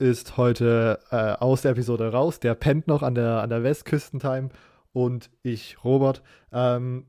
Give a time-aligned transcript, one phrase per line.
[0.00, 2.40] ist heute äh, aus der Episode raus.
[2.40, 4.48] Der pennt noch an der, an der Westküstentime.
[4.92, 6.22] Und ich, Robert.
[6.52, 7.06] Ähm,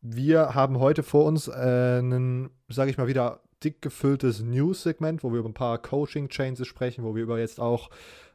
[0.00, 5.30] wir haben heute vor uns äh, ein, sage ich mal wieder, dick gefülltes News-Segment, wo
[5.30, 7.90] wir über ein paar Coaching-Changes sprechen, wo wir über jetzt auch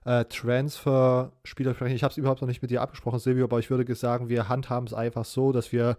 [0.06, 1.95] äh, Transfer-Spieler sprechen.
[1.95, 4.48] Ich habe es überhaupt noch nicht mit dir abgesprochen, Silvio, aber ich würde sagen, wir
[4.48, 5.98] handhaben es einfach so, dass wir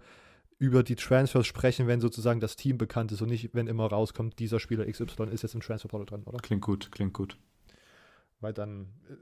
[0.59, 4.39] über die Transfers sprechen, wenn sozusagen das Team bekannt ist und nicht, wenn immer rauskommt,
[4.39, 6.39] dieser Spieler XY ist jetzt im Transferportal drin, oder?
[6.39, 7.37] Klingt gut, klingt gut.
[8.41, 9.15] Weil dann äh,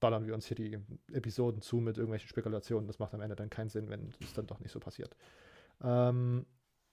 [0.00, 0.78] ballern wir uns hier die
[1.12, 2.86] Episoden zu mit irgendwelchen Spekulationen.
[2.86, 5.14] Das macht am Ende dann keinen Sinn, wenn es dann doch nicht so passiert.
[5.82, 6.46] Ähm,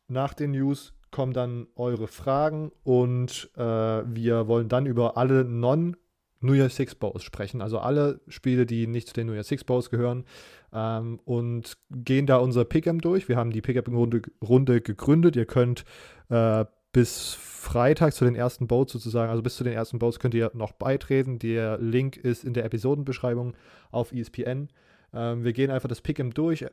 [0.08, 5.96] nach den News kommen dann eure Fragen und äh, wir wollen dann über alle non
[6.42, 7.62] New Year Six Bows sprechen.
[7.62, 10.26] Also alle Spiele, die nicht zu den New Year Six Bows gehören.
[10.72, 13.30] Ähm, und gehen da unser Pick'em durch.
[13.30, 15.36] Wir haben die Pick'em-Runde Runde gegründet.
[15.36, 15.86] Ihr könnt
[16.30, 16.66] äh,
[16.96, 20.50] bis Freitag zu den ersten Boats sozusagen, also bis zu den ersten Boats könnt ihr
[20.54, 21.40] noch beitreten.
[21.40, 23.54] Der Link ist in der Episodenbeschreibung
[23.92, 24.70] auf ESPN.
[25.14, 26.66] Ähm, wir gehen einfach das Pick'em durch,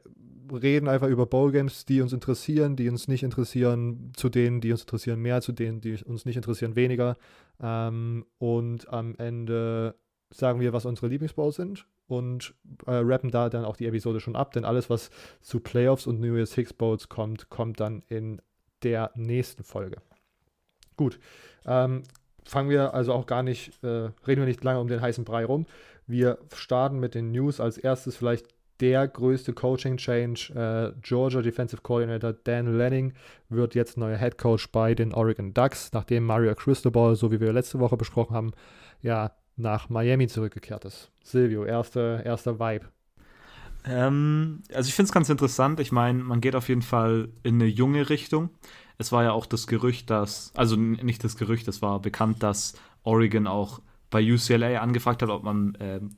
[0.52, 4.82] reden einfach über Bowl-Games, die uns interessieren, die uns nicht interessieren, zu denen, die uns
[4.82, 7.16] interessieren mehr, zu denen, die uns nicht interessieren weniger.
[7.60, 9.96] Ähm, und am Ende
[10.30, 12.54] sagen wir, was unsere Lieblingsbowls sind und
[12.86, 16.20] äh, rappen da dann auch die Episode schon ab, denn alles, was zu Playoffs und
[16.20, 18.40] New Year's Six Bowls kommt, kommt dann in
[18.84, 19.96] der nächsten Folge.
[20.96, 21.18] Gut,
[21.66, 22.02] ähm,
[22.44, 25.44] fangen wir also auch gar nicht, äh, reden wir nicht lange um den heißen Brei
[25.44, 25.66] rum.
[26.06, 27.60] Wir starten mit den News.
[27.60, 28.46] Als erstes vielleicht
[28.80, 30.94] der größte Coaching-Change.
[30.94, 33.12] Äh, Georgia Defensive Coordinator Dan Lanning
[33.48, 37.52] wird jetzt neuer Head Coach bei den Oregon Ducks, nachdem Mario Cristobal, so wie wir
[37.52, 38.50] letzte Woche besprochen haben,
[39.00, 41.10] ja nach Miami zurückgekehrt ist.
[41.22, 42.86] Silvio, erster erste Vibe.
[43.84, 45.78] Ähm, also ich finde es ganz interessant.
[45.78, 48.50] Ich meine, man geht auf jeden Fall in eine junge Richtung.
[49.02, 52.74] Es war ja auch das Gerücht, dass, also nicht das Gerücht, es war bekannt, dass
[53.02, 53.80] Oregon auch
[54.10, 56.10] bei UCLA angefragt hat, ob man ähm,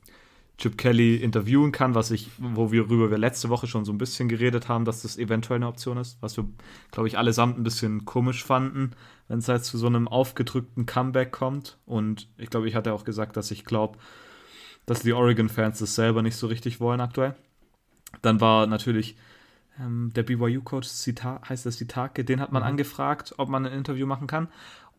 [0.59, 4.69] Chip Kelly interviewen kann, was ich, worüber wir letzte Woche schon so ein bisschen geredet
[4.69, 6.47] haben, dass das eventuell eine Option ist, was wir,
[6.91, 8.91] glaube ich, allesamt ein bisschen komisch fanden,
[9.29, 11.79] wenn es halt zu so einem aufgedrückten Comeback kommt.
[11.87, 13.97] Und ich glaube, ich hatte auch gesagt, dass ich glaube,
[14.85, 17.33] dass die Oregon-Fans das selber nicht so richtig wollen aktuell.
[18.21, 19.15] Dann war natürlich
[19.79, 22.69] ähm, der BYU-Coach, heißt das Sitake, den hat man mhm.
[22.69, 24.47] angefragt, ob man ein Interview machen kann.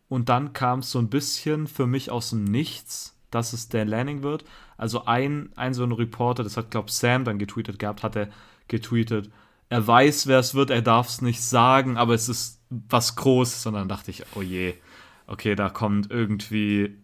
[0.09, 3.89] Und dann kam es so ein bisschen für mich aus dem Nichts, dass es Dan
[3.89, 4.45] Lanning wird.
[4.77, 8.17] Also ein, ein so ein Reporter, das hat, glaube ich, Sam dann getweetet gehabt, hat
[8.17, 8.29] er
[8.69, 9.31] getweetet,
[9.69, 13.67] er weiß, wer es wird, er darf es nicht sagen, aber es ist was Großes.
[13.67, 14.75] Und dann dachte ich, oh je,
[15.27, 16.97] okay, da kommt irgendwie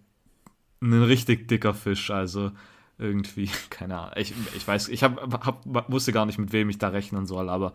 [0.81, 2.11] ein richtig dicker Fisch.
[2.11, 2.53] Also
[2.99, 4.13] irgendwie, keine Ahnung.
[4.17, 7.49] Ich, ich weiß, ich hab, hab, wusste gar nicht, mit wem ich da rechnen soll,
[7.49, 7.73] aber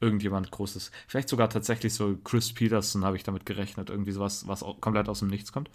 [0.00, 0.90] irgendjemand Großes.
[1.06, 3.90] Vielleicht sogar tatsächlich so Chris Peterson habe ich damit gerechnet.
[3.90, 5.70] Irgendwie sowas, was komplett aus dem Nichts kommt.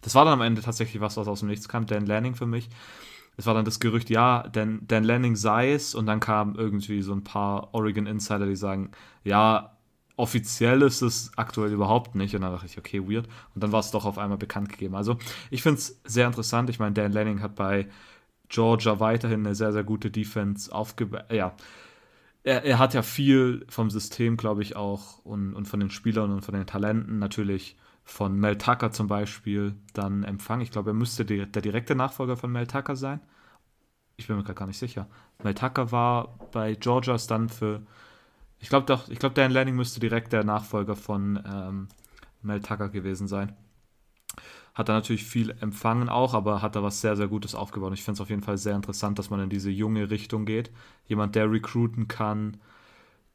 [0.00, 1.86] Das war dann am Ende tatsächlich was, was aus dem Nichts kam.
[1.86, 2.68] Dan Lanning für mich.
[3.36, 5.94] Es war dann das Gerücht, ja, Dan, Dan Lanning sei es.
[5.94, 8.92] Und dann kamen irgendwie so ein paar Oregon Insider, die sagen,
[9.24, 9.76] ja,
[10.16, 12.34] offiziell ist es aktuell überhaupt nicht.
[12.34, 13.28] Und dann dachte ich, okay, weird.
[13.54, 14.94] Und dann war es doch auf einmal bekannt gegeben.
[14.94, 15.18] Also
[15.50, 16.70] ich finde es sehr interessant.
[16.70, 17.88] Ich meine, Dan Lanning hat bei
[18.48, 21.24] Georgia weiterhin eine sehr, sehr gute Defense aufgebaut.
[21.30, 21.54] Ja,
[22.44, 26.30] er, er, hat ja viel vom System, glaube ich, auch und, und von den Spielern
[26.30, 30.62] und von den Talenten natürlich von Mel Tucker zum Beispiel dann empfangen.
[30.62, 33.20] Ich glaube, er müsste die, der direkte Nachfolger von Mel Tucker sein.
[34.16, 35.08] Ich bin mir gar nicht sicher.
[35.42, 37.82] Mel Tucker war bei Georgias dann für.
[38.60, 38.86] Ich glaube
[39.18, 41.88] glaube, Dan Lanning müsste direkt der Nachfolger von ähm,
[42.42, 43.54] Mel Tucker gewesen sein.
[44.76, 47.94] Hat da natürlich viel empfangen auch, aber hat da was sehr, sehr Gutes aufgebaut.
[47.94, 50.70] Ich finde es auf jeden Fall sehr interessant, dass man in diese junge Richtung geht.
[51.06, 52.58] Jemand, der recruiten kann,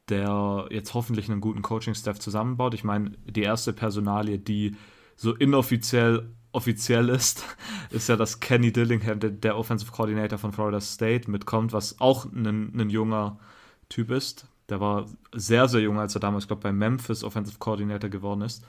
[0.08, 2.74] der jetzt hoffentlich einen guten Coaching-Staff zusammenbaut.
[2.74, 4.76] Ich meine, die erste Personalie, die
[5.16, 7.44] so inoffiziell offiziell ist,
[7.90, 12.24] ist ja, dass Kenny Dillingham, der, der Offensive Coordinator von Florida State, mitkommt, was auch
[12.26, 13.40] ein, ein junger
[13.88, 14.46] Typ ist.
[14.68, 18.42] Der war sehr, sehr jung, als er damals, glaube ich, bei Memphis Offensive Coordinator geworden
[18.42, 18.64] ist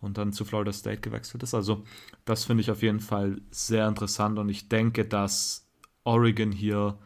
[0.00, 1.54] und dann zu Florida State gewechselt ist.
[1.54, 1.84] Also
[2.24, 5.66] das finde ich auf jeden Fall sehr interessant und ich denke, dass
[6.04, 6.98] Oregon hier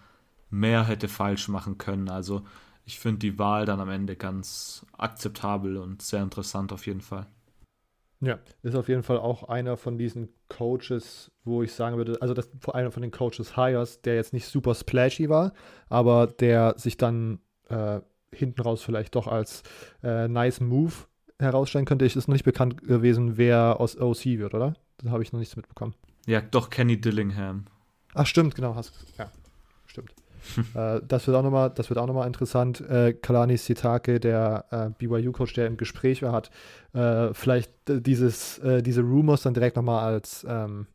[0.51, 2.09] mehr hätte falsch machen können.
[2.09, 2.43] Also
[2.85, 7.27] ich finde die Wahl dann am Ende ganz akzeptabel und sehr interessant auf jeden Fall.
[8.23, 12.35] Ja, ist auf jeden Fall auch einer von diesen Coaches, wo ich sagen würde, also
[12.35, 15.55] das einer von den Coaches Hires, der jetzt nicht super splashy war,
[15.89, 18.01] aber der sich dann äh,
[18.33, 19.63] hinten raus vielleicht doch als
[20.03, 20.93] äh, nice Move
[21.41, 22.05] herausstellen könnte.
[22.05, 24.75] Ist noch nicht bekannt gewesen, wer aus OC wird, oder?
[24.99, 25.95] Da habe ich noch nichts mitbekommen.
[26.27, 27.65] Ja, doch Kenny Dillingham.
[28.15, 29.31] Ach, stimmt, genau, hast ja,
[29.87, 30.13] stimmt.
[30.75, 32.81] äh, das wird auch nochmal, das wird auch nochmal interessant.
[32.81, 36.51] Äh, Kalani Sitake, der äh, BYU-Coach, der im Gespräch war, hat
[36.93, 40.87] äh, vielleicht dieses, äh, diese Rumors dann direkt nochmal als, ähm,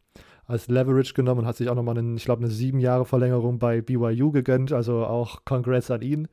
[0.45, 3.81] als Leverage genommen und hat sich auch nochmal, ich glaube, eine sieben Jahre Verlängerung bei
[3.81, 4.71] BYU gegönnt.
[4.71, 6.27] Also auch Congrats an ihn.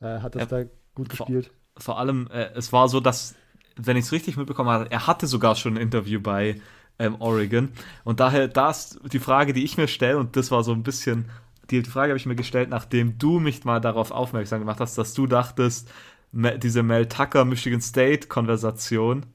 [0.00, 1.50] Äh, hat das ja, da gut gespielt.
[1.78, 3.34] Vor allem, es war so, dass,
[3.76, 6.60] wenn ich es richtig mitbekommen habe, er hatte sogar schon ein Interview bei
[6.98, 7.70] ähm, Oregon.
[8.04, 10.82] Und daher, da ist die Frage, die ich mir stelle, und das war so ein
[10.82, 11.26] bisschen
[11.70, 15.14] die Frage habe ich mir gestellt, nachdem du mich mal darauf aufmerksam gemacht hast, dass
[15.14, 15.90] du dachtest,
[16.32, 19.26] diese Mel Tucker Michigan State Konversation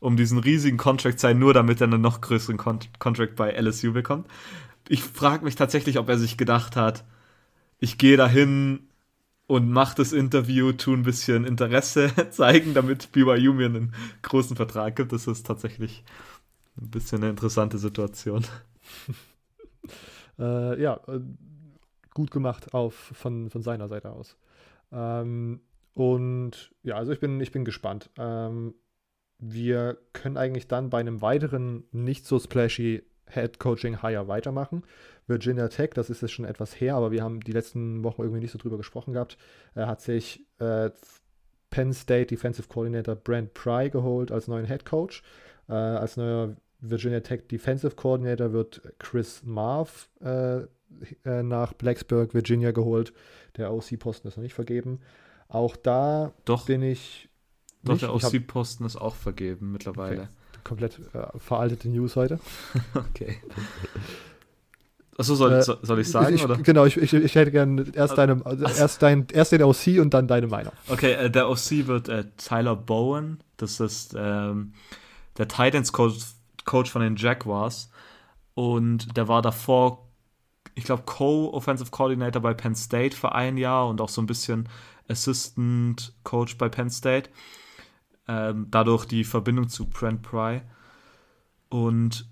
[0.00, 3.92] um diesen riesigen Contract sei, nur damit er einen noch größeren Con Contract bei LSU
[3.92, 4.28] bekommt.
[4.86, 7.04] Ich frage mich tatsächlich, ob er sich gedacht hat,
[7.80, 8.80] ich gehe dahin
[9.46, 14.96] und mache das Interview, tu ein bisschen Interesse zeigen, damit BYU mir einen großen Vertrag
[14.96, 15.12] gibt.
[15.12, 16.02] Das ist tatsächlich
[16.80, 18.44] ein bisschen eine interessante Situation.
[20.38, 21.20] äh, ja, äh,
[22.14, 24.36] gut gemacht auf, von, von seiner Seite aus.
[24.92, 25.60] Ähm,
[25.92, 28.10] und ja, also ich bin, ich bin gespannt.
[28.18, 28.74] Ähm,
[29.38, 34.84] wir können eigentlich dann bei einem weiteren nicht so splashy Head Coaching Hire weitermachen.
[35.26, 38.40] Virginia Tech, das ist jetzt schon etwas her, aber wir haben die letzten Wochen irgendwie
[38.40, 39.38] nicht so drüber gesprochen gehabt.
[39.74, 40.90] Er hat sich äh,
[41.70, 45.22] Penn State Defensive Coordinator Brent Pry geholt als neuen Head Coach.
[45.68, 50.58] Äh, als neuer Virginia Tech Defensive Coordinator wird Chris Marv äh,
[51.24, 53.12] äh, nach Blacksburg, Virginia geholt.
[53.56, 55.00] Der OC-Posten ist noch nicht vergeben.
[55.48, 57.28] Auch da doch, bin ich.
[57.82, 58.02] Doch, nicht.
[58.02, 60.22] der OC-Posten ist auch vergeben mittlerweile.
[60.22, 60.28] Okay.
[60.64, 62.40] Komplett äh, veraltete News heute.
[62.94, 63.36] okay.
[65.16, 66.34] Achso, soll, äh, soll ich sagen?
[66.34, 66.56] Ich, oder?
[66.56, 70.12] Genau, ich, ich, ich hätte gerne erst, deine, also erst, dein, erst den OC und
[70.12, 70.72] dann deine Meinung.
[70.88, 73.38] Okay, äh, der OC wird äh, Tyler Bowen.
[73.56, 74.72] Das ist ähm,
[75.38, 76.16] der Titans Coach,
[76.64, 77.90] Coach von den Jaguars.
[78.54, 80.04] Und der war davor
[80.74, 84.68] ich glaube, Co-Offensive Coordinator bei Penn State für ein Jahr und auch so ein bisschen
[85.08, 87.30] Assistant Coach bei Penn State.
[88.26, 90.62] Ähm, dadurch die Verbindung zu Brent Pry.
[91.68, 92.28] Und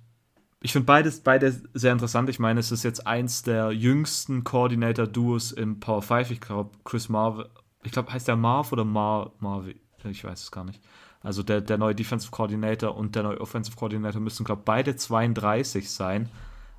[0.63, 2.29] ich finde beides beide sehr interessant.
[2.29, 6.31] Ich meine, es ist jetzt eins der jüngsten Coordinator-Duos im Power 5.
[6.31, 7.49] Ich glaube, Chris Marv,
[7.83, 9.67] ich glaube, heißt der Marv oder Mar Marv?
[10.05, 10.81] Ich weiß es gar nicht.
[11.21, 14.95] Also der, der neue Defensive Coordinator und der neue Offensive Coordinator müssen, glaube ich, beide
[14.95, 16.29] 32 sein.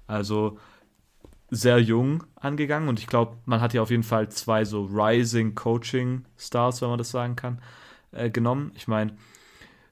[0.08, 0.58] Also
[1.50, 5.56] sehr jung angegangen und ich glaube, man hat ja auf jeden Fall zwei so Rising
[5.56, 7.62] Coaching Stars, wenn man das sagen kann,
[8.12, 8.72] äh, genommen.
[8.76, 9.16] Ich meine,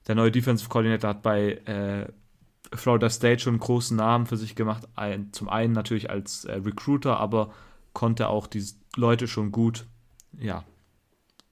[0.07, 2.07] der neue Defensive Coordinator hat bei äh,
[2.73, 4.87] Florida State schon einen großen Namen für sich gemacht.
[4.95, 7.53] Ein, zum einen natürlich als äh, Recruiter, aber
[7.93, 8.65] konnte auch die
[8.95, 9.85] Leute schon gut,
[10.39, 10.63] ja,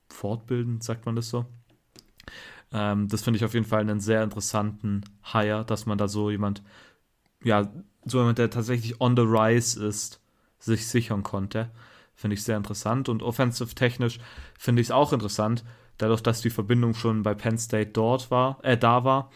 [0.09, 1.45] fortbilden, sagt man das so.
[2.71, 6.29] Ähm, das finde ich auf jeden Fall einen sehr interessanten Hire, dass man da so
[6.29, 6.63] jemand,
[7.43, 7.71] ja,
[8.05, 10.21] so jemand, der tatsächlich on the rise ist,
[10.59, 11.71] sich sichern konnte.
[12.15, 13.09] Finde ich sehr interessant.
[13.09, 14.19] Und offensive technisch
[14.57, 15.63] finde ich es auch interessant,
[15.97, 19.31] dadurch, dass die Verbindung schon bei Penn State dort war, äh, da war.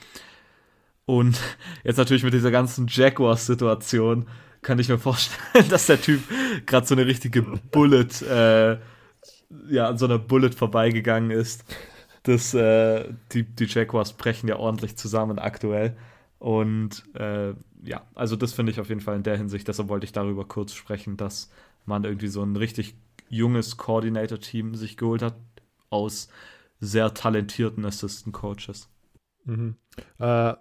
[1.05, 1.39] Und
[1.83, 4.27] jetzt natürlich mit dieser ganzen Jaguars-Situation
[4.61, 6.21] kann ich mir vorstellen, dass der Typ
[6.65, 8.77] gerade so eine richtige Bullet, äh,
[9.69, 11.65] ja, an so einer Bullet vorbeigegangen ist.
[12.23, 15.97] Das, äh, die, die Jaguars brechen ja ordentlich zusammen aktuell.
[16.39, 20.05] Und äh, ja, also das finde ich auf jeden Fall in der Hinsicht, deshalb wollte
[20.05, 21.49] ich darüber kurz sprechen, dass
[21.85, 22.95] man irgendwie so ein richtig
[23.29, 25.35] junges Coordinator-Team sich geholt hat
[25.89, 26.29] aus
[26.79, 28.89] sehr talentierten Assistant Coaches.
[29.45, 29.75] Mhm.
[30.19, 30.53] Äh,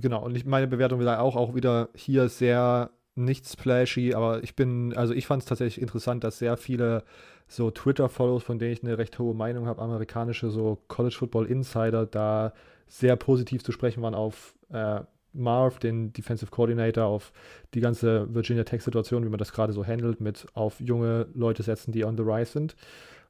[0.00, 4.54] genau, und ich, meine Bewertung war auch, auch wieder hier sehr nicht splashy, aber ich
[4.54, 7.02] bin, also ich fand es tatsächlich interessant, dass sehr viele
[7.48, 12.06] so Twitter-Follows, von denen ich eine recht hohe Meinung habe, amerikanische so College Football Insider,
[12.06, 12.52] da
[12.88, 15.00] sehr positiv zu sprechen waren auf äh,
[15.32, 17.32] Marv, den Defensive Coordinator, auf
[17.74, 21.92] die ganze Virginia Tech-Situation, wie man das gerade so handelt, mit auf junge Leute setzen,
[21.92, 22.76] die on the rise sind.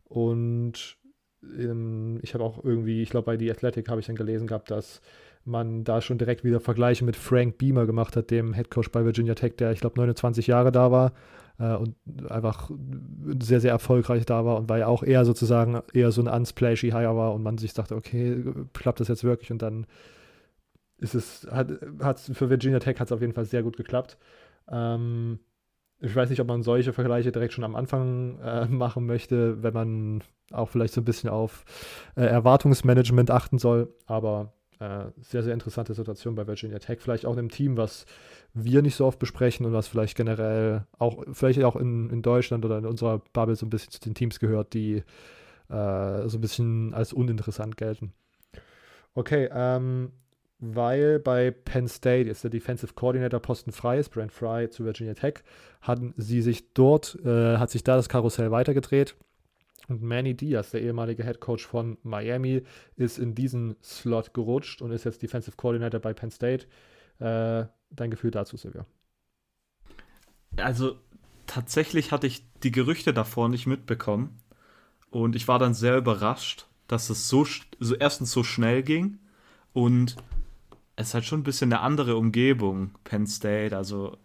[0.05, 0.97] Und
[1.43, 4.71] ähm, ich habe auch irgendwie, ich glaube, bei The Athletic habe ich dann gelesen gehabt,
[4.71, 5.01] dass
[5.47, 9.05] man da schon direkt wieder Vergleiche mit Frank Beamer gemacht hat, dem Head Coach bei
[9.05, 11.13] Virginia Tech, der ich glaube 29 Jahre da war
[11.59, 11.97] äh, und
[12.29, 12.71] einfach
[13.41, 16.91] sehr, sehr erfolgreich da war und weil er auch eher sozusagen eher so ein unsplashy
[16.91, 19.87] Hire war und man sich dachte, okay, klappt das jetzt wirklich und dann
[20.99, 21.69] ist es, hat,
[22.01, 24.17] hat für Virginia Tech hat es auf jeden Fall sehr gut geklappt.
[24.71, 25.39] Ähm,
[26.01, 29.73] ich weiß nicht, ob man solche Vergleiche direkt schon am Anfang äh, machen möchte, wenn
[29.73, 30.23] man
[30.53, 31.65] auch vielleicht so ein bisschen auf
[32.17, 33.95] äh, Erwartungsmanagement achten soll.
[34.07, 36.99] Aber äh, sehr, sehr interessante Situation bei Virginia Tech.
[37.01, 38.07] Vielleicht auch in einem Team, was
[38.55, 42.65] wir nicht so oft besprechen und was vielleicht generell auch, vielleicht auch in, in Deutschland
[42.65, 45.03] oder in unserer Bubble so ein bisschen zu den Teams gehört, die
[45.69, 48.13] äh, so ein bisschen als uninteressant gelten.
[49.15, 50.13] Okay, ähm,
[50.59, 55.15] weil bei Penn State jetzt der Defensive Coordinator Posten frei ist, Brent Fry zu Virginia
[55.15, 55.43] Tech,
[55.81, 59.17] hatten sie sich dort, äh, hat sich da das Karussell weitergedreht.
[59.89, 62.63] Und Manny Diaz, der ehemalige Head Coach von Miami,
[62.97, 66.67] ist in diesen Slot gerutscht und ist jetzt Defensive Coordinator bei Penn State.
[67.19, 68.85] Äh, dein Gefühl dazu, Silvia?
[70.57, 70.99] Also
[71.47, 74.41] tatsächlich hatte ich die Gerüchte davor nicht mitbekommen.
[75.11, 77.47] Und ich war dann sehr überrascht, dass es so,
[77.79, 79.19] so erstens so schnell ging
[79.73, 80.17] und
[80.97, 83.77] es hat schon ein bisschen eine andere Umgebung, Penn State.
[83.77, 84.17] Also,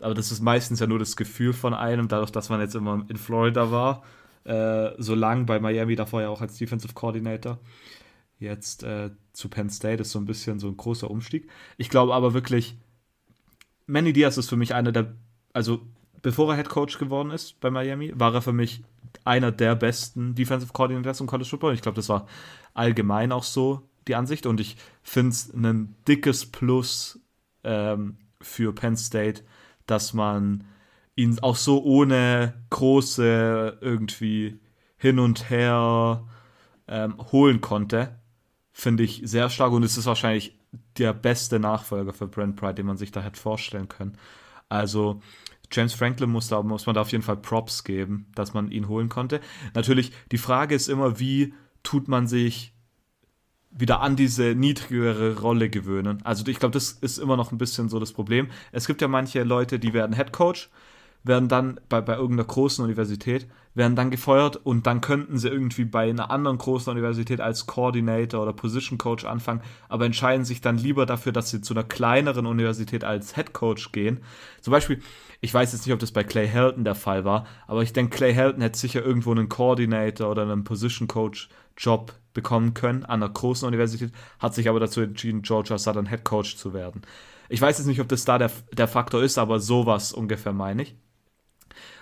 [0.00, 3.04] aber das ist meistens ja nur das Gefühl von einem, dadurch, dass man jetzt immer
[3.08, 4.02] in Florida war
[4.48, 7.58] äh, so lang bei Miami, davor ja auch als Defensive Coordinator.
[8.38, 11.48] Jetzt äh, zu Penn State ist so ein bisschen so ein großer Umstieg.
[11.76, 12.76] Ich glaube aber wirklich,
[13.86, 15.14] Manny Diaz ist für mich einer der,
[15.52, 15.82] also
[16.22, 18.82] bevor er Head Coach geworden ist bei Miami, war er für mich
[19.24, 21.74] einer der besten Defensive Coordinators im College Football.
[21.74, 22.26] Ich glaube, das war
[22.74, 27.20] allgemein auch so die Ansicht und ich finde es ein dickes Plus
[27.64, 29.42] ähm, für Penn State,
[29.86, 30.64] dass man
[31.18, 34.60] ihn auch so ohne große irgendwie
[34.96, 36.24] hin und her
[36.86, 38.20] ähm, holen konnte,
[38.72, 40.56] finde ich sehr stark und es ist wahrscheinlich
[40.96, 44.16] der beste Nachfolger für Brent Pride, den man sich da hätte vorstellen können.
[44.68, 45.20] Also
[45.72, 48.86] James Franklin muss, da, muss man da auf jeden Fall Props geben, dass man ihn
[48.86, 49.40] holen konnte.
[49.74, 52.74] Natürlich, die Frage ist immer, wie tut man sich
[53.70, 56.20] wieder an diese niedrigere Rolle gewöhnen.
[56.24, 58.48] Also ich glaube, das ist immer noch ein bisschen so das Problem.
[58.70, 60.70] Es gibt ja manche Leute, die werden Head Coach
[61.28, 65.84] werden dann bei, bei irgendeiner großen Universität, werden dann gefeuert und dann könnten sie irgendwie
[65.84, 70.76] bei einer anderen großen Universität als Coordinator oder Position Coach anfangen, aber entscheiden sich dann
[70.76, 74.20] lieber dafür, dass sie zu einer kleineren Universität als Head Coach gehen.
[74.60, 75.00] Zum Beispiel,
[75.40, 78.16] ich weiß jetzt nicht, ob das bei Clay Helton der Fall war, aber ich denke,
[78.16, 83.22] Clay Helton hätte sicher irgendwo einen Coordinator oder einen Position Coach Job bekommen können an
[83.22, 87.02] einer großen Universität, hat sich aber dazu entschieden, Georgia Southern Head Coach zu werden.
[87.48, 90.82] Ich weiß jetzt nicht, ob das da der, der Faktor ist, aber sowas ungefähr meine
[90.82, 90.96] ich.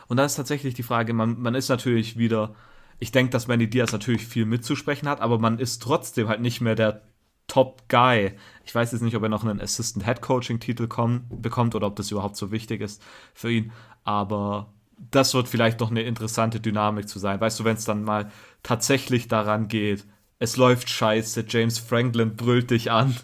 [0.09, 2.55] Und dann ist tatsächlich die Frage, man, man ist natürlich wieder,
[2.99, 6.61] ich denke, dass Manny Diaz natürlich viel mitzusprechen hat, aber man ist trotzdem halt nicht
[6.61, 7.03] mehr der
[7.47, 8.33] Top Guy.
[8.65, 10.89] Ich weiß jetzt nicht, ob er noch einen Assistant Head Coaching Titel
[11.31, 13.03] bekommt oder ob das überhaupt so wichtig ist
[13.35, 13.73] für ihn,
[14.05, 14.73] aber
[15.11, 17.41] das wird vielleicht noch eine interessante Dynamik zu sein.
[17.41, 18.31] Weißt du, wenn es dann mal
[18.63, 20.07] tatsächlich daran geht,
[20.39, 23.17] es läuft scheiße, James Franklin brüllt dich an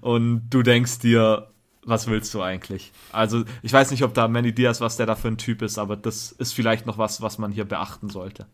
[0.00, 1.50] und du denkst dir,
[1.88, 2.92] was willst du eigentlich?
[3.12, 5.78] Also, ich weiß nicht, ob da Manny Diaz, was der da für ein Typ ist,
[5.78, 8.46] aber das ist vielleicht noch was, was man hier beachten sollte.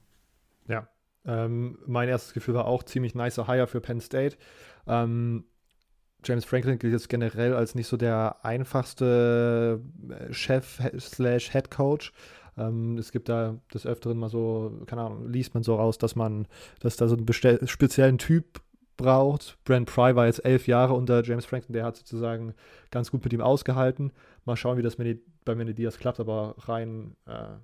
[0.68, 0.88] Ja,
[1.26, 4.36] ähm, mein erstes Gefühl war auch ziemlich nicer Hire für Penn State.
[4.86, 5.44] Ähm,
[6.24, 12.12] James Franklin gilt jetzt generell als nicht so der einfachste äh, Chef slash Head Coach.
[12.56, 16.16] Ähm, es gibt da des Öfteren mal so, keine Ahnung, liest man so raus, dass
[16.16, 16.46] man,
[16.80, 17.26] dass da so einen
[17.66, 18.60] speziellen Typ
[18.96, 19.58] braucht.
[19.64, 22.54] Brent Pry war jetzt elf Jahre unter James Franklin, der hat sozusagen
[22.90, 24.12] ganz gut mit ihm ausgehalten.
[24.44, 27.56] Mal schauen, wie das bei Manny Diaz klappt, aber rein, äh,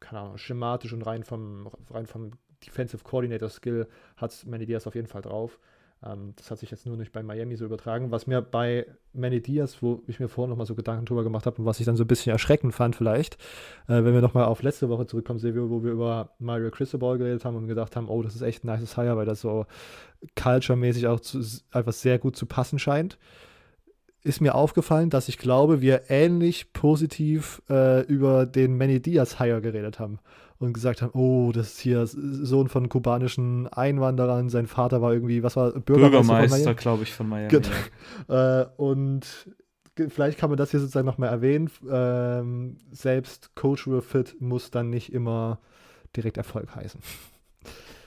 [0.00, 2.32] keine Ahnung, schematisch und rein vom, rein vom
[2.64, 5.58] Defensive Coordinator Skill hat Manny Diaz auf jeden Fall drauf.
[6.04, 8.10] Ähm, das hat sich jetzt nur nicht bei Miami so übertragen.
[8.10, 11.58] Was mir bei Manny Diaz, wo ich mir vorhin nochmal so Gedanken drüber gemacht habe
[11.58, 13.34] und was ich dann so ein bisschen erschreckend fand vielleicht,
[13.86, 17.44] äh, wenn wir nochmal auf letzte Woche zurückkommen, Silvio, wo wir über Mario Cristobal geredet
[17.44, 19.66] haben und gedacht haben, oh, das ist echt ein nice Hire, weil das so
[20.36, 21.40] culture-mäßig auch zu,
[21.70, 23.18] einfach sehr gut zu passen scheint
[24.24, 29.60] ist mir aufgefallen, dass ich glaube, wir ähnlich positiv äh, über den Manny Diaz Hire
[29.60, 30.20] geredet haben
[30.62, 35.42] und gesagt haben, oh, das ist hier Sohn von kubanischen Einwanderern, sein Vater war irgendwie,
[35.42, 37.48] was war Bürgermeister, Bürgermeister glaube ich, von Miami.
[37.48, 37.68] Genau.
[37.68, 38.62] Ja.
[38.62, 39.26] Äh, und
[40.08, 41.70] vielleicht kann man das hier sozusagen nochmal erwähnen.
[41.90, 45.58] Ähm, selbst Cultural Fit muss dann nicht immer
[46.16, 47.00] direkt Erfolg heißen.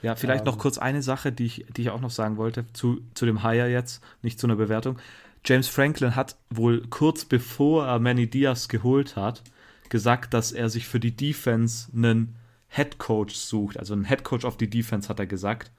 [0.01, 2.65] Ja, vielleicht ähm, noch kurz eine Sache, die ich, die ich auch noch sagen wollte,
[2.74, 4.97] zu, zu dem Hire jetzt, nicht zu einer Bewertung.
[5.43, 9.43] James Franklin hat wohl kurz bevor er Manny Diaz geholt hat,
[9.89, 12.35] gesagt, dass er sich für die Defense einen
[12.75, 13.79] Head Coach sucht.
[13.79, 15.72] Also einen Head Coach auf die Defense hat er gesagt.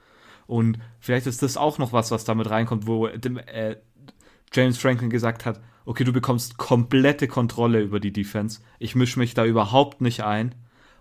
[0.46, 3.76] Und vielleicht ist das auch noch was, was damit reinkommt, wo äh,
[4.52, 8.60] James Franklin gesagt hat, okay, du bekommst komplette Kontrolle über die Defense.
[8.78, 10.54] Ich mische mich da überhaupt nicht ein.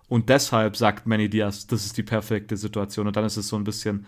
[0.07, 3.07] Und deshalb sagt Manny Diaz, das ist die perfekte Situation.
[3.07, 4.05] Und dann ist es so ein bisschen,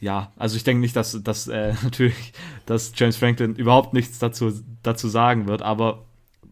[0.00, 2.32] ja, also ich denke nicht, dass, dass äh, natürlich,
[2.66, 6.04] dass James Franklin überhaupt nichts dazu, dazu sagen wird, aber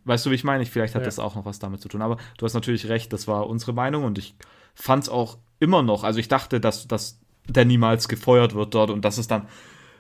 [0.06, 0.64] Weißt du, wie ich meine?
[0.64, 1.06] Vielleicht hat ja.
[1.06, 2.00] das auch noch was damit zu tun.
[2.00, 4.36] Aber du hast natürlich recht, das war unsere Meinung und ich
[4.75, 6.04] fand es auch immer noch.
[6.04, 9.48] Also ich dachte, dass, dass der niemals gefeuert wird dort und dass es dann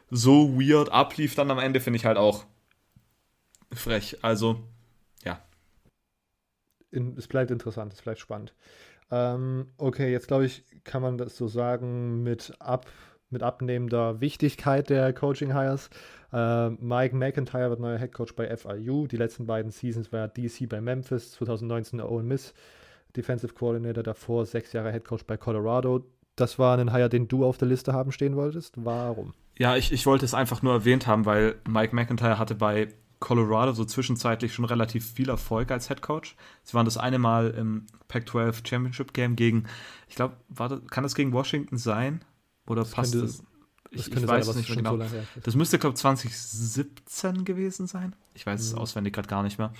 [0.08, 2.46] so weird ablief dann am Ende, finde ich halt auch
[3.72, 4.18] frech.
[4.22, 4.60] Also,
[5.24, 5.40] ja.
[6.92, 8.54] In, es bleibt interessant, es bleibt spannend.
[9.10, 12.86] Ähm, okay, jetzt glaube ich, kann man das so sagen mit, ab,
[13.30, 15.90] mit abnehmender Wichtigkeit der Coaching-Hires.
[16.32, 19.06] Äh, Mike McIntyre wird neuer Headcoach bei FIU.
[19.06, 22.54] Die letzten beiden Seasons war er DC bei Memphis, 2019 der Ole Miss
[23.16, 26.04] Defensive Coordinator, davor sechs Jahre Headcoach bei Colorado.
[26.36, 28.74] Das war ein Hire, den du auf der Liste haben stehen wolltest.
[28.76, 29.32] Warum?
[29.58, 32.88] Ja, ich, ich wollte es einfach nur erwähnt haben, weil Mike McIntyre hatte bei
[33.20, 36.36] Colorado so zwischenzeitlich schon relativ viel Erfolg als Head Coach.
[36.62, 39.64] Sie waren das eine Mal im Pac-12 Championship Game gegen,
[40.08, 40.36] ich glaube,
[40.90, 42.22] kann das gegen Washington sein?
[42.66, 43.42] Oder das passt könnte, das?
[43.90, 44.96] Ich, ich weiß es nicht mehr genau.
[44.96, 48.14] So das müsste, glaube ich, 2017 gewesen sein.
[48.34, 48.78] Ich weiß es mhm.
[48.78, 49.72] auswendig gerade gar nicht mehr.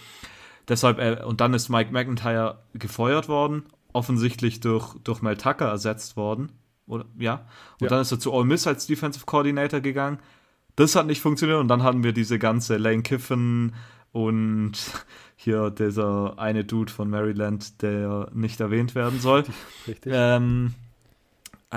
[0.69, 6.17] Deshalb, äh, und dann ist Mike McIntyre gefeuert worden, offensichtlich durch, durch Mel Tucker ersetzt
[6.17, 6.53] worden.
[6.87, 7.47] Oder, ja.
[7.81, 7.89] Und ja.
[7.89, 10.19] dann ist er zu All Miss als Defensive Coordinator gegangen
[10.77, 13.75] das hat nicht funktioniert und dann hatten wir diese ganze Lane Kiffen
[14.13, 14.73] und
[15.37, 19.45] hier dieser eine Dude von Maryland, der nicht erwähnt werden soll.
[19.89, 20.13] Richtig.
[20.15, 20.75] Ähm,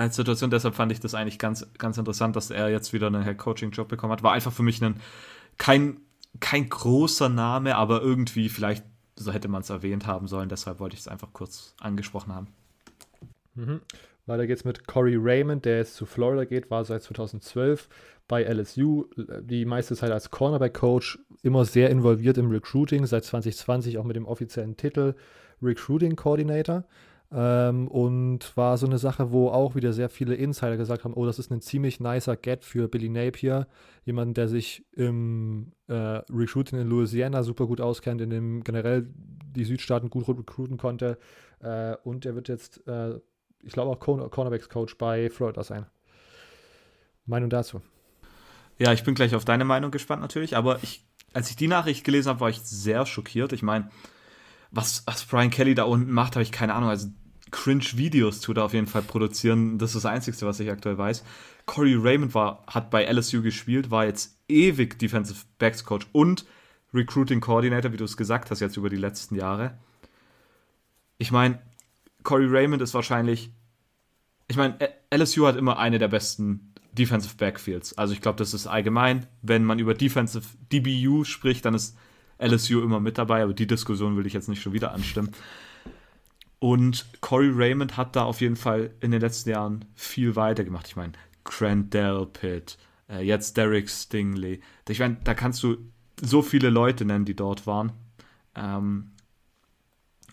[0.00, 3.22] als Situation, deshalb fand ich das eigentlich ganz, ganz interessant, dass er jetzt wieder einen
[3.22, 4.22] Head-Coaching-Job bekommen hat.
[4.22, 4.96] War einfach für mich ein,
[5.58, 6.00] kein,
[6.40, 8.82] kein großer Name, aber irgendwie vielleicht,
[9.16, 10.48] so hätte man es erwähnt haben sollen.
[10.48, 12.46] Deshalb wollte ich es einfach kurz angesprochen haben.
[13.54, 13.80] Mhm.
[14.24, 17.88] Weiter geht's mit Corey Raymond, der jetzt zu Florida geht, war seit 2012
[18.26, 19.04] bei LSU,
[19.42, 24.24] die meiste Zeit als Cornerback-Coach, immer sehr involviert im Recruiting, seit 2020 auch mit dem
[24.24, 25.14] offiziellen Titel
[25.60, 26.84] Recruiting Coordinator.
[27.32, 31.26] Ähm, und war so eine Sache, wo auch wieder sehr viele Insider gesagt haben, oh,
[31.26, 33.68] das ist ein ziemlich nicer Get für Billy Napier,
[34.04, 39.64] jemand, der sich im äh, Recruiting in Louisiana super gut auskennt, in dem generell die
[39.64, 41.18] Südstaaten gut recruiten konnte.
[41.60, 43.20] Äh, und er wird jetzt, äh,
[43.62, 45.86] ich glaube, auch Cornerbacks-Coach bei Florida sein.
[47.26, 47.80] Meinung dazu?
[48.78, 52.02] Ja, ich bin gleich auf deine Meinung gespannt natürlich, aber ich, als ich die Nachricht
[52.02, 53.52] gelesen habe, war ich sehr schockiert.
[53.52, 53.90] Ich meine,
[54.70, 56.90] was, was Brian Kelly da unten macht, habe ich keine Ahnung.
[56.90, 57.08] Also
[57.50, 59.78] Cringe-Videos tut er auf jeden Fall produzieren.
[59.78, 61.24] Das ist das Einzige, was ich aktuell weiß.
[61.66, 66.44] Corey Raymond war, hat bei LSU gespielt, war jetzt ewig Defensive Backs Coach und
[66.92, 69.78] Recruiting Coordinator, wie du es gesagt hast, jetzt über die letzten Jahre.
[71.18, 71.60] Ich meine,
[72.22, 73.50] Corey Raymond ist wahrscheinlich.
[74.48, 74.76] Ich meine,
[75.14, 77.96] LSU hat immer eine der besten Defensive Backfields.
[77.96, 79.26] Also ich glaube, das ist allgemein.
[79.42, 81.96] Wenn man über Defensive DBU spricht, dann ist
[82.40, 85.32] LSU immer mit dabei, aber die Diskussion will ich jetzt nicht schon wieder anstimmen.
[86.58, 90.86] Und Corey Raymond hat da auf jeden Fall in den letzten Jahren viel weiter gemacht.
[90.88, 91.12] Ich meine,
[91.44, 94.60] Grant Delpit, äh, jetzt Derek Stingley.
[94.88, 95.78] Ich meine, da kannst du
[96.20, 97.92] so viele Leute nennen, die dort waren.
[98.54, 99.12] Ähm,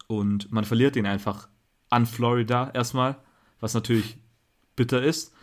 [0.07, 1.47] und man verliert ihn einfach
[1.89, 3.17] an Florida erstmal,
[3.59, 4.17] was natürlich
[4.75, 5.33] bitter ist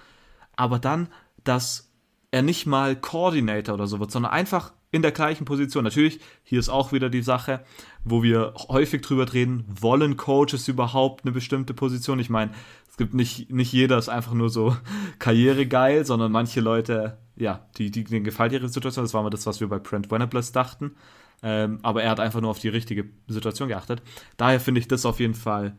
[0.56, 1.08] aber dann,
[1.42, 1.92] dass
[2.30, 5.82] er nicht mal Coordinator oder so wird, sondern einfach in der gleichen Position.
[5.82, 7.64] Natürlich, hier ist auch wieder die Sache,
[8.04, 12.20] wo wir häufig drüber reden, wollen Coaches überhaupt eine bestimmte Position?
[12.20, 12.52] Ich meine,
[12.88, 14.76] es gibt nicht, nicht jeder ist einfach nur so
[15.18, 19.04] karrieregeil, sondern manche Leute, ja, die, die, denen gefällt ihre Situation.
[19.04, 20.94] Das war mal das, was wir bei Brent Venables dachten.
[21.42, 24.00] Ähm, aber er hat einfach nur auf die richtige Situation geachtet.
[24.36, 25.76] Daher finde ich das auf jeden Fall,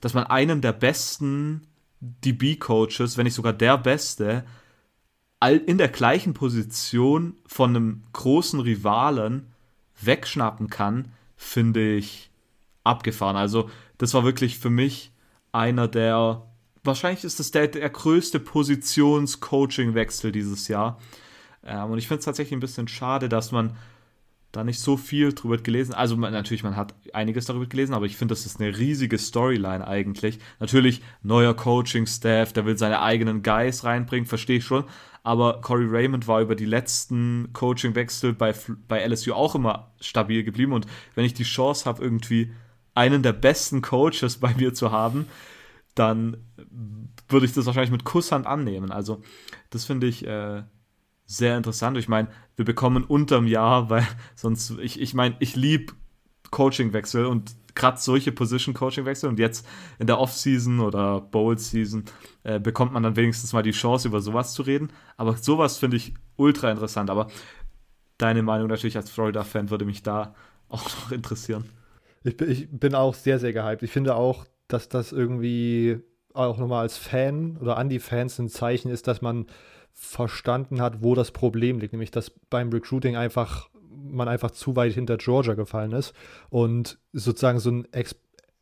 [0.00, 1.66] dass man einen der besten
[2.00, 4.44] DB-Coaches, wenn nicht sogar der Beste,
[5.50, 9.52] in der gleichen Position von einem großen Rivalen
[10.00, 12.30] wegschnappen kann, finde ich
[12.82, 13.36] abgefahren.
[13.36, 15.12] Also, das war wirklich für mich
[15.52, 16.42] einer der,
[16.82, 20.98] wahrscheinlich ist das der, der größte Positions-Coaching-Wechsel dieses Jahr.
[21.64, 23.76] Ähm, und ich finde es tatsächlich ein bisschen schade, dass man
[24.52, 25.94] da nicht so viel drüber gelesen.
[25.94, 29.18] Also man, natürlich, man hat einiges darüber gelesen, aber ich finde, das ist eine riesige
[29.18, 30.38] Storyline eigentlich.
[30.60, 34.84] Natürlich, neuer Coaching-Staff, der will seine eigenen Guys reinbringen, verstehe ich schon.
[35.24, 38.54] Aber Corey Raymond war über die letzten Coaching-Wechsel bei,
[38.86, 40.72] bei LSU auch immer stabil geblieben.
[40.72, 42.52] Und wenn ich die Chance habe, irgendwie
[42.94, 45.26] einen der besten Coaches bei mir zu haben,
[45.94, 46.36] dann
[47.28, 48.92] würde ich das wahrscheinlich mit Kusshand annehmen.
[48.92, 49.22] Also,
[49.70, 50.62] das finde ich äh,
[51.24, 51.96] sehr interessant.
[51.96, 55.94] Ich meine, wir bekommen unterm Jahr, weil sonst, ich, ich meine, ich liebe
[56.50, 59.66] Coachingwechsel und gerade solche Position-Coaching-Wechsel und jetzt
[59.98, 62.04] in der Off-Season oder Bowl-Season
[62.44, 64.90] äh, bekommt man dann wenigstens mal die Chance, über sowas zu reden.
[65.16, 67.10] Aber sowas finde ich ultra interessant.
[67.10, 67.28] Aber
[68.18, 70.34] deine Meinung natürlich als Florida-Fan würde mich da
[70.68, 71.64] auch noch interessieren.
[72.22, 73.82] Ich bin, ich bin auch sehr, sehr gehypt.
[73.82, 76.00] Ich finde auch, dass das irgendwie
[76.32, 79.46] auch nochmal als Fan oder an die Fans ein Zeichen ist, dass man
[79.92, 83.68] verstanden hat, wo das Problem liegt, nämlich dass beim Recruiting einfach
[84.04, 86.14] man einfach zu weit hinter Georgia gefallen ist
[86.50, 88.16] und sozusagen so einen Ex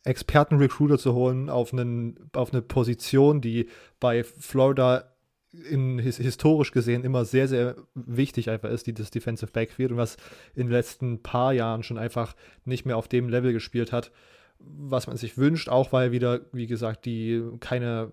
[0.05, 3.69] Experten-Recruiter zu holen auf, einen, auf eine Position, die
[4.01, 5.13] bei Florida
[5.53, 10.17] in, historisch gesehen immer sehr, sehr wichtig einfach ist, die, das Defensive Backfield und was
[10.55, 14.11] in den letzten paar Jahren schon einfach nicht mehr auf dem Level gespielt hat,
[14.59, 18.11] was man sich wünscht, auch weil wieder, wie gesagt, die keine,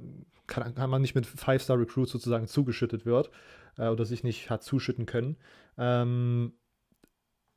[0.48, 3.32] kann, kann man nicht mit Five-Star-Recruits sozusagen zugeschüttet wird
[3.78, 5.38] äh, oder sich nicht hat zuschütten können.
[5.78, 6.54] Ähm,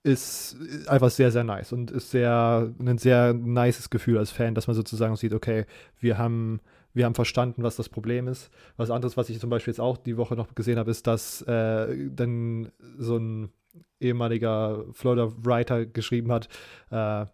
[0.05, 0.57] ist
[0.89, 4.75] einfach sehr, sehr nice und ist sehr ein sehr nices Gefühl als Fan, dass man
[4.75, 5.65] sozusagen sieht, okay,
[6.01, 6.61] wir haben,
[6.93, 8.51] wir haben verstanden, was das Problem ist.
[8.77, 11.43] Was anderes, was ich zum Beispiel jetzt auch die Woche noch gesehen habe, ist, dass
[11.43, 13.53] äh, dann so ein
[14.01, 16.49] ehemaliger Florida Writer geschrieben hat,
[16.91, 17.27] äh,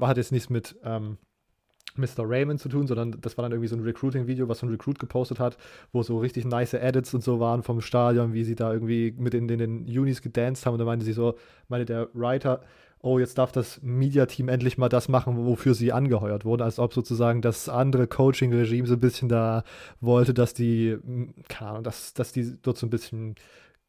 [0.00, 1.16] hat jetzt nichts mit ähm,
[1.98, 2.28] Mr.
[2.28, 4.98] Raymond zu tun, sondern das war dann irgendwie so ein Recruiting-Video, was so ein Recruit
[4.98, 5.56] gepostet hat,
[5.92, 9.34] wo so richtig nice Edits und so waren vom Stadion, wie sie da irgendwie mit
[9.34, 10.74] in, in den Unis gedanced haben.
[10.74, 11.36] Und da meinte sie so,
[11.68, 12.60] meinte der Writer,
[13.02, 16.92] oh, jetzt darf das Media-Team endlich mal das machen, wofür sie angeheuert wurden, als ob
[16.92, 19.62] sozusagen das andere Coaching-Regime so ein bisschen da
[20.00, 20.96] wollte, dass die,
[21.48, 23.36] keine Ahnung, dass, dass die dort so ein bisschen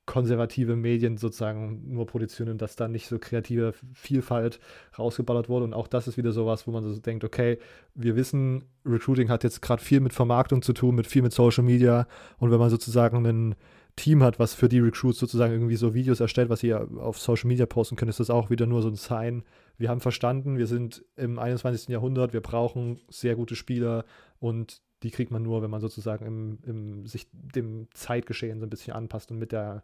[0.08, 4.60] konservative Medien sozusagen nur produzieren dass da nicht so kreative Vielfalt
[4.98, 5.66] rausgeballert wurde.
[5.66, 7.60] Und auch das ist wieder sowas, wo man so denkt, okay,
[7.94, 11.64] wir wissen, Recruiting hat jetzt gerade viel mit Vermarktung zu tun, mit viel mit Social
[11.64, 12.08] Media.
[12.40, 13.56] Und wenn man sozusagen ein
[13.98, 17.48] Team hat, was für die Recruits sozusagen irgendwie so Videos erstellt, was sie auf Social
[17.48, 19.44] Media posten können, ist das auch wieder nur so ein Sign.
[19.78, 21.90] Wir haben verstanden, wir sind im 21.
[21.90, 24.06] Jahrhundert, wir brauchen sehr gute Spieler
[24.40, 28.70] und die kriegt man nur, wenn man sozusagen im, im, sich dem Zeitgeschehen so ein
[28.70, 29.84] bisschen anpasst und mit der,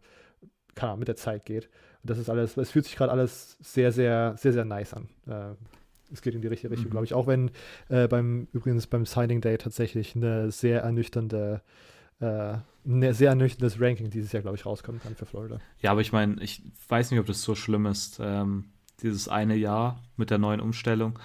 [0.74, 1.68] kann, mit der Zeit geht.
[2.02, 5.08] Und das ist alles, es fühlt sich gerade alles sehr, sehr, sehr, sehr nice an.
[5.26, 5.54] Äh,
[6.12, 6.92] es geht in die richtige Richtung, mhm.
[6.92, 7.14] glaube ich.
[7.14, 7.50] Auch wenn
[7.88, 11.62] äh, beim, übrigens beim Signing Day tatsächlich eine sehr ernüchternde
[12.20, 15.58] äh, ein sehr ernüchterndes Ranking dieses Jahr, glaube ich, rauskommen kann für Florida.
[15.80, 18.66] Ja, aber ich meine, ich weiß nicht, ob das so schlimm ist, ähm,
[19.02, 21.18] dieses eine Jahr mit der neuen Umstellung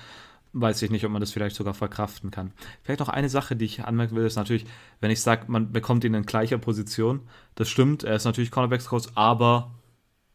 [0.54, 2.54] weiß ich nicht, ob man das vielleicht sogar verkraften kann.
[2.82, 4.66] Vielleicht noch eine Sache, die ich anmerken will, ist natürlich,
[5.00, 7.22] wenn ich sage, man bekommt ihn in gleicher Position,
[7.56, 9.72] das stimmt, er ist natürlich Cornerbacks-Coach, aber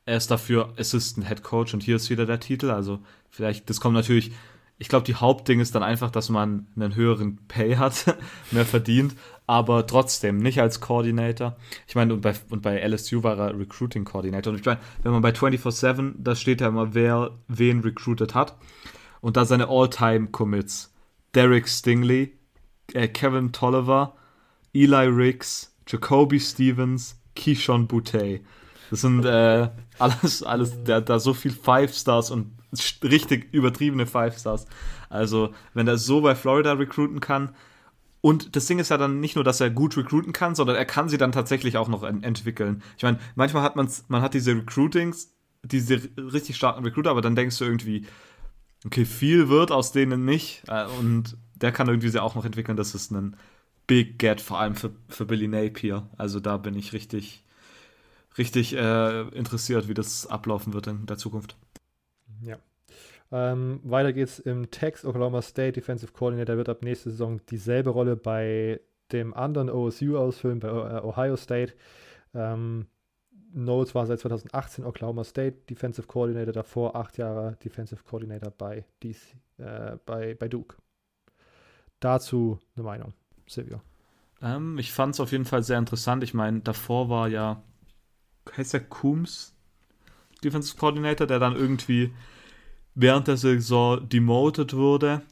[0.07, 3.01] er ist dafür Assistant Head Coach und hier ist wieder der Titel, also
[3.31, 4.33] vielleicht, das kommt natürlich,
[4.79, 8.17] ich glaube, die Hauptding ist dann einfach, dass man einen höheren Pay hat,
[8.51, 9.15] mehr verdient,
[9.47, 11.57] aber trotzdem nicht als Coordinator.
[11.87, 14.53] Ich meine, und bei, und bei LSU war er Recruiting Coordinator.
[14.53, 18.57] Und ich meine, wenn man bei 24-7, da steht ja immer, wer wen recruited hat
[19.25, 20.93] und da seine All-Time-Commits.
[21.35, 22.37] Derek Stingley,
[22.93, 24.15] äh, Kevin Tolliver,
[24.75, 28.41] Eli Riggs, Jacoby Stevens, Keyshawn Boutte.
[28.91, 32.53] Das sind äh, alles, alles, hat da so viel Five Stars und
[33.03, 34.67] richtig übertriebene Five Stars.
[35.09, 37.55] Also, wenn er so bei Florida recruiten kann,
[38.21, 40.85] und das Ding ist ja dann nicht nur, dass er gut recruiten kann, sondern er
[40.85, 42.83] kann sie dann tatsächlich auch noch entwickeln.
[42.99, 47.37] Ich meine, manchmal hat man man hat diese Recruitings, diese richtig starken Recruiter, aber dann
[47.37, 48.07] denkst du irgendwie,
[48.85, 50.63] okay, viel wird aus denen nicht.
[50.69, 52.77] Äh, und der kann irgendwie sie auch noch entwickeln.
[52.77, 53.37] Das ist ein
[53.87, 56.09] Big Get, vor allem für, für Billy Napier.
[56.17, 57.45] Also da bin ich richtig,
[58.39, 61.57] richtig äh, interessiert, wie das ablaufen wird in der Zukunft.
[62.43, 62.59] Ja.
[63.33, 65.05] Ähm, weiter geht's im Text.
[65.05, 68.81] Oklahoma State Defensive Coordinator wird ab nächster Saison dieselbe Rolle bei
[69.13, 71.75] dem anderen OSU ausfüllen, bei äh, Ohio State.
[72.35, 72.87] Ähm,
[73.55, 79.17] Knowles war seit 2018 Oklahoma State Defensive Coordinator, davor acht Jahre Defensive Coordinator bei, DC,
[79.59, 80.77] äh, bei, bei Duke.
[82.01, 83.15] Dazu eine Meinung,
[83.47, 83.81] Silvio.
[84.43, 86.25] Ähm, ich fand es auf jeden Fall sehr interessant.
[86.25, 87.63] Ich meine, davor war ja,
[88.57, 89.55] heißt der Coombs
[90.43, 92.13] Defensive Coordinator, der dann irgendwie
[92.95, 95.23] während der Saison demoted wurde.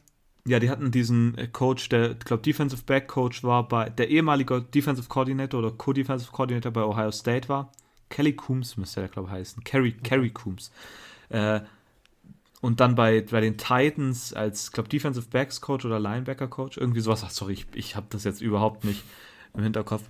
[0.45, 4.61] Ja, die hatten diesen Coach, der, ich glaube, Defensive Back Coach war bei, der ehemalige
[4.61, 7.71] Defensive Coordinator oder Co-Defensive Coordinator bei Ohio State war.
[8.13, 9.63] Kelly Coombs müsste er, glaube ich, heißen.
[9.63, 10.71] Kerry, Kerry Coombs.
[11.29, 11.61] Äh,
[12.61, 16.99] und dann bei, bei den Titans als, glaube Defensive Backs Coach oder Linebacker Coach, irgendwie
[16.99, 17.23] sowas.
[17.25, 19.03] Ach, sorry, ich, ich habe das jetzt überhaupt nicht
[19.55, 20.03] im Hinterkopf.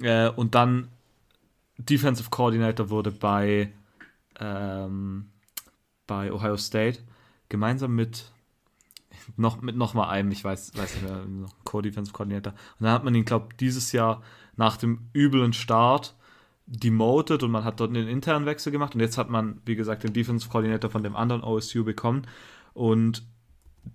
[0.00, 0.88] Äh, und dann
[1.76, 3.70] Defensive Coordinator wurde bei,
[4.40, 5.26] ähm,
[6.06, 7.00] bei Ohio State,
[7.50, 8.24] gemeinsam mit
[9.36, 11.26] noch, mit noch mal einem, ich weiß, weiß nicht mehr,
[11.64, 12.54] Co-Defensive Coordinator.
[12.80, 14.22] Und dann hat man ihn, glaube ich, dieses Jahr
[14.56, 16.14] nach dem üblen Start
[16.66, 20.02] demoted und man hat dort einen internen Wechsel gemacht und jetzt hat man, wie gesagt,
[20.02, 22.22] den Defense Coordinator von dem anderen OSU bekommen
[22.72, 23.26] und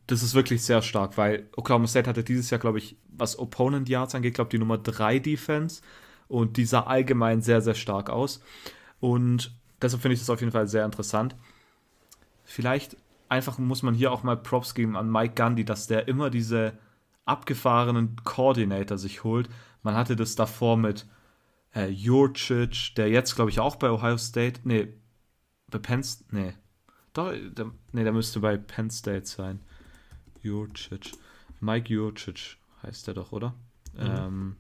[0.06, 3.90] das ist wirklich sehr stark, weil Oklahoma State hatte dieses Jahr, glaube ich, was Opponent
[3.90, 5.82] Yards angeht, glaube die Nummer 3 Defense
[6.28, 8.42] und die sah allgemein sehr, sehr stark aus
[9.00, 9.52] und
[9.82, 11.36] deshalb finde ich das auf jeden Fall sehr interessant.
[12.44, 12.98] Vielleicht
[13.30, 16.74] einfach muss man hier auch mal Props geben an Mike Gandhi, dass der immer diese
[17.26, 19.50] abgefahrenen Coordinator sich holt.
[19.84, 21.08] Man hatte das davor mit
[21.76, 24.88] äh, Jurcic, der jetzt, glaube ich, auch bei Ohio State, nee,
[25.68, 26.54] bei Penn State, nee,
[27.14, 29.60] doch, der, nee, der müsste bei Penn State sein.
[30.42, 31.12] Jurcic.
[31.60, 33.56] Mike Jurcic heißt der doch, oder?
[33.94, 34.00] Mhm.
[34.00, 34.56] Ähm,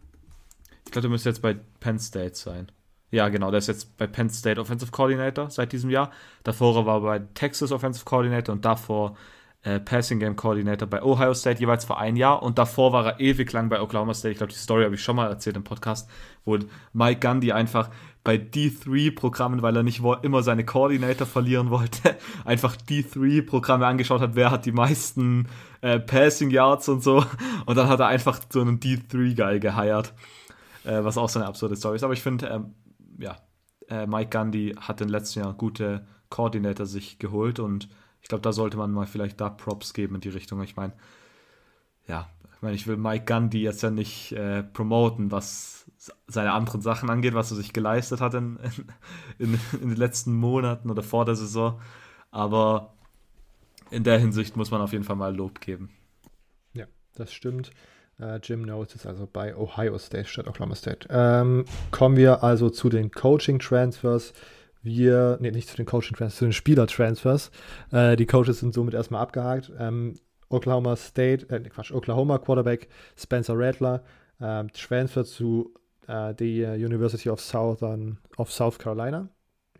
[0.85, 2.71] ich glaube, der müsste jetzt bei Penn State sein.
[3.11, 6.11] Ja, genau, der ist jetzt bei Penn State Offensive Coordinator seit diesem Jahr.
[6.43, 9.17] Davor war er bei Texas Offensive Coordinator und davor
[9.63, 13.19] äh, Passing Game Coordinator bei Ohio State jeweils vor ein Jahr und davor war er
[13.19, 14.31] ewig lang bei Oklahoma State.
[14.31, 16.09] Ich glaube, die Story habe ich schon mal erzählt im Podcast,
[16.45, 16.57] wo
[16.93, 17.89] Mike Gundy einfach
[18.23, 24.51] bei D3-Programmen, weil er nicht immer seine Coordinator verlieren wollte, einfach D3-Programme angeschaut hat, wer
[24.51, 25.47] hat die meisten
[25.81, 27.25] äh, Passing Yards und so.
[27.65, 30.13] Und dann hat er einfach so einen D3-Guy geheiert,
[30.83, 32.03] äh, was auch so eine absurde Story ist.
[32.03, 32.75] Aber ich finde, ähm,
[33.17, 33.37] ja,
[33.89, 37.89] äh, Mike Gundy hat in letzten Jahr gute Coordinator sich geholt und
[38.21, 40.61] ich glaube, da sollte man mal vielleicht da Props geben in die Richtung.
[40.63, 40.93] Ich meine,
[42.07, 45.85] ja, ich meine, ich will Mike Gundy jetzt ja nicht äh, promoten, was
[46.27, 48.59] seine anderen Sachen angeht, was er sich geleistet hat in,
[49.37, 51.79] in, in, den letzten Monaten oder vor der Saison.
[52.31, 52.93] Aber
[53.91, 55.89] in der Hinsicht muss man auf jeden Fall mal Lob geben.
[56.73, 57.71] Ja, das stimmt.
[58.21, 61.07] Uh, Jim Knowles ist also bei Ohio State statt Oklahoma State.
[61.09, 64.33] Ähm, kommen wir also zu den Coaching-Transfers
[64.81, 67.51] wir, nee, nicht zu den Coaching-Transfers, zu den Spieler-Transfers.
[67.91, 69.71] Äh, die Coaches sind somit erstmal abgehakt.
[69.77, 70.15] Ähm,
[70.49, 74.03] Oklahoma State, äh, Quatsch, Oklahoma Quarterback Spencer Rattler
[74.39, 75.73] äh, transfer zu
[76.07, 79.29] äh, der University of Southern of South Carolina.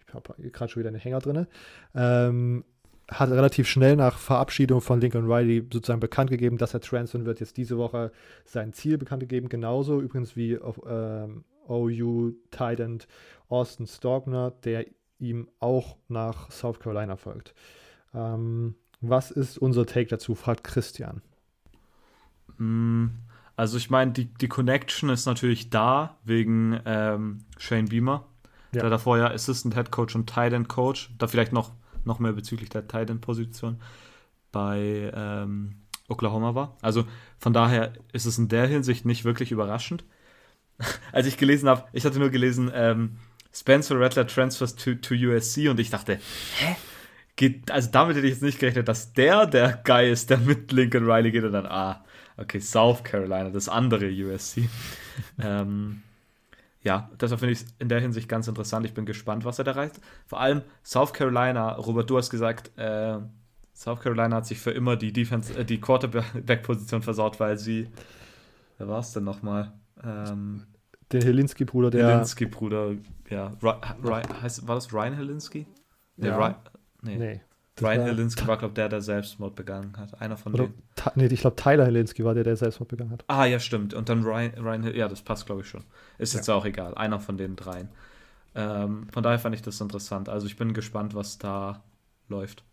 [0.08, 1.48] Ich habe gerade schon wieder einen Hänger drin.
[1.96, 2.64] Ähm,
[3.10, 7.40] hat relativ schnell nach Verabschiedung von Lincoln Riley sozusagen bekannt gegeben, dass er transfern wird.
[7.40, 8.12] Jetzt diese Woche
[8.46, 9.50] sein Ziel bekannt gegeben.
[9.50, 13.00] Genauso übrigens wie auf ähm, OU Titan
[13.48, 14.86] Austin Stockner, der
[15.20, 17.54] ihm auch nach South Carolina folgt.
[18.14, 21.22] Ähm, was ist unser Take dazu, fragt Christian.
[22.58, 23.08] Mm,
[23.56, 28.26] also ich meine, die, die Connection ist natürlich da wegen ähm, Shane Beamer,
[28.74, 28.82] ja.
[28.82, 31.72] der davor ja Assistant Head Coach und Tight End Coach, da vielleicht noch,
[32.06, 33.82] noch mehr bezüglich der Tight End Position
[34.52, 35.76] bei ähm,
[36.08, 36.78] Oklahoma war.
[36.82, 37.06] Also
[37.38, 40.04] von daher ist es in der Hinsicht nicht wirklich überraschend.
[41.12, 43.18] Als ich gelesen habe, ich hatte nur gelesen, ähm,
[43.54, 46.20] Spencer Rattler transfers to, to USC und ich dachte,
[46.58, 46.76] hä?
[47.36, 50.72] Geht, also damit hätte ich jetzt nicht gerechnet, dass der der Guy ist, der mit
[50.72, 52.04] Lincoln Riley geht und dann, ah,
[52.36, 54.68] okay, South Carolina, das andere USC.
[55.42, 56.02] ähm,
[56.82, 58.86] ja, deshalb finde ich es in der Hinsicht ganz interessant.
[58.86, 60.00] Ich bin gespannt, was er da reicht.
[60.28, 63.20] Vor allem South Carolina, Robert, du hast gesagt, äh,
[63.74, 67.88] South Carolina hat sich für immer die Defense, äh, die Quarterback-Position versaut, weil sie,
[68.78, 69.74] wer war es denn nochmal?
[70.04, 70.66] Ähm,
[71.12, 72.08] der Helinski-Bruder, der.
[72.08, 72.96] Helinski-Bruder,
[73.30, 73.52] ja.
[74.42, 75.66] Heißt, war das Ryan Helinski?
[76.18, 76.38] Nee, ja.
[76.38, 76.56] Ry,
[77.02, 77.18] nee.
[77.18, 77.42] nee.
[77.82, 80.22] Ryan Helinski war, glaube ich, der, der Selbstmord begangen hat.
[80.22, 80.84] Einer von Oder, denen.
[81.16, 83.24] Nee, ich glaube, Tyler Helinski war der, der Selbstmord begangen hat.
[83.28, 83.94] Ah, ja, stimmt.
[83.94, 85.84] Und dann Ryan, Ryan ja, das passt, glaube ich, schon.
[86.18, 86.56] Ist jetzt ja.
[86.56, 86.96] auch egal.
[86.96, 87.90] Einer von den dreien.
[88.56, 90.28] Ähm, von daher fand ich das interessant.
[90.30, 91.84] Also ich bin gespannt, was da
[92.28, 92.64] läuft.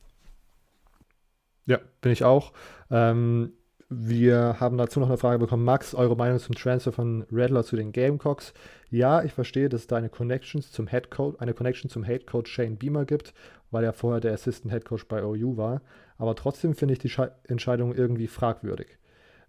[1.67, 2.53] Ja, bin ich auch.
[2.91, 3.53] Ähm,
[3.89, 5.65] wir haben dazu noch eine Frage bekommen.
[5.65, 8.53] Max, eure Meinung zum Transfer von Rattler zu den Gamecocks?
[8.91, 12.27] Ja, ich verstehe, dass es da eine Connections zum Head Coach, eine Connection zum Head
[12.27, 13.33] Coach Shane Beamer gibt,
[13.71, 15.83] weil er vorher der Assistant Head Coach bei OU war.
[16.19, 18.99] Aber trotzdem finde ich die Sche Entscheidung irgendwie fragwürdig.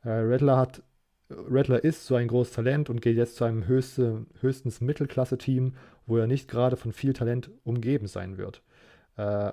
[0.03, 0.83] Äh, Rattler hat
[1.29, 5.73] Rattler ist so ein großes Talent und geht jetzt zu einem höchste, höchstens Mittelklasse-Team,
[6.05, 8.61] wo er nicht gerade von viel Talent umgeben sein wird.
[9.17, 9.51] Äh,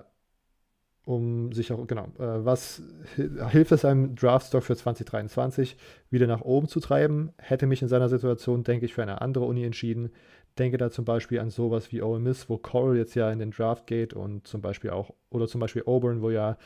[1.05, 2.83] um sich auch, genau, äh, was
[3.17, 5.77] hilft es einem Draftstock für 2023
[6.11, 7.33] wieder nach oben zu treiben?
[7.37, 10.11] Hätte mich in seiner Situation, denke ich, für eine andere Uni entschieden.
[10.59, 13.51] Denke da zum Beispiel an sowas wie Ole Miss, wo Coral jetzt ja in den
[13.51, 16.57] Draft geht und zum Beispiel auch, oder zum Beispiel Auburn, wo ja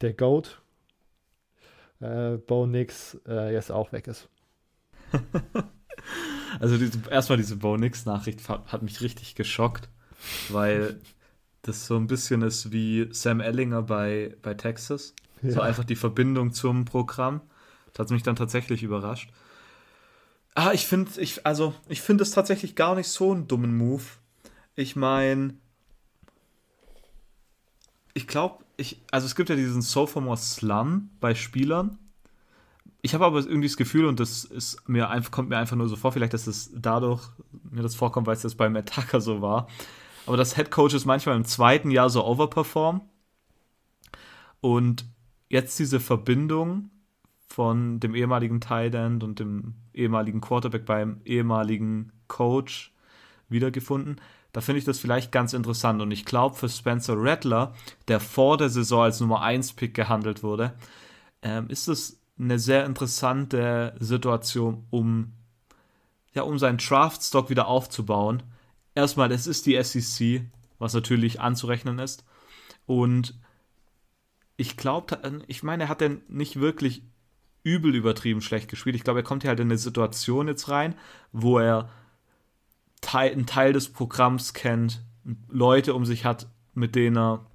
[0.00, 0.62] der Goat,
[2.00, 4.28] äh, Bo Nix, äh, jetzt auch weg ist.
[6.60, 9.90] also diese, erstmal diese Bo Nix-Nachricht hat mich richtig geschockt,
[10.48, 10.98] weil
[11.62, 15.14] das so ein bisschen ist wie Sam Ellinger bei, bei Texas.
[15.42, 15.52] Ja.
[15.52, 17.40] So einfach die Verbindung zum Programm.
[17.92, 19.30] Das hat mich dann tatsächlich überrascht.
[20.54, 24.02] Ah, ich finde, ich, also, ich finde es tatsächlich gar nicht so einen dummen Move.
[24.74, 25.54] Ich meine,
[28.14, 31.98] ich glaube, ich, also es gibt ja diesen Sophomore Slum bei Spielern.
[33.00, 35.88] Ich habe aber irgendwie das Gefühl, und das ist mir einfach, kommt mir einfach nur
[35.88, 37.22] so vor, vielleicht, dass es dadurch
[37.70, 39.68] mir das vorkommt, weil es das bei Matt Tucker so war,
[40.26, 43.02] aber dass Head Coaches manchmal im zweiten Jahr so overperformen.
[44.60, 45.04] Und
[45.48, 46.90] jetzt diese Verbindung
[47.48, 52.94] von dem ehemaligen Tight End und dem ehemaligen Quarterback beim ehemaligen Coach
[53.48, 54.20] wiedergefunden.
[54.52, 56.00] Da finde ich das vielleicht ganz interessant.
[56.00, 57.74] Und ich glaube, für Spencer Rattler,
[58.08, 60.74] der vor der Saison als Nummer 1 Pick gehandelt wurde,
[61.42, 65.32] ähm, ist es eine sehr interessante Situation, um,
[66.34, 68.42] ja, um seinen Draftstock wieder aufzubauen
[68.94, 70.42] erstmal, es ist die SEC,
[70.78, 72.24] was natürlich anzurechnen ist.
[72.86, 73.38] Und
[74.56, 77.02] ich glaube, ich meine, er hat denn nicht wirklich
[77.64, 78.96] übel übertrieben schlecht gespielt.
[78.96, 80.94] Ich glaube, er kommt hier halt in eine Situation jetzt rein,
[81.30, 81.88] wo er
[83.00, 85.02] Teil, einen Teil des Programms kennt,
[85.48, 87.46] Leute um sich hat, mit denen er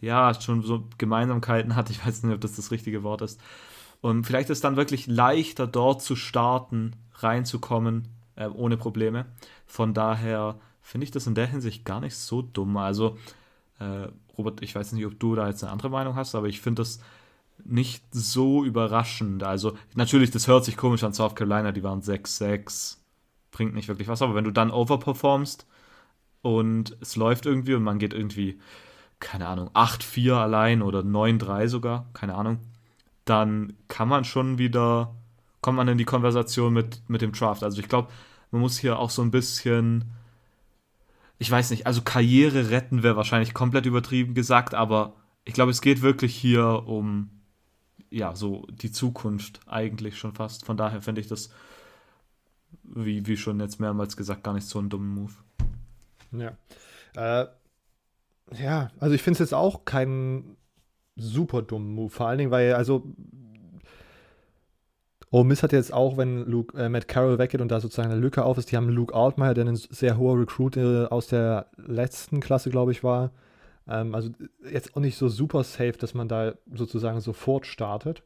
[0.00, 1.90] ja schon so Gemeinsamkeiten hat.
[1.90, 3.40] Ich weiß nicht, ob das das richtige Wort ist.
[4.00, 8.08] Und vielleicht ist dann wirklich leichter, dort zu starten, reinzukommen,
[8.40, 9.26] äh, ohne Probleme.
[9.66, 12.76] Von daher finde ich das in der Hinsicht gar nicht so dumm.
[12.78, 13.18] Also,
[13.78, 16.60] äh, Robert, ich weiß nicht, ob du da jetzt eine andere Meinung hast, aber ich
[16.60, 17.00] finde das
[17.62, 19.42] nicht so überraschend.
[19.42, 22.96] Also, natürlich, das hört sich komisch an South Carolina, die waren 6-6,
[23.50, 25.66] bringt nicht wirklich was, aber wenn du dann overperformst
[26.40, 28.58] und es läuft irgendwie und man geht irgendwie,
[29.18, 32.60] keine Ahnung, 8-4 allein oder 9-3 sogar, keine Ahnung,
[33.26, 35.14] dann kann man schon wieder,
[35.60, 37.62] kommt man in die Konversation mit, mit dem Draft.
[37.62, 38.08] Also ich glaube,
[38.50, 40.04] man muss hier auch so ein bisschen,
[41.38, 45.80] ich weiß nicht, also Karriere retten wäre wahrscheinlich komplett übertrieben gesagt, aber ich glaube, es
[45.80, 47.30] geht wirklich hier um,
[48.10, 50.64] ja, so die Zukunft eigentlich schon fast.
[50.64, 51.50] Von daher finde ich das,
[52.82, 55.32] wie, wie schon jetzt mehrmals gesagt, gar nicht so einen dummen Move.
[56.32, 56.56] Ja.
[57.14, 57.46] Äh,
[58.60, 60.56] ja, also ich finde es jetzt auch keinen
[61.16, 62.10] super dummen Move.
[62.10, 63.14] Vor allen Dingen, weil, also
[65.32, 68.20] Ole Miss hat jetzt auch, wenn Luke, äh, Matt Carroll weggeht und da sozusagen eine
[68.20, 71.66] Lücke auf ist, die haben Luke Altmaier, der ein sehr hoher Recruit äh, aus der
[71.76, 73.30] letzten Klasse, glaube ich, war.
[73.88, 74.30] Ähm, also
[74.70, 78.24] jetzt auch nicht so super safe, dass man da sozusagen sofort startet.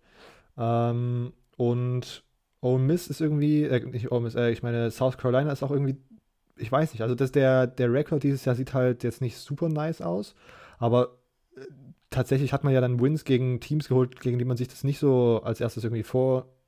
[0.57, 2.25] Ähm, und
[2.63, 5.71] Ole Miss ist irgendwie, äh, nicht Ole Miss, äh, ich meine, South Carolina ist auch
[5.71, 5.97] irgendwie,
[6.57, 9.69] ich weiß nicht, also das, der, der Rekord dieses Jahr sieht halt jetzt nicht super
[9.69, 10.35] nice aus,
[10.79, 11.19] aber
[11.57, 11.61] äh,
[12.09, 14.99] tatsächlich hat man ja dann Wins gegen Teams geholt, gegen die man sich das nicht
[14.99, 16.03] so als erstes irgendwie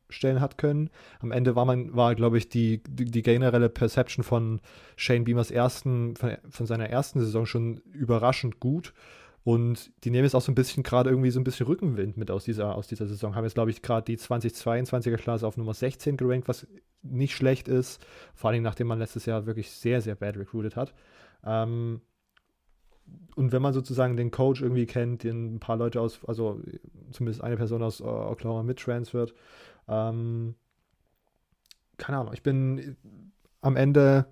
[0.06, 0.90] vorstellen hat können.
[1.20, 4.60] Am Ende war man, war, glaube ich, die, die, die, generelle Perception von
[4.96, 8.92] Shane Beamers ersten, von, von, seiner ersten Saison schon überraschend gut.
[9.44, 12.30] Und die nehmen jetzt auch so ein bisschen gerade irgendwie so ein bisschen Rückenwind mit
[12.30, 13.34] aus dieser, aus dieser Saison.
[13.34, 16.66] Haben jetzt, glaube ich, gerade die 2022er Klasse auf Nummer 16 gerankt, was
[17.02, 18.04] nicht schlecht ist.
[18.34, 20.94] Vor allem, nachdem man letztes Jahr wirklich sehr, sehr bad recruited hat.
[21.44, 22.00] Ähm,
[23.36, 26.60] und wenn man sozusagen den Coach irgendwie kennt, den ein paar Leute aus, also
[27.10, 29.34] zumindest eine Person aus Oklahoma mittransfert,
[29.88, 30.54] ähm,
[31.98, 32.96] keine Ahnung, ich bin
[33.60, 34.26] am Ende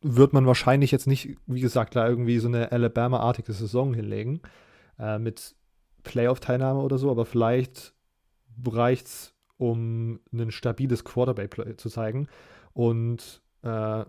[0.00, 4.40] wird man wahrscheinlich jetzt nicht, wie gesagt, da irgendwie so eine Alabama-artige Saison hinlegen
[4.98, 5.56] äh, mit
[6.04, 7.94] Playoff-Teilnahme oder so, aber vielleicht
[8.66, 12.28] reicht es, um ein stabiles Quarterback zu zeigen
[12.74, 14.04] und äh,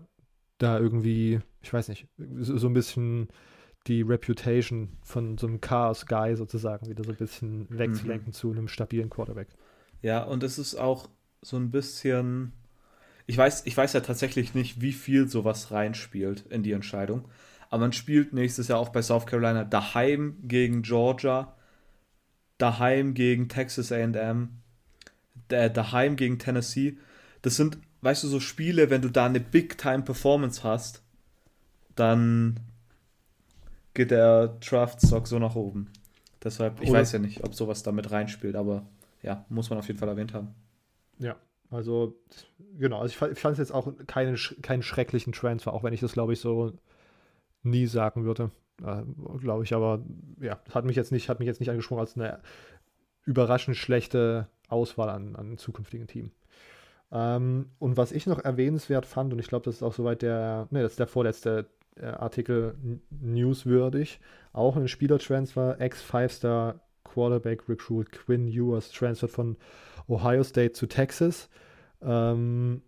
[0.58, 2.06] da irgendwie, ich weiß nicht,
[2.38, 3.28] so, so ein bisschen
[3.86, 8.32] die Reputation von so einem Chaos-Guy sozusagen wieder so ein bisschen wegzulenken mhm.
[8.32, 9.48] zu einem stabilen Quarterback.
[10.02, 11.08] Ja, und es ist auch
[11.42, 12.52] so ein bisschen.
[13.26, 17.28] Ich weiß, ich weiß ja tatsächlich nicht, wie viel sowas reinspielt in die Entscheidung.
[17.68, 21.54] Aber man spielt nächstes Jahr auch bei South Carolina daheim gegen Georgia,
[22.58, 24.60] daheim gegen Texas AM,
[25.48, 26.98] daheim gegen Tennessee.
[27.42, 31.02] Das sind, weißt du, so Spiele, wenn du da eine Big-Time-Performance hast,
[31.94, 32.58] dann
[33.94, 35.90] geht der Draft-Stock so nach oben.
[36.42, 38.84] Deshalb, ich Oder weiß ja nicht, ob sowas damit reinspielt, aber
[39.22, 40.54] ja, muss man auf jeden Fall erwähnt haben.
[41.18, 41.36] Ja,
[41.70, 42.16] also
[42.78, 46.12] genau, also ich, fand es jetzt auch keinen, keinen schrecklichen Transfer, auch wenn ich das,
[46.12, 46.72] glaube ich, so
[47.62, 48.50] nie sagen würde.
[48.82, 49.02] Äh,
[49.38, 50.02] glaube ich, aber
[50.40, 52.40] ja, hat mich jetzt nicht, hat mich jetzt nicht angesprochen als eine
[53.24, 56.32] überraschend schlechte Auswahl an, an zukünftigen Team.
[57.12, 60.68] Ähm, und was ich noch erwähnenswert fand, und ich glaube, das ist auch soweit der,
[60.70, 62.76] ne, das ist der vorletzte äh, Artikel
[63.10, 64.20] newswürdig.
[64.52, 66.80] Auch ein Spielertransfer, Ex-Five-Star
[67.12, 69.56] Quarterback Recruit Quinn Ewers transfert von
[70.08, 71.48] Ohio State zu Texas.
[72.02, 72.82] Ähm,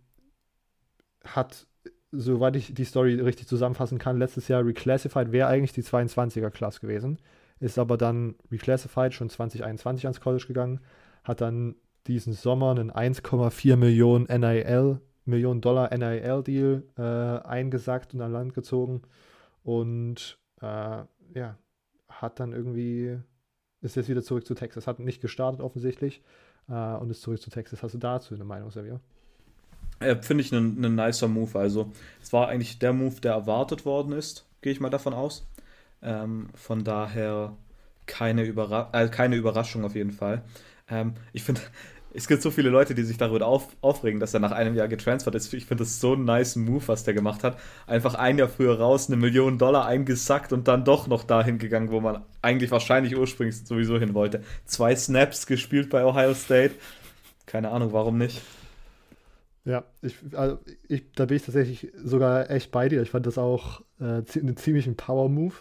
[1.23, 1.67] hat,
[2.11, 7.19] soweit ich die Story richtig zusammenfassen kann, letztes Jahr reclassified, wäre eigentlich die 22er-Klasse gewesen.
[7.59, 10.81] Ist aber dann reclassified, schon 2021 ans College gegangen.
[11.23, 11.75] Hat dann
[12.07, 19.03] diesen Sommer einen 1,4 Millionen NIL Millionen Dollar NIL-Deal äh, eingesackt und an Land gezogen
[19.63, 21.57] und äh, ja,
[22.09, 23.17] hat dann irgendwie,
[23.83, 24.87] ist jetzt wieder zurück zu Texas.
[24.87, 26.21] Hat nicht gestartet offensichtlich
[26.69, 27.83] äh, und ist zurück zu Texas.
[27.83, 28.99] Hast du dazu eine Meinung, Xavier?
[29.99, 31.57] Äh, Finde ich einen ne nicer Move.
[31.59, 31.91] Also,
[32.21, 35.45] es war eigentlich der Move, der erwartet worden ist, gehe ich mal davon aus.
[36.01, 37.55] Ähm, von daher
[38.05, 40.43] keine, Überra äh, keine Überraschung auf jeden Fall.
[40.89, 41.61] Ähm, ich finde,
[42.13, 44.87] es gibt so viele Leute, die sich darüber auf, aufregen, dass er nach einem Jahr
[44.87, 45.53] getransfert ist.
[45.53, 47.57] Ich finde das so ein nice Move, was der gemacht hat.
[47.87, 51.91] Einfach ein Jahr früher raus, eine Million Dollar eingesackt und dann doch noch dahin gegangen,
[51.91, 54.43] wo man eigentlich wahrscheinlich ursprünglich sowieso hin wollte.
[54.65, 56.75] Zwei Snaps gespielt bei Ohio State.
[57.45, 58.41] Keine Ahnung, warum nicht.
[59.65, 63.01] Ja, ich, also ich, da bin ich tatsächlich sogar echt bei dir.
[63.01, 65.55] Ich fand das auch äh, einen ziemlichen Power-Move.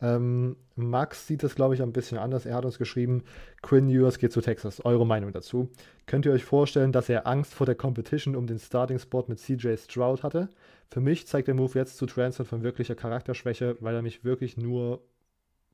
[0.00, 2.46] Ähm, Max sieht das, glaube ich, ein bisschen anders.
[2.46, 3.22] Er hat uns geschrieben,
[3.62, 4.84] Quinn Ewers geht zu Texas.
[4.84, 5.70] Eure Meinung dazu?
[6.06, 9.76] Könnt ihr euch vorstellen, dass er Angst vor der Competition um den Starting-Spot mit CJ
[9.76, 10.48] Stroud hatte?
[10.90, 14.56] Für mich zeigt der Move jetzt zu Transfer von wirklicher Charakterschwäche, weil er mich wirklich
[14.56, 15.00] nur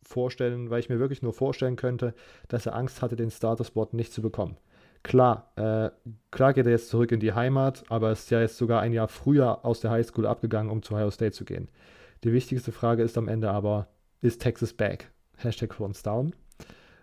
[0.02, 2.14] vorstellen, weil ich mir wirklich nur vorstellen könnte,
[2.48, 4.56] dass er Angst hatte, den Starter-Spot nicht zu bekommen.
[5.02, 5.90] Klar, äh,
[6.30, 9.08] klar geht er jetzt zurück in die Heimat, aber ist ja jetzt sogar ein Jahr
[9.08, 11.68] früher aus der Highschool abgegangen, um zu Ohio State zu gehen.
[12.22, 13.88] Die wichtigste Frage ist am Ende aber,
[14.20, 15.10] ist Texas back?
[15.36, 16.34] Hashtag Fronts down.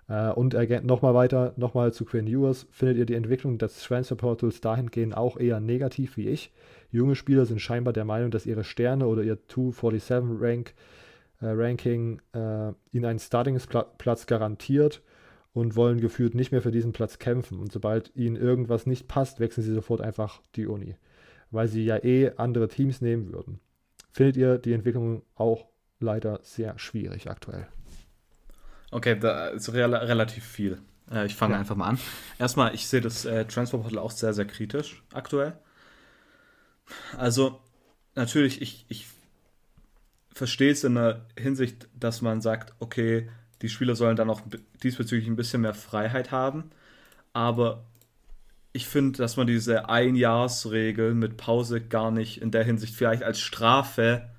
[0.07, 0.53] Äh, und
[0.83, 2.67] nochmal weiter, nochmal zu Quinn Ewers.
[2.71, 6.51] Findet ihr die Entwicklung des Transfer Portals dahingehend auch eher negativ wie ich?
[6.91, 10.73] Junge Spieler sind scheinbar der Meinung, dass ihre Sterne oder ihr 247 Rank,
[11.41, 15.01] äh, Ranking äh, ihnen einen Starting-Platz garantiert
[15.53, 17.59] und wollen gefühlt nicht mehr für diesen Platz kämpfen.
[17.59, 20.95] Und sobald ihnen irgendwas nicht passt, wechseln sie sofort einfach die Uni,
[21.51, 23.59] weil sie ja eh andere Teams nehmen würden.
[24.11, 25.67] Findet ihr die Entwicklung auch
[25.99, 27.67] leider sehr schwierig aktuell?
[28.91, 30.81] Okay, da ist re relativ viel.
[31.11, 31.59] Äh, ich fange ja.
[31.59, 31.99] einfach mal an.
[32.39, 35.57] Erstmal, ich sehe das äh, Transferportal auch sehr, sehr kritisch aktuell.
[37.17, 37.59] Also,
[38.15, 39.07] natürlich, ich, ich
[40.33, 43.29] verstehe es in der Hinsicht, dass man sagt, okay,
[43.61, 44.41] die Spieler sollen dann auch
[44.83, 46.69] diesbezüglich ein bisschen mehr Freiheit haben.
[47.33, 47.85] Aber
[48.71, 53.39] ich finde, dass man diese Einjahrsregel mit Pause gar nicht in der Hinsicht vielleicht als
[53.39, 54.29] Strafe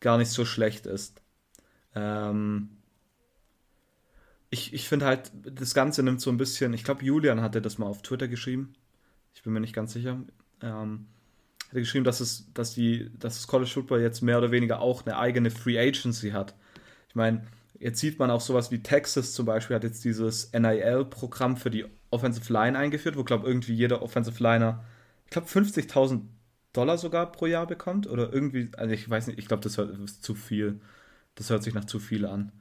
[0.00, 1.20] gar nicht so schlecht ist.
[1.94, 2.70] Ähm
[4.50, 7.78] ich ich finde halt, das Ganze nimmt so ein bisschen, ich glaube, Julian hatte das
[7.78, 8.72] mal auf Twitter geschrieben.
[9.34, 10.20] Ich bin mir nicht ganz sicher.
[10.60, 11.06] Ähm,
[11.70, 15.06] hat geschrieben, dass es, dass die, dass das College Football jetzt mehr oder weniger auch
[15.06, 16.54] eine eigene Free Agency hat.
[17.08, 17.46] Ich meine,
[17.78, 21.86] jetzt sieht man auch sowas wie Texas zum Beispiel hat jetzt dieses NIL-Programm für die
[22.10, 24.84] Offensive Line eingeführt, wo glaube irgendwie jeder Offensive Liner,
[25.26, 26.22] ich glaube 50.000
[26.72, 30.22] Dollar sogar pro Jahr bekommt oder irgendwie, also ich weiß nicht, ich glaube das, ist
[30.22, 30.80] zu viel.
[31.34, 32.52] Das hört sich nach zu viel an.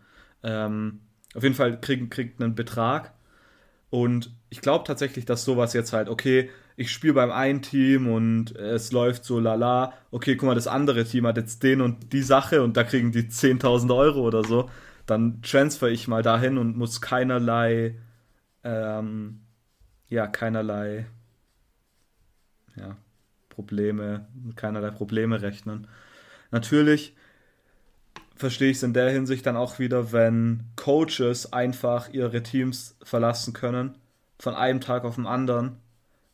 [0.43, 1.01] Ähm,
[1.35, 3.13] auf jeden Fall kriegt kriegt einen Betrag
[3.89, 8.55] und ich glaube tatsächlich, dass sowas jetzt halt, okay, ich spiele beim einen Team und
[8.55, 9.93] es läuft so lala.
[10.11, 13.11] Okay, guck mal, das andere Team hat jetzt den und die Sache und da kriegen
[13.11, 14.69] die 10.000 Euro oder so.
[15.05, 17.95] Dann transfer ich mal dahin und muss keinerlei,
[18.63, 19.41] ähm,
[20.09, 21.07] ja, keinerlei,
[22.75, 22.97] ja,
[23.59, 25.87] Probleme, keinerlei Probleme rechnen.
[26.49, 27.13] Natürlich
[28.37, 33.51] verstehe ich es in der Hinsicht dann auch wieder, wenn Coaches einfach ihre Teams verlassen
[33.51, 33.97] können,
[34.39, 35.75] von einem Tag auf den anderen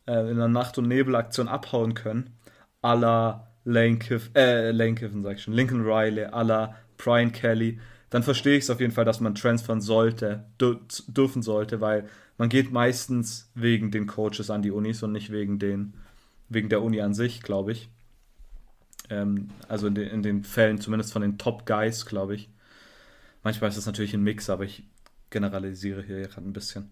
[0.06, 2.30] äh, in einer Nacht- und Nebelaktion abhauen können,
[2.80, 7.32] à la Lane, Kiff, äh, Lane Kiffen, sag ich schon, Lincoln Riley, à la Brian
[7.32, 12.08] Kelly, dann verstehe ich es auf jeden Fall, dass man transfern sollte, dürfen sollte, weil
[12.38, 15.94] man geht meistens wegen den Coaches an die Unis und nicht wegen, den,
[16.48, 17.88] wegen der Uni an sich, glaube ich.
[19.10, 22.50] Ähm, also in den, in den Fällen, zumindest von den Top Guys, glaube ich.
[23.42, 24.84] Manchmal ist es natürlich ein Mix, aber ich
[25.30, 26.90] generalisiere hier gerade ein bisschen.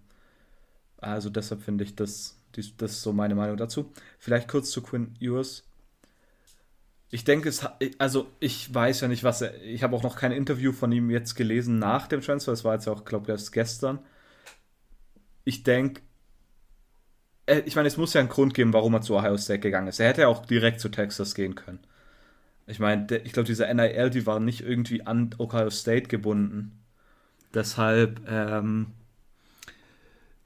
[0.98, 3.92] Also deshalb finde ich das dies, das ist so meine Meinung dazu.
[4.18, 5.64] Vielleicht kurz zu Quinn Ewers.
[7.10, 7.64] Ich denke, es
[7.98, 9.60] also ich weiß ja nicht, was er.
[9.62, 12.52] Ich habe auch noch kein Interview von ihm jetzt gelesen nach dem Transfer.
[12.52, 14.00] Das war jetzt auch, glaube ich, erst gestern.
[15.44, 16.00] Ich denke,
[17.46, 20.00] ich meine, es muss ja einen Grund geben, warum er zu Ohio State gegangen ist.
[20.00, 21.80] Er hätte ja auch direkt zu Texas gehen können.
[22.66, 26.82] Ich meine, ich glaube, diese NIL, die war nicht irgendwie an Ohio State gebunden.
[27.52, 28.86] Deshalb, ähm,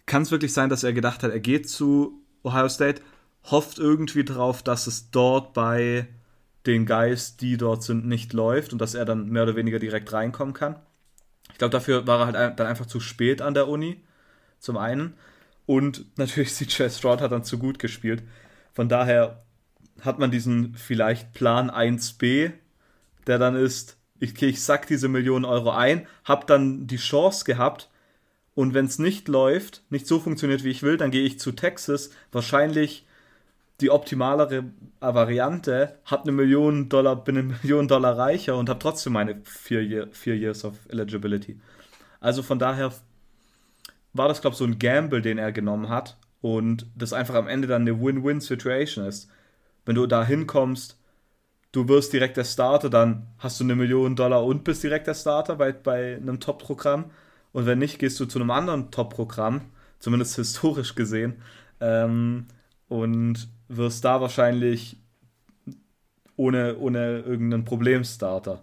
[0.09, 3.03] kann es wirklich sein, dass er gedacht hat, er geht zu Ohio State,
[3.45, 6.09] hofft irgendwie drauf, dass es dort bei
[6.67, 10.13] den Guys, die dort sind, nicht läuft und dass er dann mehr oder weniger direkt
[10.13, 10.77] reinkommen kann.
[11.53, 14.03] Ich glaube, dafür war er halt dann einfach zu spät an der Uni,
[14.59, 15.15] zum einen.
[15.69, 18.23] Und natürlich CJ Stroud hat dann zu gut gespielt.
[18.73, 19.45] Von daher
[20.01, 22.53] hat man diesen vielleicht Plan 1b,
[23.27, 27.91] der dann ist, ich, ich sack diese Millionen Euro ein, hab dann die Chance gehabt,
[28.55, 31.53] und wenn es nicht läuft, nicht so funktioniert, wie ich will, dann gehe ich zu
[31.53, 32.11] Texas.
[32.33, 33.07] Wahrscheinlich
[33.81, 34.65] die optimalere
[34.99, 39.85] Variante, habe eine Million Dollar, bin eine Million Dollar reicher und habe trotzdem meine vier,
[39.85, 41.61] Year, vier Years of Eligibility.
[42.19, 42.93] Also von daher
[44.13, 47.49] war das, glaube ich, so ein Gamble, den er genommen hat und das einfach am
[47.49, 49.29] Ende dann eine Win-Win-Situation ist.
[49.85, 50.99] Wenn du da hinkommst,
[51.73, 55.15] du wirst direkt der Starter, dann hast du eine Million Dollar und bist direkt der
[55.15, 57.07] Starter bei, bei einem Top-Programm.
[57.53, 59.63] Und wenn nicht, gehst du zu einem anderen Top-Programm,
[59.99, 61.43] zumindest historisch gesehen,
[61.81, 62.47] ähm,
[62.89, 64.97] und wirst da wahrscheinlich
[66.37, 68.63] ohne, ohne irgendeinen Problemstarter.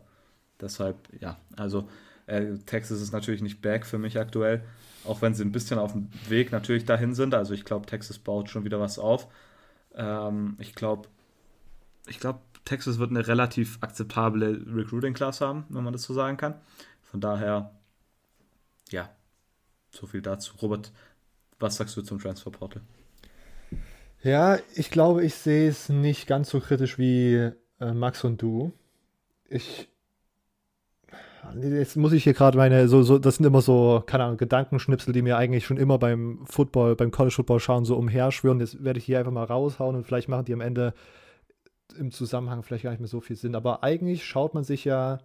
[0.59, 1.89] Deshalb, ja, also
[2.25, 4.63] äh, Texas ist natürlich nicht back für mich aktuell,
[5.07, 7.33] auch wenn sie ein bisschen auf dem Weg natürlich dahin sind.
[7.33, 9.27] Also ich glaube, Texas baut schon wieder was auf.
[9.95, 11.09] Ähm, ich glaube,
[12.07, 16.55] ich glaube, Texas wird eine relativ akzeptable Recruiting-Class haben, wenn man das so sagen kann.
[17.03, 17.71] Von daher,
[18.89, 19.09] ja,
[19.89, 20.55] so viel dazu.
[20.61, 20.91] Robert,
[21.59, 22.81] was sagst du zum Transferportal?
[24.21, 28.73] Ja, ich glaube, ich sehe es nicht ganz so kritisch wie äh, Max und du.
[29.47, 29.87] Ich.
[31.61, 35.13] Jetzt muss ich hier gerade meine, so, so, das sind immer so, keine Ahnung, Gedankenschnipsel,
[35.13, 38.59] die mir eigentlich schon immer beim Football, beim College Football schauen, so umherschwören.
[38.59, 40.93] Jetzt werde ich hier einfach mal raushauen und vielleicht machen die am Ende
[41.97, 43.55] im Zusammenhang vielleicht gar nicht mehr so viel Sinn.
[43.55, 45.19] Aber eigentlich schaut man sich ja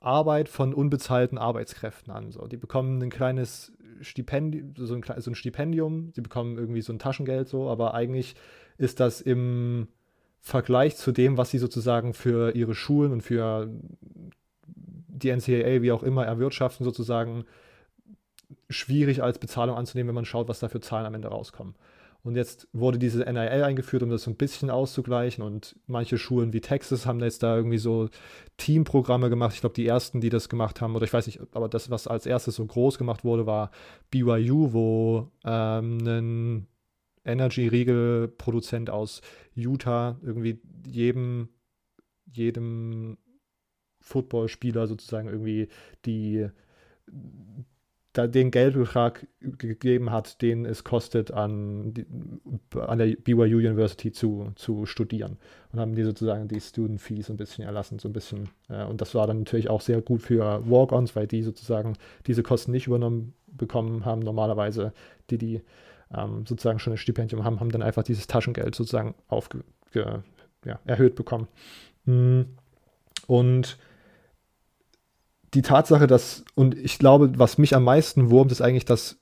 [0.00, 2.32] Arbeit von unbezahlten Arbeitskräften an.
[2.32, 2.46] So.
[2.46, 6.98] Die bekommen ein kleines Stipendium, so ein, so ein Stipendium, sie bekommen irgendwie so ein
[6.98, 8.34] Taschengeld so, aber eigentlich
[8.78, 9.88] ist das im
[10.40, 13.70] Vergleich zu dem, was sie sozusagen für ihre Schulen und für
[15.22, 17.44] die NCAA, wie auch immer, erwirtschaften, sozusagen
[18.68, 21.74] schwierig als Bezahlung anzunehmen, wenn man schaut, was da für Zahlen am Ende rauskommen.
[22.24, 25.42] Und jetzt wurde diese NIL eingeführt, um das so ein bisschen auszugleichen.
[25.42, 28.08] Und manche Schulen wie Texas haben jetzt da irgendwie so
[28.58, 29.54] Teamprogramme gemacht.
[29.54, 32.06] Ich glaube, die ersten, die das gemacht haben, oder ich weiß nicht, aber das, was
[32.06, 33.72] als erstes so groß gemacht wurde, war
[34.10, 36.66] BYU, wo ähm, ein
[37.24, 39.20] Energy-Riegel-Produzent aus
[39.54, 41.48] Utah irgendwie jedem,
[42.32, 43.18] jedem
[44.02, 45.68] Footballspieler sozusagen irgendwie
[46.04, 46.48] die
[48.12, 51.94] da den Geldbetrag gegeben hat, den es kostet, an,
[52.74, 55.38] an der BYU University zu, zu studieren.
[55.72, 58.50] Und haben die sozusagen die Student Fees ein bisschen erlassen, so ein bisschen.
[58.68, 61.94] Äh, und das war dann natürlich auch sehr gut für Walk-Ons, weil die sozusagen
[62.26, 64.20] diese Kosten nicht übernommen bekommen haben.
[64.20, 64.92] Normalerweise,
[65.30, 65.62] die, die
[66.14, 70.22] ähm, sozusagen schon ein Stipendium haben, haben dann einfach dieses Taschengeld sozusagen aufge, ja,
[70.84, 71.48] erhöht bekommen.
[72.04, 72.42] Mm.
[73.26, 73.78] Und
[75.54, 79.18] die Tatsache, dass, und ich glaube, was mich am meisten wurmt, ist eigentlich, dass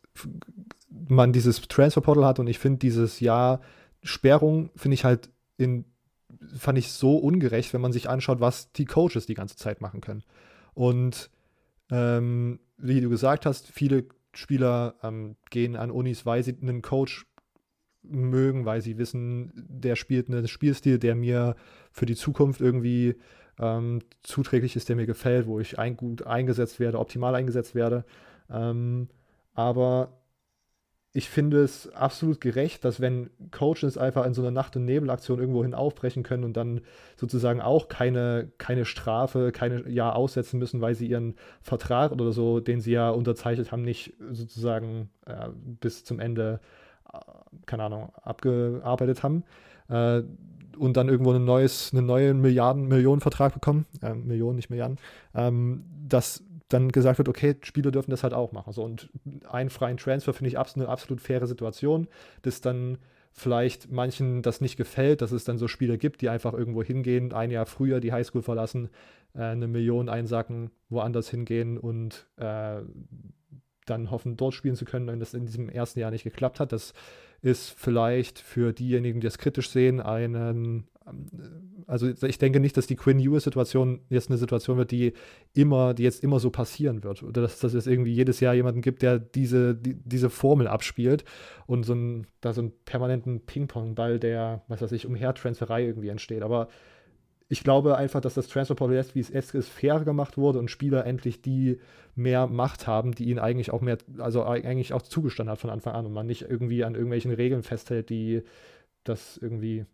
[1.08, 3.60] man dieses Transferportal hat und ich finde dieses Jahr
[4.02, 5.84] Sperrung, finde ich halt in,
[6.56, 10.00] fand ich so ungerecht, wenn man sich anschaut, was die Coaches die ganze Zeit machen
[10.00, 10.22] können.
[10.74, 11.30] Und
[11.90, 17.26] ähm, wie du gesagt hast, viele Spieler ähm, gehen an Unis, weil sie einen Coach
[18.02, 21.56] mögen, weil sie wissen, der spielt einen Spielstil, der mir
[21.92, 23.16] für die Zukunft irgendwie
[23.60, 28.04] ähm, zuträglich ist, der mir gefällt, wo ich ein, gut eingesetzt werde, optimal eingesetzt werde.
[28.50, 29.08] Ähm,
[29.54, 30.20] aber
[31.12, 35.40] ich finde es absolut gerecht, dass wenn Coaches einfach in so einer Nacht- und Nebelaktion
[35.40, 36.82] irgendwohin aufbrechen können und dann
[37.16, 42.60] sozusagen auch keine, keine Strafe, keine Jahr aussetzen müssen, weil sie ihren Vertrag oder so,
[42.60, 45.48] den sie ja unterzeichnet haben, nicht sozusagen äh,
[45.80, 46.60] bis zum Ende,
[47.12, 47.18] äh,
[47.66, 49.42] keine Ahnung, abgearbeitet haben.
[49.88, 50.22] Äh,
[50.80, 54.98] und dann irgendwo ein neues, einen neuen Milliarden, Millionenvertrag bekommen, äh, Millionen, nicht Milliarden,
[55.34, 58.72] ähm, dass dann gesagt wird, okay, Spieler dürfen das halt auch machen.
[58.72, 59.10] So, und
[59.48, 62.08] einen freien Transfer finde ich absolut, eine absolut faire Situation,
[62.42, 62.98] dass dann
[63.32, 67.32] vielleicht manchen das nicht gefällt, dass es dann so Spieler gibt, die einfach irgendwo hingehen,
[67.32, 68.88] ein Jahr früher die Highschool verlassen,
[69.34, 72.80] äh, eine Million einsacken, woanders hingehen und äh,
[73.86, 76.72] dann hoffen, dort spielen zu können, wenn das in diesem ersten Jahr nicht geklappt hat.
[76.72, 76.94] Das
[77.42, 80.88] ist vielleicht für diejenigen, die es kritisch sehen, einen,
[81.86, 85.12] also ich denke nicht, dass die Quinn Ewers-Situation jetzt eine Situation wird, die
[85.54, 87.22] immer, die jetzt immer so passieren wird.
[87.22, 91.24] Oder dass, dass es irgendwie jedes Jahr jemanden gibt, der diese, die, diese Formel abspielt
[91.66, 96.42] und so ein, da so einen permanenten Ping-Pong-Ball, der, was weiß ich, Umhertransferei irgendwie entsteht.
[96.42, 96.68] Aber
[97.50, 100.70] ich glaube einfach, dass das Transferportal jetzt, wie es jetzt ist, fair gemacht wurde und
[100.70, 101.80] Spieler endlich die
[102.14, 105.94] mehr Macht haben, die ihnen eigentlich auch mehr, also eigentlich auch zugestanden hat von Anfang
[105.94, 108.44] an und man nicht irgendwie an irgendwelchen Regeln festhält, die
[109.02, 109.84] das irgendwie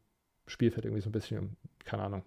[0.46, 2.24] Spielfeld irgendwie so ein bisschen, keine Ahnung,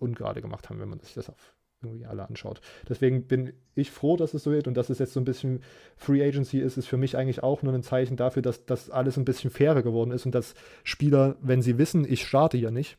[0.00, 2.60] ungerade gemacht haben, wenn man sich das auf irgendwie alle anschaut.
[2.88, 5.62] Deswegen bin ich froh, dass es so wird und dass es jetzt so ein bisschen
[5.96, 9.16] Free Agency ist, ist für mich eigentlich auch nur ein Zeichen dafür, dass das alles
[9.16, 12.98] ein bisschen fairer geworden ist und dass Spieler, wenn sie wissen, ich starte ja nicht,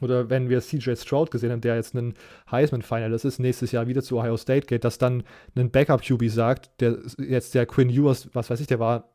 [0.00, 2.14] oder wenn wir CJ Stroud gesehen haben, der jetzt ein
[2.50, 5.22] Heisman-Finalist ist, nächstes Jahr wieder zu Ohio State geht, dass dann
[5.56, 9.12] ein Backup-QB sagt, der jetzt der Quinn Ewers, was weiß ich, der war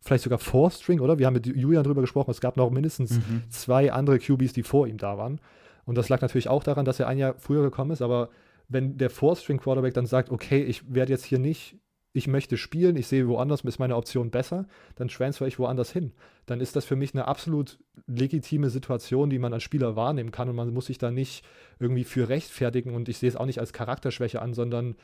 [0.00, 1.18] vielleicht sogar Four String, oder?
[1.18, 3.42] Wir haben mit Julian drüber gesprochen, es gab noch mindestens mhm.
[3.48, 5.40] zwei andere QBs, die vor ihm da waren.
[5.84, 8.30] Und das lag natürlich auch daran, dass er ein Jahr früher gekommen ist, aber
[8.68, 11.76] wenn der Four-String-Quarterback dann sagt, okay, ich werde jetzt hier nicht
[12.16, 16.12] ich möchte spielen, ich sehe woanders ist meine Option besser, dann transfer ich woanders hin.
[16.46, 20.48] Dann ist das für mich eine absolut legitime Situation, die man als Spieler wahrnehmen kann
[20.48, 21.44] und man muss sich da nicht
[21.78, 24.96] irgendwie für rechtfertigen und ich sehe es auch nicht als Charakterschwäche an, sondern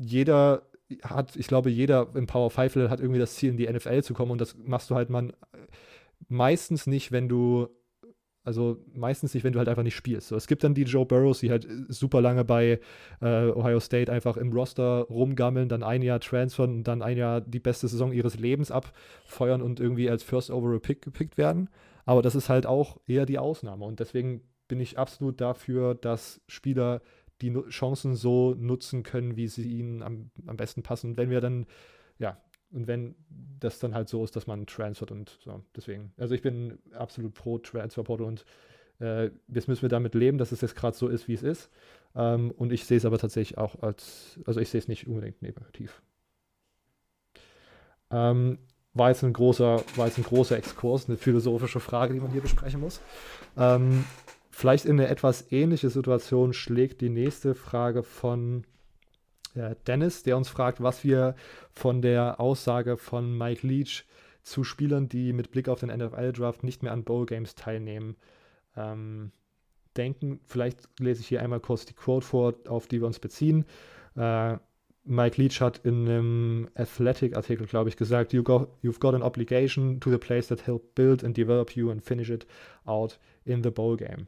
[0.00, 0.62] jeder
[1.02, 4.14] hat, ich glaube, jeder im Power 5 hat irgendwie das Ziel, in die NFL zu
[4.14, 5.32] kommen und das machst du halt man
[6.28, 7.68] meistens nicht, wenn du
[8.44, 10.28] also meistens nicht, wenn du halt einfach nicht spielst.
[10.28, 12.78] So, es gibt dann die Joe Burrows, die halt super lange bei
[13.22, 17.40] äh, Ohio State einfach im Roster rumgammeln, dann ein Jahr transfern und dann ein Jahr
[17.40, 21.70] die beste Saison ihres Lebens abfeuern und irgendwie als First Overall Pick gepickt werden.
[22.04, 23.86] Aber das ist halt auch eher die Ausnahme.
[23.86, 27.00] Und deswegen bin ich absolut dafür, dass Spieler
[27.40, 31.10] die Chancen so nutzen können, wie sie ihnen am, am besten passen.
[31.10, 31.66] Und wenn wir dann,
[32.18, 32.38] ja,
[32.74, 33.14] und wenn
[33.60, 35.62] das dann halt so ist, dass man transfert und so.
[35.76, 38.44] Deswegen, also ich bin absolut pro Transferportal und
[39.00, 41.70] äh, jetzt müssen wir damit leben, dass es jetzt gerade so ist, wie es ist.
[42.14, 45.40] Ähm, und ich sehe es aber tatsächlich auch als, also ich sehe es nicht unbedingt
[45.40, 46.02] negativ.
[48.10, 48.58] Ähm,
[48.92, 52.42] war jetzt ein großer, war jetzt ein großer Exkurs, eine philosophische Frage, die man hier
[52.42, 53.00] besprechen muss.
[53.56, 54.04] Ähm,
[54.50, 58.64] vielleicht in eine etwas ähnliche Situation schlägt die nächste Frage von
[59.54, 61.34] äh, Dennis, der uns fragt, was wir
[61.72, 64.04] von der Aussage von Mike Leach
[64.42, 68.16] zu Spielern, die mit Blick auf den NFL-Draft nicht mehr an Bowl Games teilnehmen,
[68.76, 69.32] ähm,
[69.96, 70.40] denken.
[70.44, 73.64] Vielleicht lese ich hier einmal kurz die Quote vor, auf die wir uns beziehen.
[74.16, 74.58] Äh,
[75.06, 80.00] Mike Leach hat in einem Athletic-Artikel, glaube ich, gesagt, you got, you've got an obligation
[80.00, 82.46] to the place that helped build and develop you and finish it
[82.86, 84.26] out in the bowl game.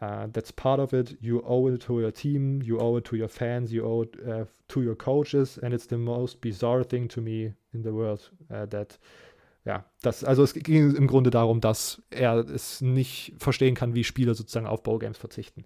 [0.00, 1.16] Uh, that's part of it.
[1.20, 4.16] You owe it to your team, you owe it to your fans, you owe it
[4.26, 8.20] uh, to your coaches, and it's the most bizarre thing to me in the world
[8.50, 8.98] uh, that
[9.64, 14.04] ja, das, also es ging im Grunde darum, dass er es nicht verstehen kann, wie
[14.04, 15.64] Spieler sozusagen auf Bowgames verzichten.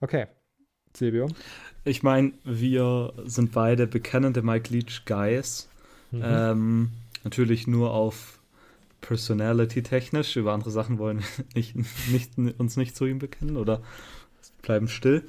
[0.00, 0.26] Okay,
[0.96, 1.28] Silvio.
[1.84, 5.68] Ich meine, wir sind beide bekennende Mike Leach Guys.
[6.10, 6.22] Mhm.
[6.24, 6.90] Ähm,
[7.22, 8.39] natürlich nur auf
[9.00, 10.36] Personality technisch.
[10.36, 11.76] Über andere Sachen wollen wir nicht,
[12.08, 13.82] nicht, uns nicht zu ihm bekennen oder
[14.62, 15.26] bleiben still.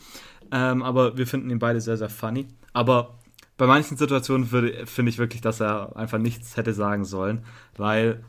[0.51, 2.47] Ähm, aber wir finden ihn beide sehr, sehr funny.
[2.73, 3.19] Aber
[3.57, 4.47] bei manchen Situationen
[4.87, 7.45] finde ich wirklich, dass er einfach nichts hätte sagen sollen,
[7.77, 8.23] weil,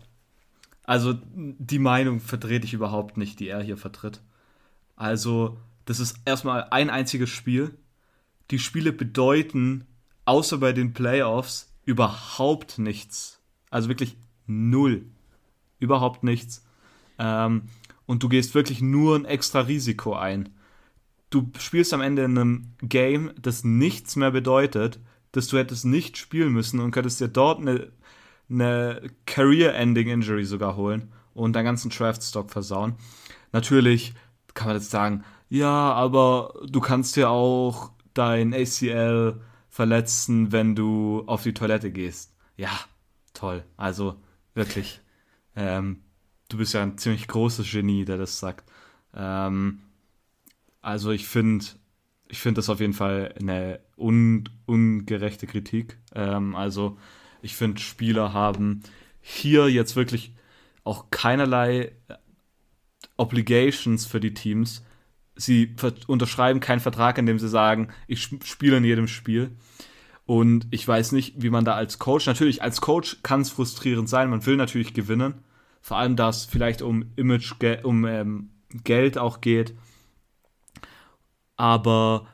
[0.84, 4.20] also die Meinung verdreht ich überhaupt nicht, die er hier vertritt.
[4.94, 7.78] Also, das ist erstmal ein einziges Spiel.
[8.50, 9.86] Die Spiele bedeuten,
[10.26, 13.40] außer bei den Playoffs, überhaupt nichts.
[13.70, 14.16] Also wirklich
[14.46, 15.06] null.
[15.82, 16.64] Überhaupt nichts.
[17.18, 17.62] Ähm,
[18.06, 20.50] und du gehst wirklich nur ein extra Risiko ein.
[21.30, 25.00] Du spielst am Ende in einem Game, das nichts mehr bedeutet
[25.32, 27.90] dass du hättest nicht spielen müssen und könntest dir dort eine,
[28.48, 32.94] eine Career-Ending-Injury sogar holen und deinen ganzen Draft-Stock versauen.
[33.50, 34.14] Natürlich
[34.54, 41.24] kann man jetzt sagen, ja, aber du kannst dir auch dein ACL verletzen, wenn du
[41.26, 42.34] auf die Toilette gehst.
[42.56, 42.70] Ja,
[43.32, 43.64] toll.
[43.78, 44.16] Also
[44.54, 45.00] wirklich,
[45.56, 46.02] ähm,
[46.48, 48.70] du bist ja ein ziemlich großes Genie, der das sagt.
[49.14, 49.80] Ähm,
[50.80, 51.64] also ich finde,
[52.28, 55.98] ich finde das auf jeden Fall eine un ungerechte Kritik.
[56.14, 56.98] Ähm, also
[57.42, 58.82] ich finde, Spieler haben
[59.20, 60.32] hier jetzt wirklich
[60.84, 61.92] auch keinerlei
[63.16, 64.84] Obligations für die Teams.
[65.34, 65.74] Sie
[66.06, 69.52] unterschreiben keinen Vertrag, in dem sie sagen, ich spiele in jedem Spiel.
[70.24, 74.08] Und ich weiß nicht, wie man da als Coach, natürlich als Coach kann es frustrierend
[74.08, 75.34] sein, man will natürlich gewinnen.
[75.80, 78.50] Vor allem, da es vielleicht um Image, um ähm,
[78.84, 79.74] Geld auch geht
[81.62, 82.26] aber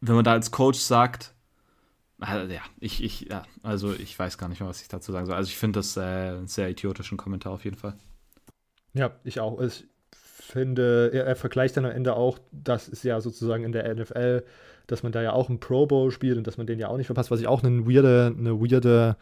[0.00, 1.34] wenn man da als Coach sagt,
[2.18, 5.26] also, ja, ich, ich, ja, also ich weiß gar nicht mehr, was ich dazu sagen
[5.26, 5.36] soll.
[5.36, 7.94] Also ich finde das äh, einen sehr idiotischen Kommentar auf jeden Fall.
[8.92, 9.60] Ja, ich auch.
[9.60, 13.92] Ich finde, er, er, vergleicht dann am Ende auch, das ist ja sozusagen in der
[13.94, 14.44] NFL,
[14.86, 16.96] dass man da ja auch einen Pro Bowl spielt und dass man den ja auch
[16.96, 19.16] nicht verpasst, was ich auch eine weirde, eine weirde,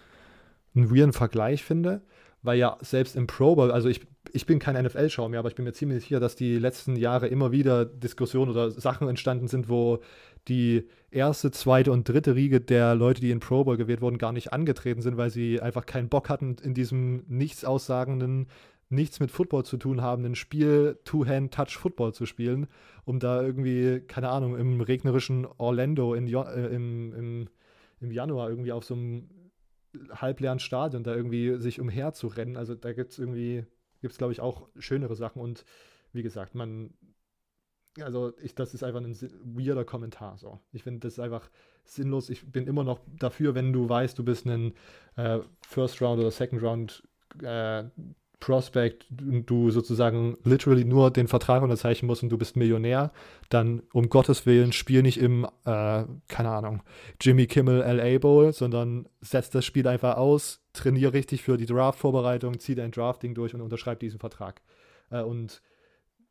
[0.74, 2.02] einen weirden Vergleich finde
[2.42, 4.00] weil ja selbst im Pro Bowl, also ich,
[4.32, 7.28] ich bin kein NFL-Schauer mehr, aber ich bin mir ziemlich sicher, dass die letzten Jahre
[7.28, 10.00] immer wieder Diskussionen oder Sachen entstanden sind, wo
[10.48, 14.32] die erste, zweite und dritte Riege der Leute, die in Pro Bowl gewählt wurden, gar
[14.32, 18.46] nicht angetreten sind, weil sie einfach keinen Bock hatten, in diesem nichts aussagenden,
[18.90, 22.66] nichts mit Football zu tun habenden Spiel Two-Hand-Touch-Football zu spielen,
[23.04, 27.48] um da irgendwie, keine Ahnung, im regnerischen Orlando in, äh, im, im,
[28.00, 29.28] im Januar irgendwie auf so einem
[30.10, 32.56] halbleeren Stadion da irgendwie sich umherzurennen.
[32.56, 33.64] Also da gibt es irgendwie,
[34.00, 35.64] gibt es glaube ich auch schönere Sachen und
[36.12, 36.92] wie gesagt, man,
[38.00, 40.36] also ich, das ist einfach ein weirder Kommentar.
[40.38, 40.60] So.
[40.72, 41.48] Ich finde das einfach
[41.84, 42.30] sinnlos.
[42.30, 44.74] Ich bin immer noch dafür, wenn du weißt, du bist ein
[45.16, 47.02] äh, First Round oder Second Round
[47.42, 47.84] äh,
[48.40, 53.12] Prospect du sozusagen literally nur den Vertrag unterzeichnen musst und du bist Millionär,
[53.50, 56.82] dann um Gottes Willen spiel nicht im, äh, keine Ahnung,
[57.20, 62.58] Jimmy Kimmel LA Bowl, sondern setz das Spiel einfach aus, trainier richtig für die Draft-Vorbereitung,
[62.58, 64.62] zieh dein Drafting durch und unterschreib diesen Vertrag.
[65.10, 65.60] Äh, und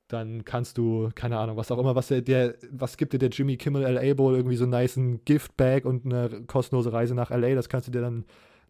[0.07, 3.30] dann kannst du, keine Ahnung, was auch immer, was der, der, was gibt dir der
[3.30, 7.53] Jimmy Kimmel LA Bowl, irgendwie so einen nice Gift-Bag und eine kostenlose Reise nach LA,
[7.53, 8.26] das kannst du dir dann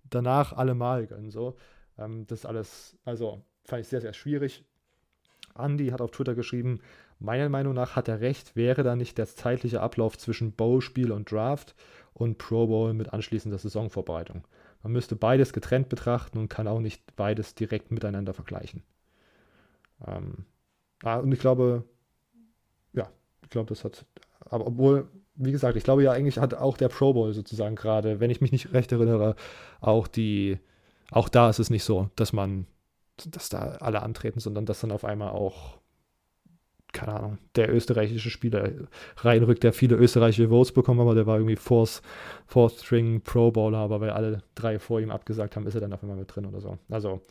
[0.10, 1.56] danach allemal gönnen, so.
[2.00, 4.64] Ähm, das alles, also fand ich sehr, sehr schwierig.
[5.58, 6.80] Andy hat auf Twitter geschrieben,
[7.20, 11.32] meiner Meinung nach hat er recht, wäre da nicht der zeitliche Ablauf zwischen Bowl-Spiel und
[11.32, 11.76] Draft
[12.14, 14.48] und Pro Bowl mit anschließender Saisonvorbereitung.
[14.84, 18.84] Man müsste beides getrennt betrachten und kann auch nicht beides direkt miteinander vergleichen.
[20.08, 20.46] Ähm,
[21.04, 21.84] ah, und ich glaube,
[22.94, 23.10] ja,
[23.44, 24.06] ich glaube, das hat,
[24.40, 28.22] aber obwohl, wie gesagt, ich glaube ja eigentlich hat auch der Pro Bowl sozusagen gerade,
[28.22, 29.36] wenn ich mich nicht recht erinnere,
[29.82, 30.60] auch die,
[31.12, 32.68] auch da ist es nicht so, dass man,
[33.26, 35.80] dass da alle antreten, sondern dass dann auf einmal auch
[36.92, 38.72] keine Ahnung, der österreichische Spieler
[39.18, 42.02] reinrückt, der viele österreichische Votes bekommen, aber der war irgendwie Fourth,
[42.48, 45.94] Fourth String Pro Bowler, aber weil alle drei vor ihm abgesagt haben, ist er dann
[45.94, 46.80] auf einmal mit drin oder so.
[46.90, 47.22] Also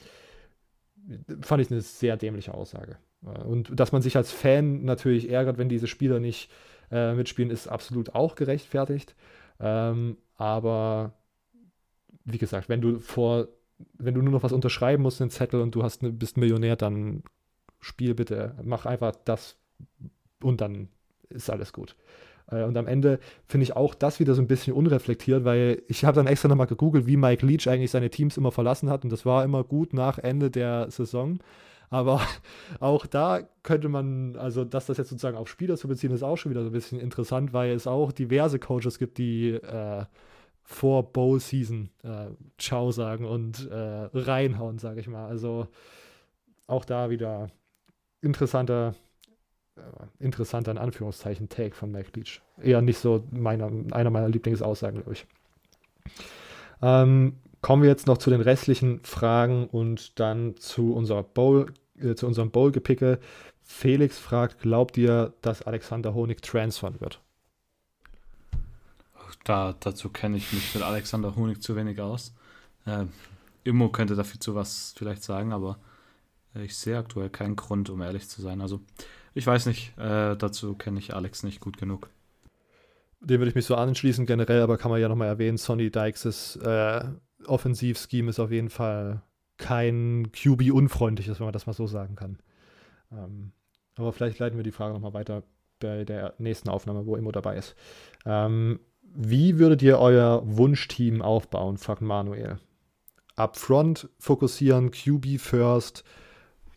[1.40, 2.98] fand ich eine sehr dämliche Aussage.
[3.22, 6.50] Und dass man sich als Fan natürlich ärgert, wenn diese Spieler nicht
[6.90, 9.16] äh, mitspielen, ist absolut auch gerechtfertigt.
[9.58, 11.14] Ähm, aber
[12.24, 13.48] wie gesagt, wenn du vor,
[13.98, 17.22] wenn du nur noch was unterschreiben musst, einen Zettel und du hast, bist Millionär, dann
[17.80, 19.56] spiel bitte, mach einfach das
[20.42, 20.88] und dann
[21.28, 21.96] ist alles gut.
[22.50, 26.04] Äh, und am Ende finde ich auch das wieder so ein bisschen unreflektiert, weil ich
[26.04, 29.10] habe dann extra nochmal gegoogelt, wie Mike Leach eigentlich seine Teams immer verlassen hat und
[29.10, 31.38] das war immer gut nach Ende der Saison.
[31.90, 32.20] Aber
[32.80, 36.36] auch da könnte man, also dass das jetzt sozusagen auf Spieler zu beziehen, ist auch
[36.36, 40.04] schon wieder so ein bisschen interessant, weil es auch diverse Coaches gibt, die äh,
[40.68, 42.26] vor Bowl Season äh,
[42.58, 43.74] Ciao sagen und äh,
[44.12, 45.26] reinhauen, sage ich mal.
[45.26, 45.66] Also
[46.66, 47.48] auch da wieder
[48.20, 48.94] interessanter,
[49.76, 49.80] äh,
[50.22, 52.42] interessanter in Anführungszeichen Take von Mac Leach.
[52.62, 55.26] Eher nicht so meiner, einer meiner Lieblingsaussagen, glaube ich.
[56.82, 62.14] Ähm, kommen wir jetzt noch zu den restlichen Fragen und dann zu unserer Bowl, äh,
[62.14, 63.20] zu unserem Bowl-Gepicke.
[63.62, 67.22] Felix fragt, glaubt ihr, dass Alexander Honig transfern wird?
[69.48, 72.34] Da, dazu kenne ich mich mit Alexander Honig zu wenig aus.
[72.84, 73.06] Äh,
[73.64, 75.78] Immo könnte dafür zu was vielleicht sagen, aber
[76.52, 78.60] ich sehe aktuell keinen Grund, um ehrlich zu sein.
[78.60, 78.82] Also,
[79.32, 82.10] ich weiß nicht, äh, dazu kenne ich Alex nicht gut genug.
[83.20, 86.56] Dem würde ich mich so anschließen, generell, aber kann man ja nochmal erwähnen, Sonny Dykes'
[86.56, 87.04] äh,
[87.46, 89.22] Offensivscheme ist auf jeden Fall
[89.56, 92.38] kein QB-unfreundliches, wenn man das mal so sagen kann.
[93.10, 93.52] Ähm,
[93.96, 95.42] aber vielleicht leiten wir die Frage nochmal weiter
[95.80, 97.76] bei der nächsten Aufnahme, wo Immo dabei ist.
[98.26, 98.80] Ähm,
[99.14, 102.58] wie würdet ihr euer Wunschteam aufbauen, fragt Manuel.
[103.36, 106.04] Upfront fokussieren, QB first,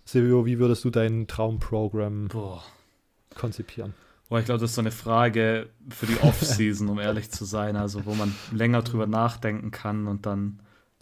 [0.06, 2.64] Silvio, wie würdest du dein Traumprogramm Boah.
[3.36, 3.94] konzipieren?
[4.30, 7.76] Boah, ich glaube, das ist so eine Frage für die Off-Season, um ehrlich zu sein.
[7.76, 10.60] Also, wo man länger drüber nachdenken kann und dann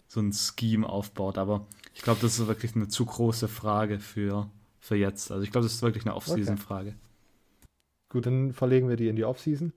[0.08, 1.38] so ein Scheme aufbaut.
[1.38, 4.50] Aber ich glaube, das ist wirklich eine zu große Frage für,
[4.80, 5.30] für jetzt.
[5.30, 6.90] Also, ich glaube, das ist wirklich eine Off-Season-Frage.
[6.90, 6.98] Okay.
[8.08, 9.72] Gut, dann verlegen wir die in die Off-Season.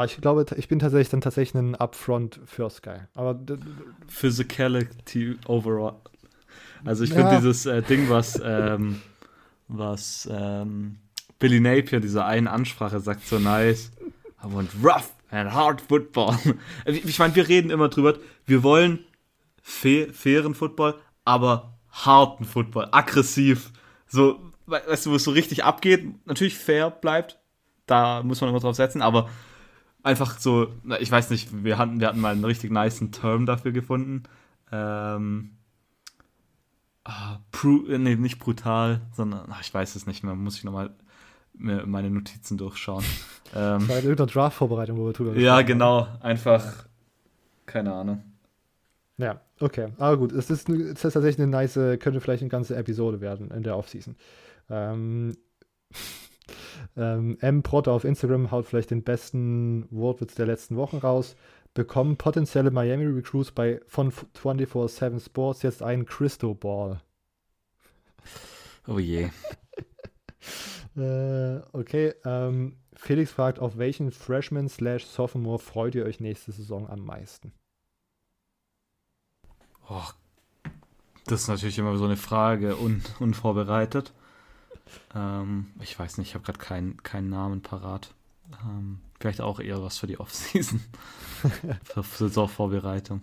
[0.00, 3.00] Aber ich glaube, ich bin tatsächlich dann tatsächlich ein Upfront First Guy.
[3.14, 3.38] Aber
[4.08, 5.96] Physicality overall.
[6.86, 7.16] Also ich ja.
[7.16, 9.02] finde dieses äh, Ding, was, ähm,
[9.68, 11.00] was ähm,
[11.38, 13.92] Billy Napier, dieser einen Ansprache sagt, so nice.
[14.42, 16.34] I want rough and hard football.
[16.86, 18.14] ich meine, wir reden immer drüber,
[18.46, 19.00] wir wollen
[19.60, 20.94] fa fairen Football,
[21.26, 23.70] aber harten Football, aggressiv.
[24.06, 26.06] So, weißt du, wo es so richtig abgeht.
[26.24, 27.38] Natürlich fair bleibt,
[27.84, 29.28] da muss man immer drauf setzen, aber
[30.02, 33.72] einfach so, ich weiß nicht, wir hatten, wir hatten mal einen richtig niceen Term dafür
[33.72, 34.24] gefunden.
[34.72, 35.52] Ähm,
[37.04, 40.90] ah, äh, nee, nicht brutal, sondern ach, ich weiß es nicht mehr, muss ich nochmal
[41.52, 43.04] meine Notizen durchschauen.
[43.54, 46.86] ähm, Bei irgendeiner Draft-Vorbereitung, wo wir drüber Ja, genau, einfach,
[47.66, 48.22] keine Ahnung.
[49.18, 49.88] Ja, okay.
[49.98, 53.50] Aber gut, es ist, es ist tatsächlich eine nice, könnte vielleicht eine ganze Episode werden
[53.50, 54.16] in der Offseason.
[54.70, 55.36] Ähm,
[56.96, 57.62] ähm, M.
[57.62, 61.36] Protter auf Instagram haut vielleicht den besten Wortwitz der letzten Wochen raus
[61.74, 67.00] bekommen potenzielle Miami Recruits bei, von 24-7 Sports jetzt einen Christo Ball.
[68.86, 69.30] Oh je.
[70.96, 76.88] äh, okay, ähm, Felix fragt, auf welchen Freshman slash Sophomore freut ihr euch nächste Saison
[76.88, 77.52] am meisten?
[79.88, 80.08] Oh,
[81.26, 84.12] das ist natürlich immer so eine Frage, un unvorbereitet.
[85.14, 88.14] Ähm, ich weiß nicht, ich habe gerade keinen kein Namen parat.
[88.64, 90.80] Ähm, Vielleicht auch eher was für die Offseason.
[91.84, 93.20] für Saisonvorbereitung.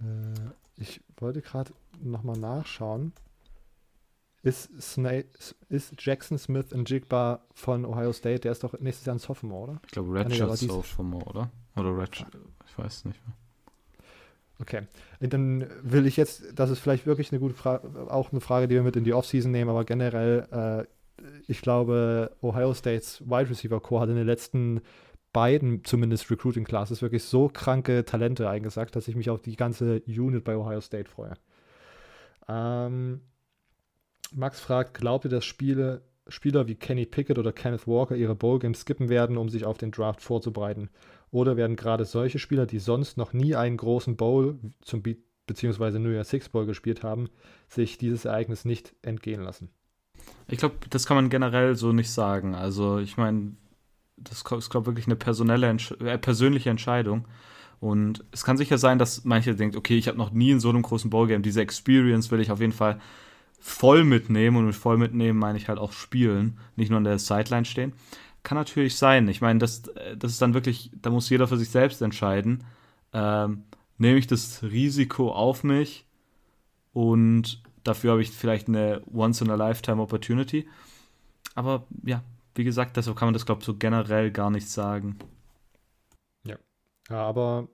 [0.00, 3.12] Äh, ich wollte gerade nochmal nachschauen.
[4.42, 5.10] Ist, Sna
[5.68, 9.62] ist Jackson Smith in Jigba von Ohio State, der ist doch nächstes Jahr ein Sophomore,
[9.72, 9.80] oder?
[9.84, 11.50] Ich glaube, Redshirt Sophomore, oder?
[11.76, 12.24] Oder Red,
[12.66, 13.36] ich weiß nicht mehr.
[14.60, 14.82] Okay,
[15.20, 18.74] dann will ich jetzt, das ist vielleicht wirklich eine gute Frage, auch eine Frage, die
[18.74, 23.80] wir mit in die Offseason nehmen, aber generell, äh, ich glaube, Ohio States Wide Receiver
[23.80, 24.82] Core hat in den letzten
[25.32, 30.02] beiden zumindest Recruiting Classes wirklich so kranke Talente eingesagt, dass ich mich auf die ganze
[30.06, 31.34] Unit bei Ohio State freue.
[32.48, 33.20] Ähm,
[34.32, 38.80] Max fragt, glaubt ihr, dass Spiele, Spieler wie Kenny Pickett oder Kenneth Walker ihre Bowl-Games
[38.80, 40.90] skippen werden, um sich auf den Draft vorzubereiten?
[41.30, 45.16] Oder werden gerade solche Spieler, die sonst noch nie einen großen Bowl zum Be
[45.46, 47.28] beziehungsweise New Year Six Bowl gespielt haben,
[47.68, 49.68] sich dieses Ereignis nicht entgehen lassen?
[50.46, 52.54] Ich glaube, das kann man generell so nicht sagen.
[52.54, 53.56] Also, ich meine,
[54.16, 57.26] das ist, glaube ich, wirklich eine personelle, äh, persönliche Entscheidung.
[57.80, 60.68] Und es kann sicher sein, dass manche denken, okay, ich habe noch nie in so
[60.68, 63.00] einem großen Ballgame diese Experience will ich auf jeden Fall
[63.58, 64.56] voll mitnehmen.
[64.56, 67.92] Und mit voll mitnehmen meine ich halt auch spielen, nicht nur an der Sideline stehen.
[68.42, 69.28] Kann natürlich sein.
[69.28, 72.64] Ich meine, das, äh, das ist dann wirklich, da muss jeder für sich selbst entscheiden.
[73.12, 73.64] Ähm,
[73.98, 76.06] nehme ich das Risiko auf mich
[76.92, 80.68] und dafür habe ich vielleicht eine Once-in-a-Lifetime-Opportunity.
[81.54, 82.22] Aber ja,
[82.54, 85.18] wie gesagt, deshalb kann man das, glaube ich, so generell gar nicht sagen.
[87.10, 87.68] Ja, aber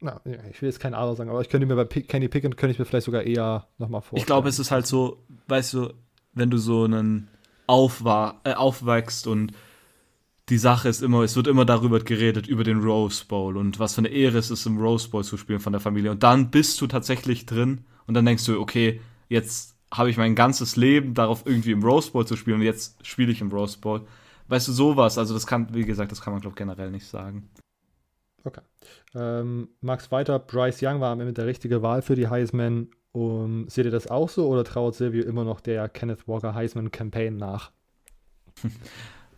[0.00, 2.56] na, ich will jetzt kein Aber sagen, aber ich könnte mir bei Pick, Kenny Pickett
[2.56, 4.20] könnte ich mir vielleicht sogar eher nochmal vorstellen.
[4.20, 5.92] Ich glaube, es ist halt so, weißt du,
[6.32, 7.28] wenn du so einen
[7.70, 9.52] Aufwa äh, aufwächst und
[10.48, 13.94] die Sache ist immer, es wird immer darüber geredet, über den Rose Bowl und was
[13.94, 16.10] für eine Ehre es ist, im Rose Bowl zu spielen von der Familie.
[16.10, 20.34] Und dann bist du tatsächlich drin und dann denkst du, okay, jetzt habe ich mein
[20.34, 23.78] ganzes Leben darauf, irgendwie im Rose Bowl zu spielen und jetzt spiele ich im Rose
[23.78, 24.04] Bowl.
[24.48, 27.06] Weißt du, sowas, also das kann, wie gesagt, das kann man, glaube ich, generell nicht
[27.06, 27.48] sagen.
[28.42, 28.62] Okay.
[29.14, 32.88] Ähm, Max weiter, Bryce Young war am Ende der richtige Wahl für die Heisman.
[33.12, 36.90] Um, seht ihr das auch so oder traut Silvio immer noch der Kenneth Walker Heisman
[36.92, 37.72] Campaign nach?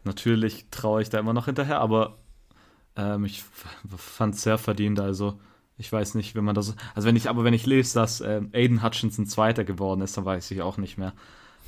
[0.05, 2.19] Natürlich traue ich da immer noch hinterher, aber
[2.97, 3.43] ähm, ich
[3.97, 5.01] fand es sehr verdient.
[5.01, 5.39] Also
[5.79, 6.77] ich weiß nicht, wenn man das.
[6.95, 10.25] Also wenn ich, aber wenn ich lese, dass ähm, Aiden Hutchinson Zweiter geworden ist, dann
[10.25, 11.15] weiß ich auch nicht mehr.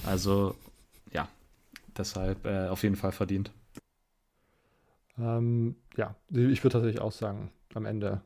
[0.04, 0.54] Also
[1.12, 1.28] ja,
[1.96, 3.50] deshalb äh, auf jeden Fall verdient.
[5.18, 8.20] Ähm, ja, ich würde tatsächlich auch sagen, am Ende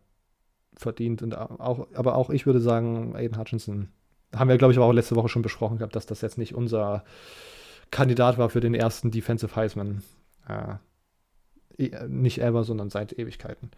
[0.81, 1.23] verdient.
[1.23, 3.89] Und auch, aber auch ich würde sagen, Aiden Hutchinson.
[4.35, 6.55] Haben wir, glaube ich, aber auch letzte Woche schon besprochen gehabt, dass das jetzt nicht
[6.55, 7.05] unser
[7.91, 10.03] Kandidat war für den ersten Defensive Heisman.
[10.47, 10.75] Äh,
[11.83, 13.71] e, nicht ever, sondern seit Ewigkeiten.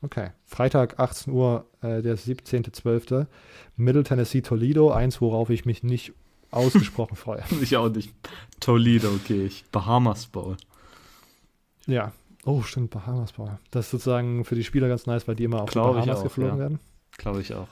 [0.00, 3.26] Okay, Freitag 18 Uhr, äh, der 17.12.
[3.76, 6.12] Middle Tennessee Toledo, eins, worauf ich mich nicht
[6.50, 7.42] ausgesprochen freue.
[7.60, 8.14] ich auch nicht.
[8.60, 9.64] Toledo, okay, ich.
[9.70, 10.56] Bahamas Bowl.
[11.86, 12.12] Ja,
[12.44, 13.58] Oh, stimmt, Bahamas Bowl.
[13.70, 16.24] Das ist sozusagen für die Spieler ganz nice, weil die immer auf Glaube Bahamas auch,
[16.24, 16.58] geflogen ja.
[16.58, 16.80] werden.
[17.16, 17.68] Glaube ich auch.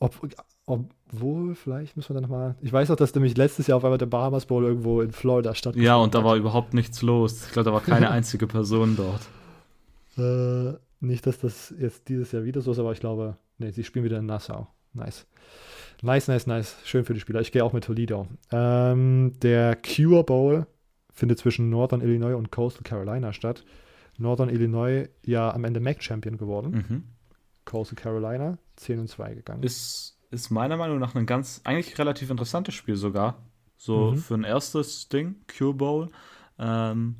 [0.00, 0.28] Ob,
[0.66, 2.56] obwohl, vielleicht müssen wir dann nochmal.
[2.60, 5.54] Ich weiß auch, dass nämlich letztes Jahr auf einmal der Bahamas Bowl irgendwo in Florida
[5.54, 7.46] stattgefunden Ja, und da war überhaupt nichts los.
[7.46, 9.22] Ich glaube, da war keine einzige Person dort.
[10.18, 13.84] Äh, nicht, dass das jetzt dieses Jahr wieder so ist, aber ich glaube, nee, sie
[13.84, 14.66] spielen wieder in Nassau.
[14.92, 15.26] Nice.
[16.02, 16.76] Nice, nice, nice.
[16.84, 17.40] Schön für die Spieler.
[17.40, 18.26] Ich gehe auch mit Toledo.
[18.52, 20.66] Ähm, der Cure Bowl
[21.14, 23.64] findet zwischen Northern Illinois und Coastal Carolina statt.
[24.18, 26.70] Northern Illinois ja am Ende MAC-Champion geworden.
[26.88, 27.04] Mhm.
[27.64, 29.62] Coastal Carolina 10 und 2 gegangen.
[29.62, 33.42] Ist, ist meiner Meinung nach ein ganz, eigentlich relativ interessantes Spiel sogar.
[33.76, 34.16] So mhm.
[34.18, 36.10] für ein erstes Ding, Cure Bowl.
[36.58, 37.16] Ähm,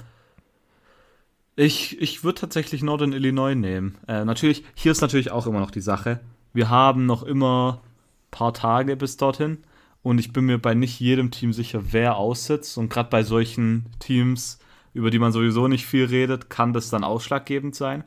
[1.56, 3.98] ich ich würde tatsächlich Northern Illinois nehmen.
[4.08, 6.20] Äh, natürlich, hier ist natürlich auch immer noch die Sache.
[6.52, 9.58] Wir haben noch immer ein paar Tage bis dorthin.
[10.04, 12.76] Und ich bin mir bei nicht jedem Team sicher, wer aussitzt.
[12.76, 14.58] Und gerade bei solchen Teams,
[14.92, 18.04] über die man sowieso nicht viel redet, kann das dann ausschlaggebend sein.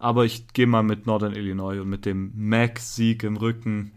[0.00, 3.92] Aber ich gehe mal mit Northern Illinois und mit dem Mac-Sieg im Rücken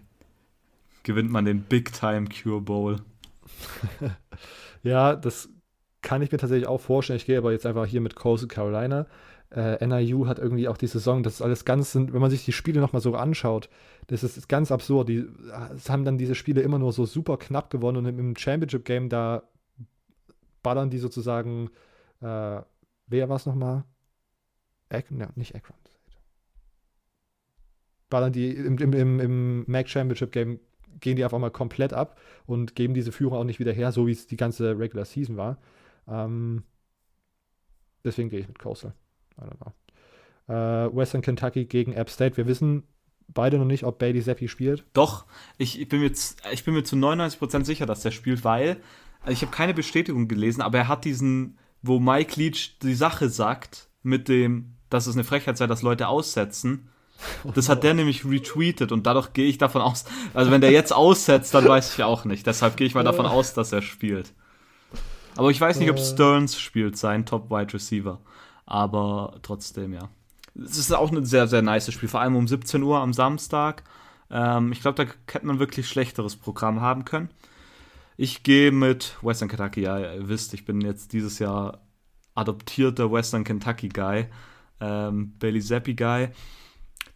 [1.01, 2.97] gewinnt man den Big Time Cure Bowl.
[4.83, 5.49] ja, das
[6.03, 7.17] kann ich mir tatsächlich auch vorstellen.
[7.17, 9.07] Ich gehe aber jetzt einfach hier mit Coastal Carolina
[9.51, 12.51] äh, NIU hat irgendwie auch die Saison, das ist alles ganz, wenn man sich die
[12.51, 13.69] Spiele nochmal so anschaut,
[14.07, 15.09] das ist ganz absurd.
[15.09, 15.25] Die
[15.87, 19.43] haben dann diese Spiele immer nur so super knapp gewonnen und im Championship-Game, da
[20.63, 21.69] ballern die sozusagen,
[22.21, 22.61] äh,
[23.07, 23.85] wer war es nochmal?
[24.89, 25.77] Ak ne, nicht Akron.
[28.09, 30.59] Ballern die im, im, im, im MAC Championship Game,
[30.99, 34.07] gehen die einfach mal komplett ab und geben diese Führung auch nicht wieder her, so
[34.07, 35.57] wie es die ganze Regular Season war.
[36.07, 36.63] Ähm,
[38.03, 38.93] deswegen gehe ich mit Coastal.
[39.37, 39.73] I don't know.
[40.47, 42.37] Äh, Western Kentucky gegen App State.
[42.37, 42.83] Wir wissen
[43.27, 44.85] beide noch nicht, ob Bailey Zappi spielt.
[44.93, 45.25] Doch,
[45.57, 46.11] ich, ich, bin mir,
[46.51, 48.77] ich bin mir zu 99% sicher, dass der spielt, weil
[49.25, 53.29] also ich habe keine Bestätigung gelesen, aber er hat diesen, wo Mike Leach die Sache
[53.29, 56.89] sagt, mit dem, dass es eine Frechheit sei, dass Leute aussetzen.
[57.55, 60.93] Das hat der nämlich retweetet und dadurch gehe ich davon aus, also wenn der jetzt
[60.93, 62.45] aussetzt, dann weiß ich auch nicht.
[62.45, 64.33] Deshalb gehe ich mal davon aus, dass er spielt.
[65.37, 66.03] Aber ich weiß nicht, ob äh.
[66.03, 68.19] Stearns spielt, sein Top Wide Receiver.
[68.65, 70.09] Aber trotzdem, ja.
[70.55, 73.83] Es ist auch ein sehr, sehr nice Spiel, vor allem um 17 Uhr am Samstag.
[74.29, 77.29] Ähm, ich glaube, da hätte man wirklich schlechteres Programm haben können.
[78.17, 79.81] Ich gehe mit Western Kentucky.
[79.81, 81.81] Ja, ihr wisst, ich bin jetzt dieses Jahr
[82.33, 84.27] adoptierter Western Kentucky Guy,
[84.79, 86.29] ähm, Bailey Zappi Guy.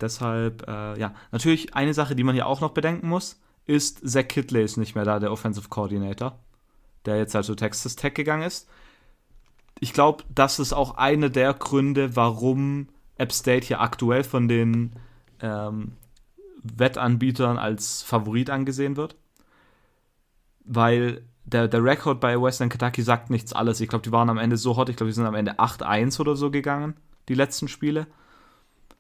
[0.02, 4.28] Deshalb, äh, ja, natürlich eine Sache, die man hier auch noch bedenken muss, ist, Zach
[4.28, 6.40] Kidley ist nicht mehr da, der Offensive Coordinator,
[7.06, 8.68] der jetzt halt zu Texas Tech gegangen ist.
[9.80, 14.94] Ich glaube, das ist auch einer der Gründe, warum App State hier aktuell von den
[15.42, 15.94] ähm,
[16.64, 19.16] Wettanbietern als Favorit angesehen wird
[20.70, 23.82] weil der, der Rekord bei Western Kentucky sagt nichts alles.
[23.82, 24.88] Ich glaube, die waren am Ende so hot.
[24.90, 26.94] Ich glaube, die sind am Ende 8-1 oder so gegangen,
[27.28, 28.06] die letzten Spiele.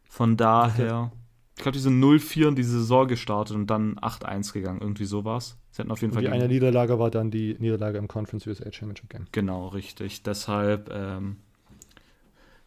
[0.10, 1.16] Von daher, okay.
[1.60, 4.80] Ich glaube, die sind 0-4 in die Saison gestartet und dann 8-1 gegangen.
[4.80, 5.58] Irgendwie sowas.
[5.72, 6.24] Sie hatten auf jeden und Fall.
[6.24, 9.28] Die eine Niederlage war dann die Niederlage im Conference USA Championship Game.
[9.34, 10.24] Genau, richtig.
[10.24, 11.36] Deshalb, ähm,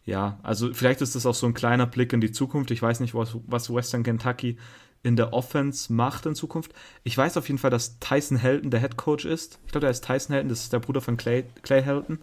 [0.05, 2.69] ja, also vielleicht ist das auch so ein kleiner Blick in die Zukunft.
[2.69, 4.57] Ich weiß nicht, was, was Western Kentucky
[5.01, 6.71] in der Offense macht in Zukunft.
[7.03, 9.59] Ich weiß auf jeden Fall, dass Tyson Helton der Head Coach ist.
[9.65, 12.19] Ich glaube, der ist Tyson Helton, das ist der Bruder von Clay, Clay Helton.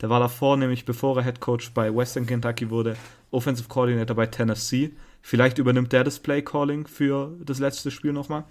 [0.00, 2.96] Der war davor, nämlich bevor er Head Coach bei Western Kentucky wurde,
[3.30, 4.96] Offensive Coordinator bei Tennessee.
[5.28, 8.44] Vielleicht übernimmt der das Play Calling für das letzte Spiel nochmal.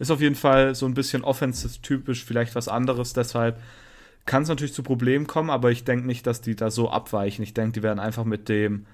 [0.00, 3.12] Ist auf jeden Fall so ein bisschen offensive-typisch, vielleicht was anderes.
[3.12, 3.60] Deshalb
[4.26, 7.44] kann es natürlich zu Problemen kommen, aber ich denke nicht, dass die da so abweichen.
[7.44, 8.86] Ich denke, die werden einfach mit dem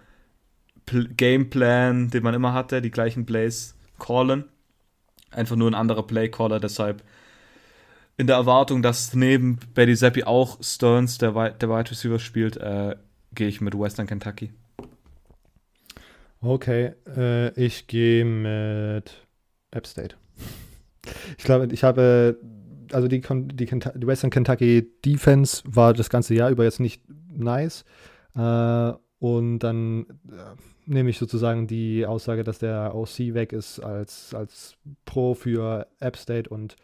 [1.16, 4.44] Gameplan, den man immer hatte, die gleichen Plays callen.
[5.30, 7.02] Einfach nur ein anderer Playcaller, deshalb
[8.18, 12.94] in der Erwartung, dass neben Betty Zappi auch Stearns, der, der Wide Receiver, spielt, äh,
[13.34, 14.52] gehe ich mit Western Kentucky.
[16.42, 19.26] Okay, äh, ich gehe mit
[19.70, 20.16] App State.
[21.36, 22.38] Ich glaube, ich habe,
[22.92, 27.84] also die, die, die, Western Kentucky Defense war das ganze Jahr über jetzt nicht nice.
[28.34, 34.34] Äh, und dann äh, nehme ich sozusagen die Aussage, dass der OC weg ist als,
[34.34, 36.76] als Pro für App State und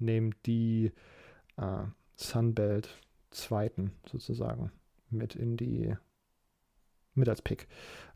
[0.00, 0.90] nehme die
[1.56, 1.84] äh,
[2.16, 2.88] Sunbelt
[3.30, 4.72] zweiten sozusagen
[5.10, 5.94] mit in die
[7.14, 7.66] mit als Pick.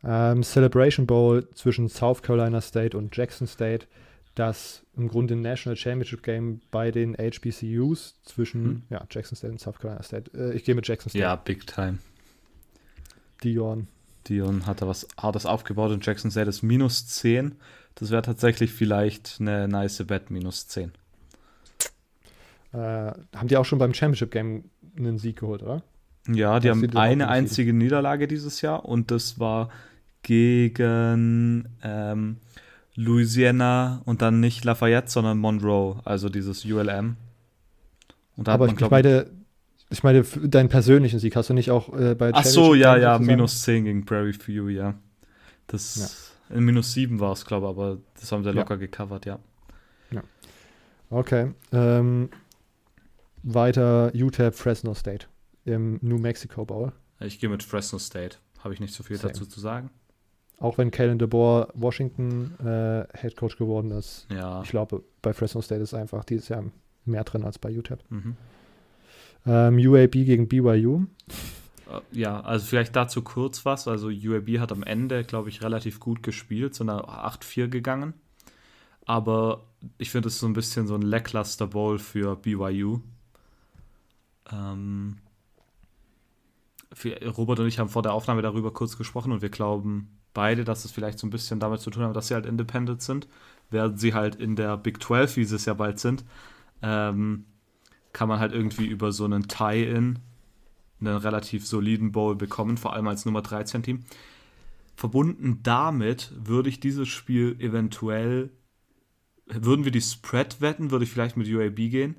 [0.05, 3.86] Ähm, Celebration Bowl zwischen South Carolina State und Jackson State,
[4.34, 8.82] das im Grunde ein National Championship Game bei den HBCUs zwischen hm.
[8.90, 10.30] ja, Jackson State und South Carolina State.
[10.34, 11.22] Äh, ich gehe mit Jackson State.
[11.22, 11.99] Ja, big time.
[13.42, 13.88] Dion.
[14.28, 17.57] Dion hat da was Hartes aufgebaut und Jackson State ist minus 10.
[17.94, 20.92] Das wäre tatsächlich vielleicht eine nice Bet, minus 10.
[22.72, 25.82] Äh, haben die auch schon beim Championship Game einen Sieg geholt, oder?
[26.29, 29.70] Ja, die das haben eine einzige Niederlage dieses Jahr und das war
[30.22, 32.37] gegen ähm,
[32.95, 37.16] Louisiana und dann nicht Lafayette, sondern Monroe, also dieses ULM.
[38.45, 39.26] Aber man, ich meine,
[39.91, 43.18] ich meine, deinen persönlichen Sieg hast du nicht auch äh, bei Ach so, ja, ja,
[43.18, 44.95] minus 10 gegen Prairie View, ja.
[45.66, 46.57] Das ja.
[46.57, 48.81] in minus 7 war es, glaube ich, aber das haben sie locker ja.
[48.81, 49.39] gecovert, ja.
[50.11, 50.22] Ja.
[51.11, 51.53] Okay.
[51.72, 52.29] Ähm,
[53.43, 55.26] weiter UTEP Fresno State
[55.68, 56.92] im New Mexico Bowl.
[57.20, 58.38] Ich gehe mit Fresno State.
[58.60, 59.32] Habe ich nicht so viel Same.
[59.32, 59.90] dazu zu sagen.
[60.58, 64.26] Auch wenn Kalen DeBoer Washington äh, Head Coach geworden ist.
[64.30, 64.62] Ja.
[64.62, 66.64] Ich glaube, bei Fresno State ist einfach dieses Jahr
[67.04, 68.00] mehr drin als bei UTEP.
[68.10, 68.36] Mhm.
[69.46, 71.06] Ähm, UAB gegen BYU.
[71.88, 73.86] Äh, ja, also vielleicht dazu kurz was.
[73.86, 78.14] Also UAB hat am Ende, glaube ich, relativ gut gespielt, so eine 8-4 gegangen.
[79.06, 79.64] Aber
[79.96, 83.00] ich finde es so ein bisschen so ein lackluster Bowl für BYU.
[84.52, 85.18] Ähm,
[87.36, 90.84] Robert und ich haben vor der Aufnahme darüber kurz gesprochen und wir glauben beide, dass
[90.84, 93.28] es vielleicht so ein bisschen damit zu tun hat, dass sie halt independent sind,
[93.70, 96.24] während sie halt in der Big 12, wie sie es ja bald sind,
[96.82, 97.45] ähm,
[98.12, 100.20] kann man halt irgendwie über so einen Tie-In
[101.01, 104.05] einen relativ soliden Bowl bekommen, vor allem als Nummer 13 Team.
[104.97, 108.51] Verbunden damit würde ich dieses Spiel eventuell,
[109.47, 112.16] würden wir die Spread wetten, würde ich vielleicht mit UAB gehen.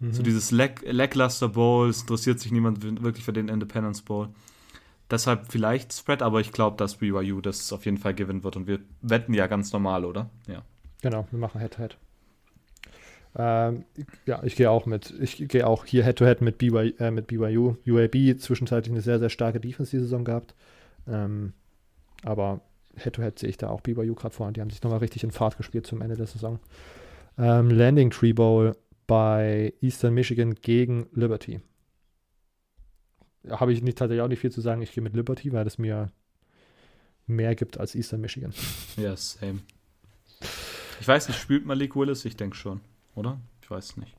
[0.00, 0.12] Mhm.
[0.12, 4.28] So dieses Lack, Lackluster Bowl, es interessiert sich niemand wirklich für den Independence Bowl.
[5.10, 8.66] Deshalb vielleicht Spread, aber ich glaube, dass BYU das auf jeden Fall gewinnen wird und
[8.66, 10.30] wir wetten ja ganz normal, oder?
[10.46, 10.62] Ja.
[11.02, 11.92] Genau, wir machen Head-to-Head.
[11.92, 12.10] head to head
[13.36, 13.84] ähm,
[14.26, 15.14] ja, ich gehe auch mit.
[15.20, 17.76] Ich gehe auch hier Head-to-Head -head mit, BY, äh, mit BYU.
[17.86, 20.54] UAB zwischenzeitlich eine sehr, sehr starke Defense die Saison gehabt.
[21.06, 21.52] Ähm,
[22.24, 22.60] aber
[22.96, 24.52] Head-to-Head sehe ich da auch BYU gerade vorne.
[24.52, 26.58] Die haben sich nochmal richtig in Fahrt gespielt zum Ende der Saison.
[27.38, 28.76] Ähm, Landing Tree Bowl
[29.10, 31.60] bei Eastern Michigan gegen Liberty.
[33.42, 34.82] Da habe ich nicht, tatsächlich auch nicht viel zu sagen.
[34.82, 36.12] Ich gehe mit Liberty, weil das mir
[37.26, 38.54] mehr gibt als Eastern Michigan.
[38.96, 39.62] Ja, same.
[41.00, 42.24] Ich weiß nicht, spielt Malik Willis?
[42.24, 42.82] Ich denke schon,
[43.16, 43.40] oder?
[43.62, 44.14] Ich weiß nicht.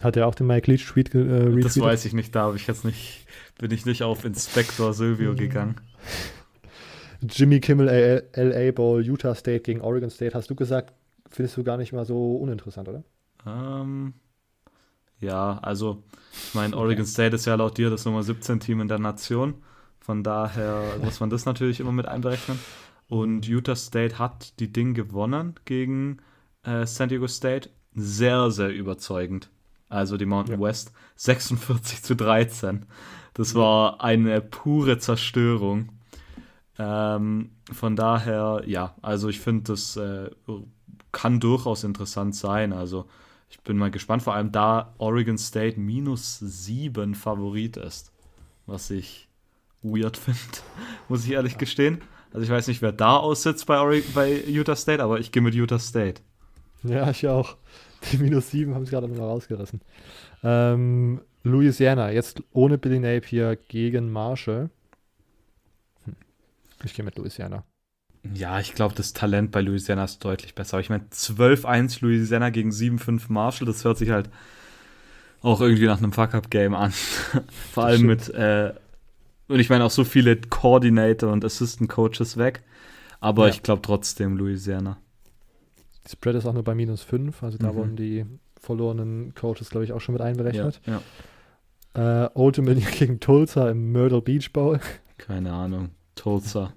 [0.00, 1.64] Hat er auch den Mike Leach Tweet äh, retweetet?
[1.64, 3.26] Das weiß ich nicht, da habe ich jetzt nicht,
[3.58, 5.80] bin ich nicht auf Inspector Silvio gegangen.
[7.22, 10.94] Jimmy Kimmel LA Bowl, Utah State gegen Oregon State, hast du gesagt,
[11.28, 13.02] findest du gar nicht mal so uninteressant, oder?
[13.44, 14.14] Ähm,
[15.20, 16.02] ja, also,
[16.32, 19.54] ich meine, Oregon State ist ja laut dir das Nummer 17 Team in der Nation.
[20.00, 22.58] Von daher muss man das natürlich immer mit einberechnen.
[23.08, 26.18] Und Utah State hat die Ding gewonnen gegen
[26.62, 27.70] äh, San Diego State.
[27.94, 29.50] Sehr, sehr überzeugend.
[29.88, 30.66] Also die Mountain ja.
[30.66, 32.86] West 46 zu 13.
[33.34, 35.90] Das war eine pure Zerstörung.
[36.78, 40.30] Ähm, von daher, ja, also ich finde, das äh,
[41.12, 42.72] kann durchaus interessant sein.
[42.72, 43.06] Also
[43.50, 48.12] ich bin mal gespannt, vor allem da Oregon State minus 7 Favorit ist.
[48.66, 49.28] Was ich
[49.82, 50.40] weird finde,
[51.08, 52.02] muss ich ehrlich gestehen.
[52.32, 55.42] Also ich weiß nicht, wer da aussitzt bei, Oregon, bei Utah State, aber ich gehe
[55.42, 56.20] mit Utah State.
[56.82, 57.56] Ja, ich auch.
[58.12, 59.80] Die minus 7 haben es gerade nochmal rausgerissen.
[60.44, 64.70] Ähm, Louisiana, jetzt ohne Billy Napier gegen Marshall.
[66.04, 66.14] Hm.
[66.84, 67.64] Ich gehe mit Louisiana.
[68.34, 70.74] Ja, ich glaube, das Talent bei Louisiana ist deutlich besser.
[70.74, 74.30] Aber ich meine, 12-1 Louisiana gegen 7-5 Marshall, das hört sich halt
[75.42, 76.92] auch irgendwie nach einem Fuck-Up-Game an.
[77.72, 78.72] Vor allem mit, äh,
[79.48, 82.62] und ich meine auch so viele Coordinator und Assistant Coaches weg.
[83.20, 83.54] Aber ja.
[83.54, 84.98] ich glaube trotzdem Louisiana.
[86.06, 87.76] Die Spread ist auch nur bei minus 5, also da mhm.
[87.76, 88.26] wurden die
[88.60, 90.80] verlorenen Coaches, glaube ich, auch schon mit einberechnet.
[90.86, 91.02] Ja,
[91.94, 92.24] ja.
[92.24, 94.80] Äh, Old Dominion gegen Tulsa im Myrtle Beach Bowl.
[95.18, 95.90] Keine Ahnung.
[96.14, 96.72] Tulsa.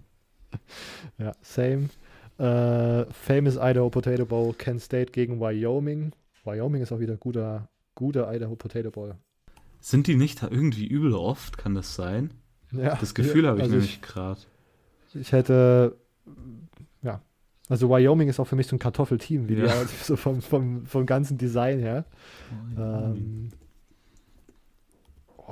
[1.17, 1.89] Ja, same.
[2.37, 6.11] Äh, famous Idaho Potato Bowl, Kent State gegen Wyoming.
[6.43, 9.15] Wyoming ist auch wieder guter, guter Idaho Potato Bowl.
[9.79, 11.57] Sind die nicht irgendwie übel oft?
[11.57, 12.31] Kann das sein?
[12.71, 12.95] Ja.
[12.95, 14.39] Das Gefühl ja, habe ich also nämlich gerade.
[15.13, 15.97] Ich hätte,
[17.01, 17.21] ja.
[17.67, 19.65] Also Wyoming ist auch für mich so ein Kartoffelteam, wie ja.
[19.65, 22.05] also so vom, vom, vom ganzen Design her.
[22.77, 23.49] Ähm,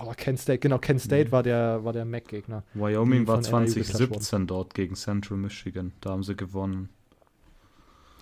[0.02, 1.32] Oh, Kent State, genau, Kent State mhm.
[1.32, 2.64] war der, war der Mac-Gegner.
[2.74, 5.94] Wyoming war 2017 dort gegen Central Michigan.
[6.02, 6.90] Da haben sie gewonnen.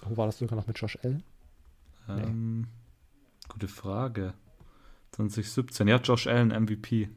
[0.04, 1.22] Wo war das sogar noch mit Josh L?
[2.10, 2.68] Ähm, nee.
[3.50, 4.34] Gute Frage.
[5.12, 5.88] 2017.
[5.88, 7.10] Ja, Josh Allen MVP.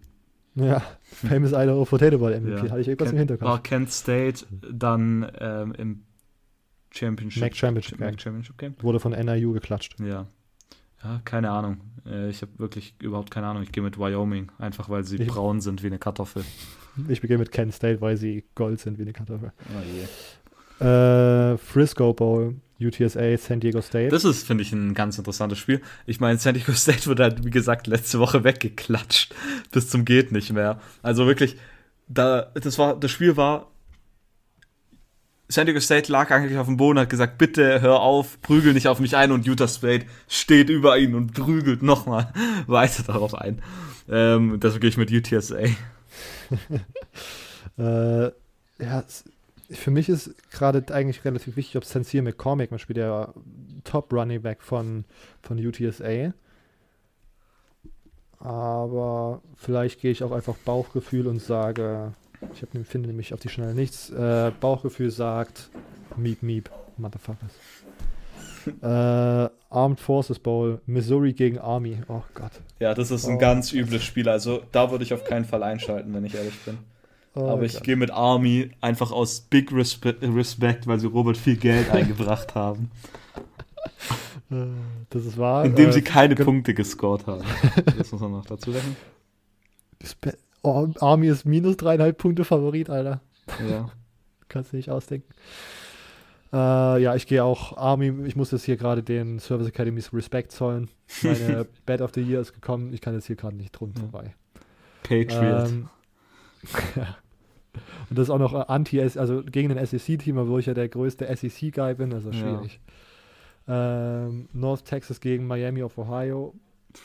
[0.54, 2.66] Ja, Famous Idaho Potato Bowl MVP.
[2.66, 2.70] Ja.
[2.70, 3.48] Hatte ich irgendwas Kent, im Hinterkopf.
[3.48, 6.02] War Kent State dann ähm, im
[6.92, 8.74] Championship, Mac Championship, Mac Championship Game.
[8.80, 9.96] Wurde von NIU geklatscht.
[10.00, 10.26] Ja.
[11.02, 11.78] Ja, keine Ahnung.
[12.06, 13.62] Äh, ich habe wirklich überhaupt keine Ahnung.
[13.62, 16.44] Ich gehe mit Wyoming, einfach weil sie ich, braun sind wie eine Kartoffel.
[17.08, 19.52] Ich gehe mit Kent State, weil sie gold sind wie eine Kartoffel.
[19.68, 19.82] Oh
[20.80, 20.86] je.
[20.86, 24.08] Äh, Frisco Bowl, UTSA, San Diego State.
[24.08, 25.80] Das ist, finde ich, ein ganz interessantes Spiel.
[26.06, 29.34] Ich meine, San Diego State wurde halt, wie gesagt, letzte Woche weggeklatscht.
[29.72, 30.80] Bis zum geht nicht mehr.
[31.02, 31.56] Also wirklich,
[32.08, 33.69] da, das war, das Spiel war
[35.50, 38.86] San Diego State lag eigentlich auf dem Boden, hat gesagt, bitte hör auf, prügel nicht
[38.86, 42.32] auf mich ein und Utah State steht über ihn und prügelt nochmal
[42.68, 43.60] weiter darauf ein.
[44.08, 45.58] Ähm, deswegen gehe ich mit UTSA.
[47.78, 48.30] äh,
[48.78, 49.04] ja,
[49.70, 53.34] für mich ist gerade eigentlich relativ wichtig, ob Sincere McCormick, man spielt ja
[53.82, 55.04] Top Running Back von,
[55.42, 56.32] von UTSA.
[58.38, 62.14] Aber vielleicht gehe ich auch einfach Bauchgefühl und sage,
[62.54, 64.10] ich hab, finde nämlich auf die Schnelle nichts.
[64.10, 65.70] Äh, Bauchgefühl sagt
[66.16, 67.52] Meep Meep, Motherfuckers.
[68.82, 71.98] äh, Armed Forces Bowl, Missouri gegen Army.
[72.08, 72.52] Oh Gott.
[72.78, 73.38] Ja, das ist ein oh.
[73.38, 74.28] ganz übles Spiel.
[74.28, 76.78] Also da würde ich auf keinen Fall einschalten, wenn ich ehrlich bin.
[77.34, 81.56] Oh, Aber ich gehe mit Army einfach aus Big Respe Respect, weil sie Robert viel
[81.56, 82.90] Geld eingebracht haben.
[84.50, 84.66] Äh,
[85.10, 85.64] das ist wahr.
[85.64, 87.44] Indem äh, sie keine Punkte gescored haben.
[87.98, 88.96] Das muss man noch dazu rechnen.
[90.62, 93.20] Oh, Army ist minus dreieinhalb Punkte Favorit, Alter.
[93.68, 93.90] Ja.
[94.48, 95.32] Kannst du nicht ausdenken.
[96.52, 98.26] Äh, ja, ich gehe auch Army.
[98.26, 100.88] Ich muss jetzt hier gerade den Service Academies Respect zollen.
[101.22, 102.92] Meine Bad of the Year ist gekommen.
[102.92, 104.34] Ich kann jetzt hier gerade nicht drunter vorbei.
[105.04, 105.68] Patriot.
[105.68, 105.88] Ähm,
[106.96, 107.16] ja.
[108.10, 111.24] Und das ist auch noch anti also gegen den SEC-Team, wo ich ja der größte
[111.36, 112.80] SEC-Guy bin, also schwierig.
[113.68, 114.26] Ja.
[114.26, 116.54] Ähm, North Texas gegen Miami of Ohio.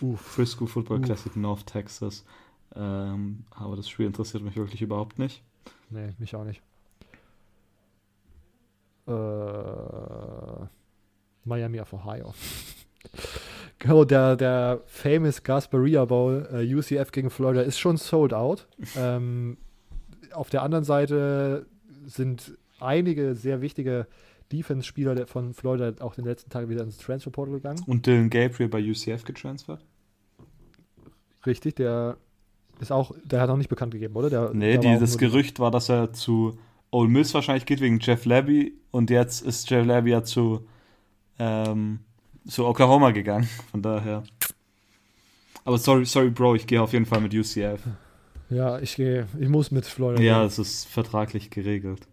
[0.02, 1.06] Uh, Frisco Football Uff.
[1.06, 2.26] Classic North Texas.
[2.76, 5.44] Ähm, aber das Spiel interessiert mich wirklich überhaupt nicht.
[5.90, 6.62] Nee, mich auch nicht.
[9.08, 10.66] Äh,
[11.44, 12.34] Miami of Ohio.
[13.78, 18.68] Genau, der, der famous Gasparilla Bowl, äh, UCF gegen Florida, ist schon sold out.
[18.98, 19.58] ähm,
[20.32, 21.68] auf der anderen Seite
[22.06, 24.08] sind einige sehr wichtige
[24.52, 27.84] Defense-Spieler von Florida auch in den letzten Tagen wieder ins Transferportal gegangen.
[27.86, 29.84] Und Dylan Gabriel bei UCF getransfert?
[31.46, 32.18] Richtig, der
[32.80, 34.30] ist auch, der hat auch nicht bekannt gegeben, oder?
[34.30, 36.58] Der, nee, der die, das Gerücht war, dass er zu
[36.92, 40.66] Ole Miss wahrscheinlich geht wegen Jeff Labby und jetzt ist Jeff Labby ja zu,
[41.40, 42.00] ähm,
[42.48, 43.50] zu Oklahoma gegangen.
[43.72, 44.24] Von daher.
[45.64, 47.82] Aber sorry, sorry, Bro, ich gehe auf jeden Fall mit UCF.
[48.50, 50.22] Ja, ich gehe, ich muss mit Florida.
[50.22, 52.08] Ja, es ist vertraglich geregelt.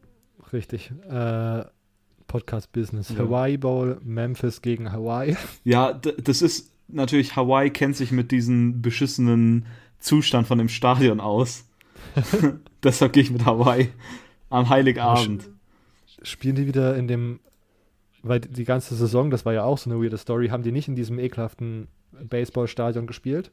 [0.53, 0.91] Richtig.
[1.09, 1.65] Äh,
[2.27, 3.11] Podcast Business.
[3.11, 3.19] Ja.
[3.19, 5.37] Hawaii Bowl, Memphis gegen Hawaii.
[5.65, 9.67] Ja, das ist natürlich, Hawaii kennt sich mit diesem beschissenen
[10.03, 11.65] Zustand von dem Stadion aus.
[12.83, 13.89] Deshalb gehe ich mit Hawaii
[14.51, 15.49] am Heiligabend.
[16.23, 17.41] Spielen die wieder in dem,
[18.23, 20.89] weil die ganze Saison, das war ja auch so eine weirde Story, haben die nicht
[20.89, 23.51] in diesem ekelhaften Baseballstadion gespielt,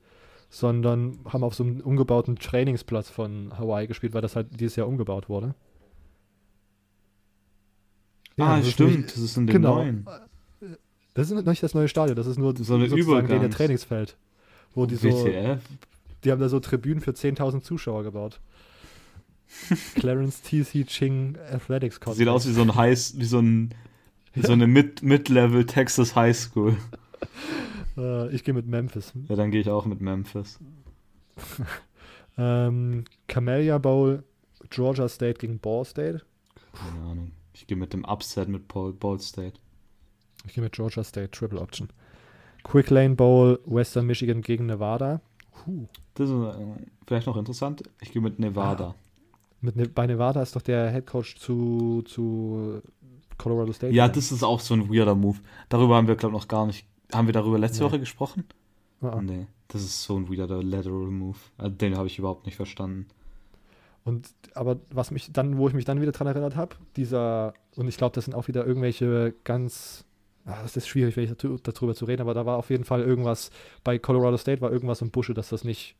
[0.50, 4.88] sondern haben auf so einem umgebauten Trainingsplatz von Hawaii gespielt, weil das halt dieses Jahr
[4.88, 5.56] umgebaut wurde.
[8.38, 9.76] Ja, ah, das stimmt, nicht, das ist in dem genau.
[9.76, 10.08] neuen.
[11.14, 14.18] Das ist nicht das neue Stadion, das ist nur so eine sozusagen der Trainingsfeld.
[14.74, 15.28] Wo die so,
[16.24, 18.40] die haben da so Tribünen für 10.000 Zuschauer gebaut.
[19.96, 20.86] Clarence T.C.
[20.86, 22.20] Ching Athletics Contest.
[22.20, 23.74] Sieht aus wie so ein High, wie so ein
[24.34, 24.68] wie so eine
[25.02, 26.78] Mid-Level Mid Texas High School.
[27.98, 29.12] Uh, ich gehe mit Memphis.
[29.28, 30.60] Ja, dann gehe ich auch mit Memphis.
[32.38, 34.24] ähm, Camellia Bowl,
[34.70, 36.22] Georgia State gegen Ball State.
[36.74, 37.32] Keine Ahnung.
[37.54, 39.60] Ich gehe mit dem Upset mit Ball, Ball State.
[40.46, 41.90] Ich gehe mit Georgia State, Triple Option.
[42.64, 45.22] Quick Lane Bowl, Western Michigan gegen Nevada.
[45.66, 45.88] Huh.
[46.14, 46.76] Das ist äh,
[47.08, 47.84] vielleicht noch interessant.
[48.02, 48.90] Ich gehe mit Nevada.
[48.90, 48.96] Ah.
[49.62, 52.82] Mit ne bei Nevada ist doch der Head Coach zu, zu
[53.38, 53.94] Colorado State.
[53.94, 55.38] Ja, das ist auch so ein weirder Move.
[55.68, 56.86] Darüber haben wir, glaube ich, noch gar nicht.
[57.14, 57.90] Haben wir darüber letzte nee.
[57.90, 58.46] Woche gesprochen?
[59.02, 59.20] Ah.
[59.22, 61.38] Nee, das ist so ein weirder Lateral Move.
[61.58, 63.08] Also den habe ich überhaupt nicht verstanden.
[64.04, 67.88] Und aber was mich dann, wo ich mich dann wieder dran erinnert habe, dieser, und
[67.88, 70.06] ich glaube, das sind auch wieder irgendwelche ganz,
[70.62, 73.52] das ist schwierig, wenn ich darüber zu reden, aber da war auf jeden Fall irgendwas,
[73.84, 75.96] bei Colorado State war irgendwas im Busche, dass das nicht,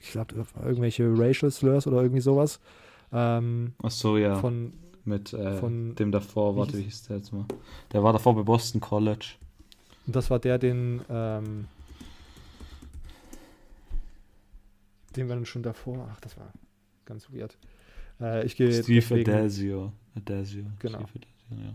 [0.00, 2.60] ich glaube, irgendwelche Racial Slurs oder irgendwie sowas.
[3.12, 4.36] Ähm, Ach so, ja.
[4.36, 4.72] Von,
[5.04, 7.44] Mit äh, von, dem davor, warte, wie hieß der jetzt mal?
[7.92, 9.34] Der war davor bei Boston College.
[10.06, 11.66] Und das war der, den, ähm,
[15.16, 16.52] den wir dann schon davor, ach, das war
[17.04, 17.56] ganz weird.
[18.20, 19.92] Äh, ich gehe Steve Adazio.
[20.14, 20.64] Adazio.
[20.78, 20.98] Genau.
[20.98, 21.20] Adazio,
[21.50, 21.74] ja.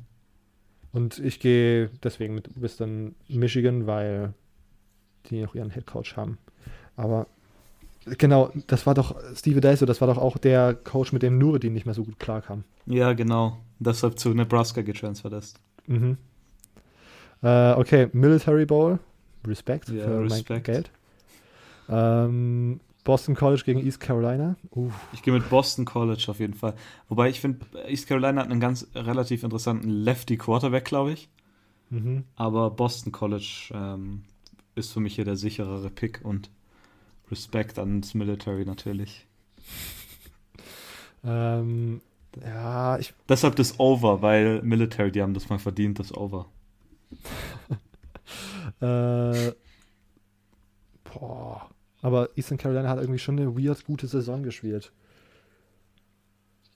[0.91, 4.33] Und ich gehe deswegen mit bis dann Michigan, weil
[5.29, 6.37] die noch ihren Headcoach haben.
[6.95, 7.27] Aber
[8.17, 11.73] genau, das war doch Steve Adazio, das war doch auch der Coach, mit dem Nureddin
[11.73, 12.63] nicht mehr so gut klarkam.
[12.85, 13.57] Ja, genau.
[13.79, 15.59] Deshalb zu Nebraska getransfert ist.
[15.87, 16.17] Mhm.
[17.41, 18.99] Äh, okay, Military Bowl.
[19.45, 20.49] Respekt ja, für Respekt.
[20.49, 20.91] mein Geld.
[21.87, 24.55] Ähm, Boston College gegen East Carolina.
[24.71, 24.93] Uff.
[25.13, 26.75] Ich gehe mit Boston College auf jeden Fall.
[27.07, 31.29] Wobei ich finde, East Carolina hat einen ganz relativ interessanten Lefty Quarterback, glaube ich.
[31.89, 32.25] Mhm.
[32.35, 34.23] Aber Boston College ähm,
[34.75, 36.49] ist für mich hier der sicherere Pick und
[37.31, 39.27] Respekt ans Military natürlich.
[41.23, 42.01] ähm,
[42.43, 43.13] ja, ich.
[43.27, 46.47] Deshalb das Over, weil Military, die haben das mal verdient, das Over.
[48.81, 49.51] äh,
[51.03, 51.69] boah.
[52.01, 54.91] Aber Eastern Carolina hat irgendwie schon eine weird gute Saison gespielt.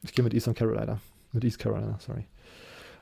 [0.02, 1.00] Ich gehe mit Eastern Carolina.
[1.32, 2.26] Mit East Carolina, sorry.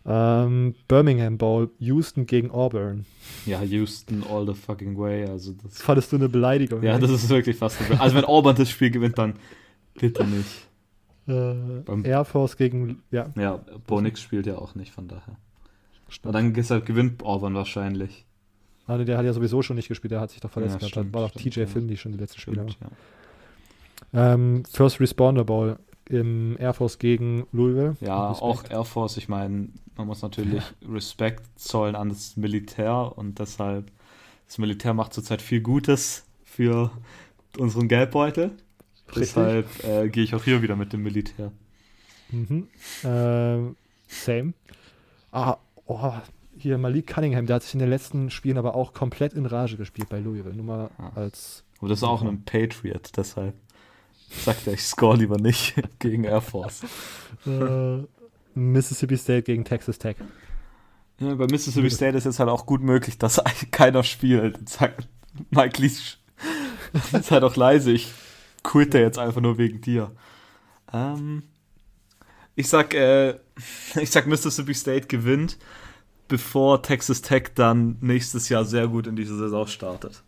[0.06, 3.06] Ähm, Birmingham Bowl, Houston gegen Auburn.
[3.46, 5.26] Ja, Houston all the fucking way.
[5.26, 6.82] Also das Fandest du eine Beleidigung?
[6.82, 8.04] Ja, das ist wirklich fast eine Beleidigung.
[8.04, 9.36] Also wenn Auburn das Spiel gewinnt, dann
[10.00, 10.68] bitte nicht.
[11.28, 13.30] Äh, Air Force gegen, ja.
[13.36, 15.38] Ja, Bonix spielt ja auch nicht, von daher.
[16.24, 18.26] Aber dann deshalb gewinnt Auburn wahrscheinlich.
[18.92, 20.92] Ah, der hat ja sowieso schon nicht gespielt, der hat sich doch verletzt ja, gehabt.
[20.92, 21.66] Stimmt, war doch TJ ja.
[21.66, 22.66] Film, die schon die letzten Spiele.
[24.14, 24.34] Ja.
[24.34, 27.96] Ähm, First Responder Bowl im Air Force gegen Louisville.
[28.02, 29.16] Ja, auch Air Force.
[29.16, 33.90] Ich meine, man muss natürlich Respekt zollen an das Militär und deshalb,
[34.48, 36.92] das Militär macht zurzeit viel Gutes für
[37.58, 38.52] unseren Geldbeutel.
[39.08, 39.20] Richtig.
[39.20, 41.54] Deshalb äh, gehe ich auch hier wieder mit dem Militär.
[42.30, 42.68] Mhm.
[43.04, 43.74] Äh,
[44.10, 44.54] same.
[45.32, 45.56] Ah,
[45.86, 46.14] oh,
[46.62, 49.78] hier Malik Cunningham, der hat sich in den letzten Spielen aber auch komplett in Rage
[49.78, 50.56] gespielt bei Louisville.
[50.56, 51.12] Nur mal ja.
[51.16, 51.64] als.
[51.80, 53.56] Aber das ist auch ein Patriot, deshalb
[54.30, 56.84] sagt er, ich score lieber nicht gegen Air Force.
[57.46, 58.04] äh,
[58.54, 60.18] Mississippi State gegen Texas Tech.
[61.20, 64.70] Ja, bei Mississippi State ist jetzt halt auch gut möglich, dass keiner spielt.
[64.70, 65.08] Sagt
[65.50, 66.18] Mike Leach,
[67.22, 68.12] sei doch leise, ich
[68.64, 70.12] quitte jetzt einfach nur wegen dir.
[70.94, 71.44] Ähm,
[72.56, 73.40] ich sag, äh,
[74.00, 75.58] ich sag Mississippi State gewinnt
[76.32, 80.24] bevor Texas Tech dann nächstes Jahr sehr gut in diese Saison startet.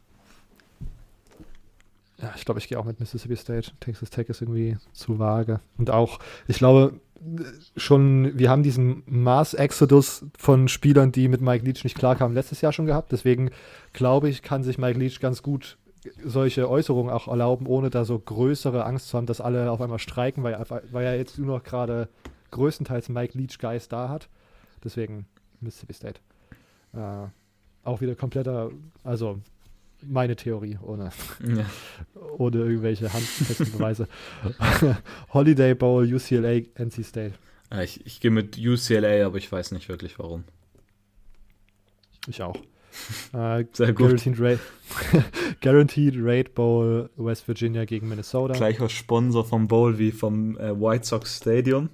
[2.21, 3.71] Ja, ich glaube, ich gehe auch mit Mississippi State.
[3.79, 5.61] Texas Tech ist irgendwie zu vage.
[5.77, 6.19] Und auch,
[6.49, 6.99] ich glaube,
[7.77, 12.73] schon, wir haben diesen Mass-Exodus von Spielern, die mit Mike Leach nicht klarkamen, letztes Jahr
[12.73, 13.13] schon gehabt.
[13.13, 13.51] Deswegen
[13.93, 15.77] glaube ich, kann sich Mike Leach ganz gut
[16.21, 19.99] solche Äußerungen auch erlauben, ohne da so größere Angst zu haben, dass alle auf einmal
[19.99, 20.61] streiken, weil,
[20.91, 22.09] weil er jetzt nur noch gerade
[22.51, 24.27] größtenteils Mike Leach Geist da hat.
[24.83, 25.27] Deswegen
[25.63, 26.19] Mississippi State.
[26.93, 27.27] Äh,
[27.83, 28.71] auch wieder kompletter,
[29.03, 29.39] also
[30.01, 31.11] meine Theorie, ohne,
[31.45, 31.65] ja.
[32.37, 34.07] ohne irgendwelche handfesten Beweise.
[35.33, 37.33] Holiday Bowl, UCLA, NC State.
[37.81, 40.43] Ich, ich gehe mit UCLA, aber ich weiß nicht wirklich warum.
[42.27, 42.57] Ich auch.
[43.33, 43.97] Äh, Sehr gut.
[43.97, 44.59] Guaranteed Rate,
[45.61, 48.53] Guaranteed Rate Bowl, West Virginia gegen Minnesota.
[48.53, 51.89] Gleicher Sponsor vom Bowl wie vom äh, White Sox Stadium.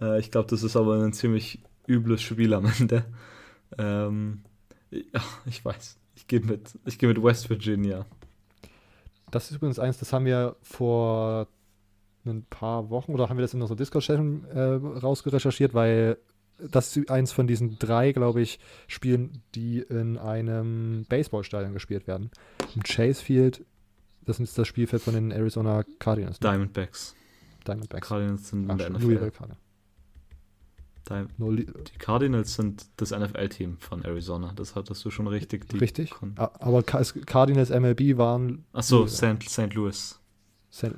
[0.00, 3.04] Äh, ich glaube, das ist aber ein ziemlich übles Spiel am Ende.
[3.78, 4.42] Ähm,
[4.90, 5.98] ja, ich weiß.
[6.14, 8.06] Ich gehe mit, geh mit West Virginia.
[9.30, 11.48] Das ist übrigens eins, das haben wir vor
[12.26, 16.18] ein paar Wochen oder haben wir das in unserer Discord-Session äh, rausgerecherchiert, weil
[16.58, 22.30] das ist eins von diesen drei, glaube ich, Spielen, die in einem Baseballstadion gespielt werden.
[22.76, 23.64] Im Chase Field,
[24.24, 26.40] das ist das Spielfeld von den Arizona Cardinals.
[26.40, 26.50] Ne?
[26.50, 27.16] Diamondbacks.
[27.66, 28.08] Diamondbacks.
[28.08, 29.32] Cardinals sind in der NFL.
[31.08, 34.52] Die Cardinals sind das NFL-Team von Arizona.
[34.54, 35.66] Das hattest du schon richtig.
[35.80, 36.12] richtig.
[36.36, 38.64] Aber Cardinals MLB waren.
[38.72, 39.74] Achso, St.
[39.74, 40.18] Louis.
[40.72, 40.94] St.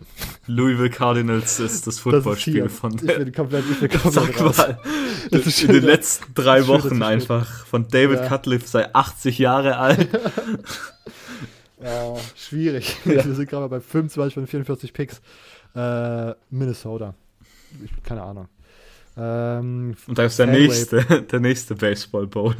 [0.46, 2.94] Louisville Cardinals ist das Footballspiel von.
[2.94, 4.58] Ich bin komplett, ich bin komplett raus.
[4.58, 4.78] Mal,
[5.32, 8.28] in den letzten drei Wochen einfach von David ja.
[8.28, 10.08] Cutcliffe sei 80 Jahre alt.
[11.82, 12.96] ja, schwierig.
[13.04, 13.24] Ja.
[13.24, 15.20] Wir sind gerade bei 25 von 44 Picks.
[15.74, 17.14] Äh, Minnesota.
[17.84, 18.46] Ich, keine Ahnung.
[19.16, 22.54] Ähm, und da ist der nächste, der nächste Baseball Bowl.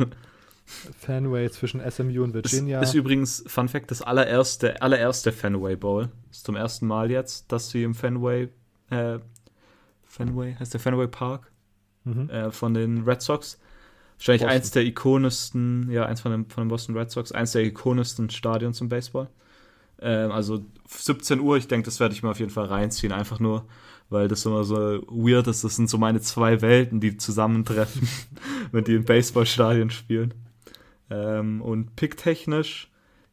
[0.99, 2.81] Fanway zwischen SMU und Virginia.
[2.81, 6.09] Das ist übrigens, Fun Fact, das allererste, allererste Fanway Bowl.
[6.31, 8.49] Ist zum ersten Mal jetzt, dass sie im Fanway,
[8.91, 9.19] äh,
[10.05, 11.51] Fenway, heißt der Fenway Park
[12.05, 12.31] mhm.
[12.31, 13.59] äh, von den Red Sox.
[14.17, 14.57] Wahrscheinlich Boston.
[14.57, 18.31] eins der ikonischsten, ja, eins von den, von den Boston Red Sox, eins der ikonischsten
[18.31, 19.29] Stadions im Baseball.
[20.01, 23.41] Ähm, also 17 Uhr, ich denke, das werde ich mir auf jeden Fall reinziehen, einfach
[23.41, 23.67] nur,
[24.15, 24.77] weil das immer so
[25.09, 25.65] weird ist.
[25.65, 28.09] Das sind so meine zwei Welten, die zusammentreffen,
[28.73, 30.33] wenn die im Baseballstadion spielen.
[31.11, 32.91] Ähm, und picktechnisch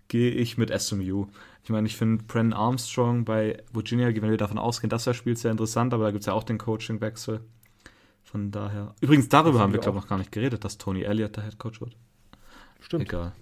[0.10, 1.28] gehe ich mit SMU.
[1.64, 5.38] Ich meine, ich finde Brennan Armstrong bei Virginia, wenn wir davon ausgehen, dass er spielt,
[5.38, 7.42] sehr interessant, aber da gibt es ja auch den Coachingwechsel.
[8.24, 8.96] Von daher.
[9.02, 11.60] Übrigens, darüber haben wir, glaube ich, noch gar nicht geredet, dass Tony Elliott der Head
[11.60, 11.96] Coach wird.
[12.80, 13.04] Stimmt.
[13.04, 13.34] Egal.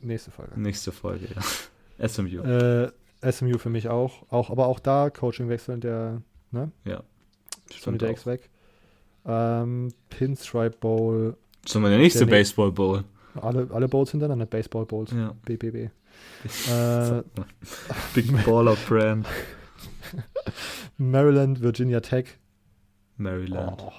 [0.00, 0.60] Nächste Folge.
[0.60, 2.08] Nächste Folge, ja.
[2.08, 2.42] SMU.
[2.42, 2.92] Äh,
[3.30, 4.30] SMU für mich auch.
[4.30, 6.70] auch aber auch da Coachingwechsel der, ne?
[6.84, 7.02] Ja.
[7.82, 8.48] Tony Dakes weg.
[9.24, 11.36] Ähm, Pinstripe Bowl.
[11.62, 13.04] Das ist der nächste der Baseball Bowl.
[13.34, 15.10] Alle, alle Bowls hintereinander, Baseball Bowls.
[15.12, 15.34] Ja.
[15.44, 15.74] BBB.
[16.70, 17.22] äh,
[18.14, 19.26] Big Baller Brand.
[20.96, 22.38] Maryland, Virginia Tech.
[23.16, 23.82] Maryland.
[23.82, 23.92] Oh.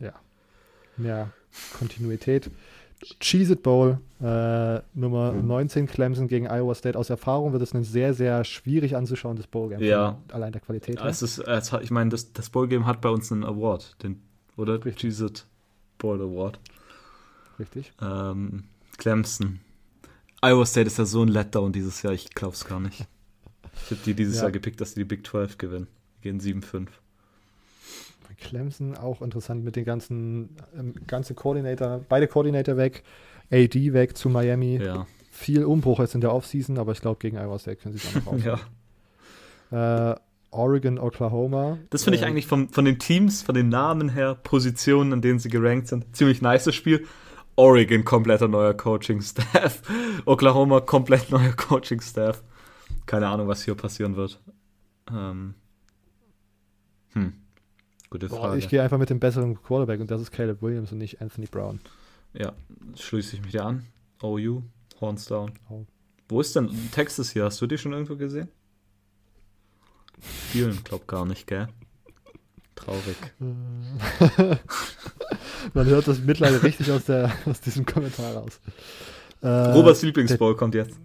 [0.00, 0.14] Ja.
[0.96, 1.30] Mehr
[1.78, 2.50] Kontinuität.
[3.20, 6.98] Cheese It Bowl, äh, Nummer 19 Clemson gegen Iowa State.
[6.98, 9.80] Aus Erfahrung wird es ein sehr, sehr schwierig anzuschauendes Bowl-Game.
[9.80, 10.18] Ja.
[10.32, 10.98] Allein der Qualität.
[10.98, 14.02] Ja, es ist, es hat, ich meine, das, das Bowl-Game hat bei uns einen Award,
[14.02, 14.20] den,
[14.56, 14.74] oder?
[14.84, 14.96] Richtig.
[14.96, 15.46] Cheese It
[15.98, 16.58] Bowl Award.
[17.58, 17.92] Richtig.
[18.00, 18.64] Ähm,
[18.96, 19.60] Clemson.
[20.42, 23.06] Iowa State ist ja so ein Letdown dieses Jahr, ich glaube es gar nicht.
[23.84, 24.42] Ich habe die dieses ja.
[24.42, 25.86] Jahr gepickt, dass sie die Big 12 gewinnen.
[26.18, 26.88] Die gehen 7-5.
[28.40, 33.02] Clemson auch interessant mit den ganzen ähm, ganze Koordinator, beide Koordinator weg,
[33.50, 34.76] AD weg zu Miami.
[34.82, 35.06] Ja.
[35.30, 38.16] Viel Umbruch jetzt in der Offseason, aber ich glaube, gegen Iowa State können sie es
[38.16, 38.42] auch noch raus.
[39.70, 40.12] ja.
[40.12, 40.16] Äh,
[40.50, 41.78] Oregon, Oklahoma.
[41.90, 45.20] Das finde ich äh, eigentlich vom, von den Teams, von den Namen her, Positionen, an
[45.20, 47.06] denen sie gerankt sind, ziemlich nice Spiel.
[47.56, 49.82] Oregon kompletter neuer Coaching-Staff.
[50.26, 52.42] Oklahoma komplett neuer Coaching-Staff.
[53.04, 54.40] Keine Ahnung, was hier passieren wird.
[55.10, 55.54] Ähm.
[57.14, 57.32] Hm.
[58.10, 58.42] Gute Frage.
[58.42, 61.20] Boah, ich gehe einfach mit dem besseren Quarterback und das ist Caleb Williams und nicht
[61.20, 61.80] Anthony Brown.
[62.32, 62.52] Ja,
[62.94, 63.84] schließe ich mich dir an.
[64.22, 64.62] OU,
[65.00, 65.52] Hornsdown.
[65.68, 65.84] Oh.
[66.28, 67.44] Wo ist denn Texas hier?
[67.44, 68.48] Hast du die schon irgendwo gesehen?
[70.48, 71.68] Spielen, glaub gar nicht, gell?
[72.74, 73.16] Traurig.
[75.74, 78.60] Man hört das mittlerweile richtig aus, der, aus diesem Kommentar raus.
[79.40, 80.98] Äh, Roberts Lieblingsball kommt jetzt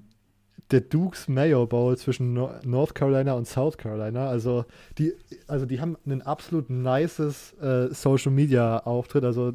[0.73, 4.27] der Dukes Mayo Bowl zwischen North Carolina und South Carolina.
[4.27, 4.65] Also
[4.97, 5.13] die,
[5.47, 9.53] also die haben einen absolut nices äh, Social Media Auftritt, also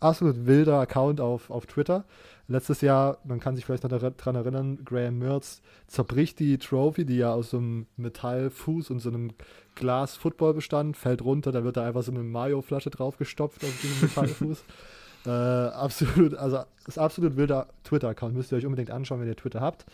[0.00, 2.04] absolut wilder Account auf, auf Twitter.
[2.48, 7.18] Letztes Jahr, man kann sich vielleicht noch daran erinnern, Graham Mertz zerbricht die Trophy, die
[7.18, 9.30] ja aus so einem Metallfuß und so einem
[9.74, 14.00] Glas Football bestand, fällt runter, da wird da einfach so eine Mayo-Flasche draufgestopft auf diesen
[14.00, 14.64] Metallfuß.
[15.26, 18.34] äh, absolut, also ist absolut wilder Twitter-Account.
[18.34, 19.84] Müsst ihr euch unbedingt anschauen, wenn ihr Twitter habt.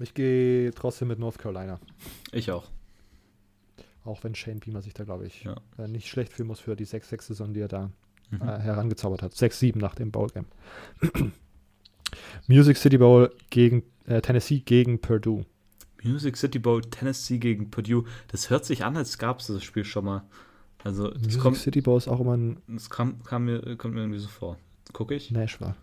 [0.00, 1.78] Ich gehe trotzdem mit North Carolina.
[2.32, 2.68] Ich auch.
[4.04, 5.56] Auch wenn Shane Beamer sich da, glaube ich, Ja.
[5.78, 7.90] äh, nicht schlecht fühlen muss für die 6-6-Saison, die er da
[8.30, 8.40] Mhm.
[8.42, 9.32] äh, herangezaubert hat.
[9.34, 10.46] 6-7 nach dem Bowl-Game.
[12.48, 15.44] Music City Bowl gegen äh, Tennessee gegen Purdue.
[16.02, 18.04] Music City Bowl, Tennessee gegen Purdue.
[18.28, 20.22] Das hört sich an, als gab es das Spiel schon mal.
[20.82, 23.94] Also, das, Music kommt, City Bowl ist auch immer ein das kam, kam mir, kommt
[23.94, 24.58] mir irgendwie so vor.
[24.92, 25.30] Gucke ich.
[25.30, 25.74] Nashville.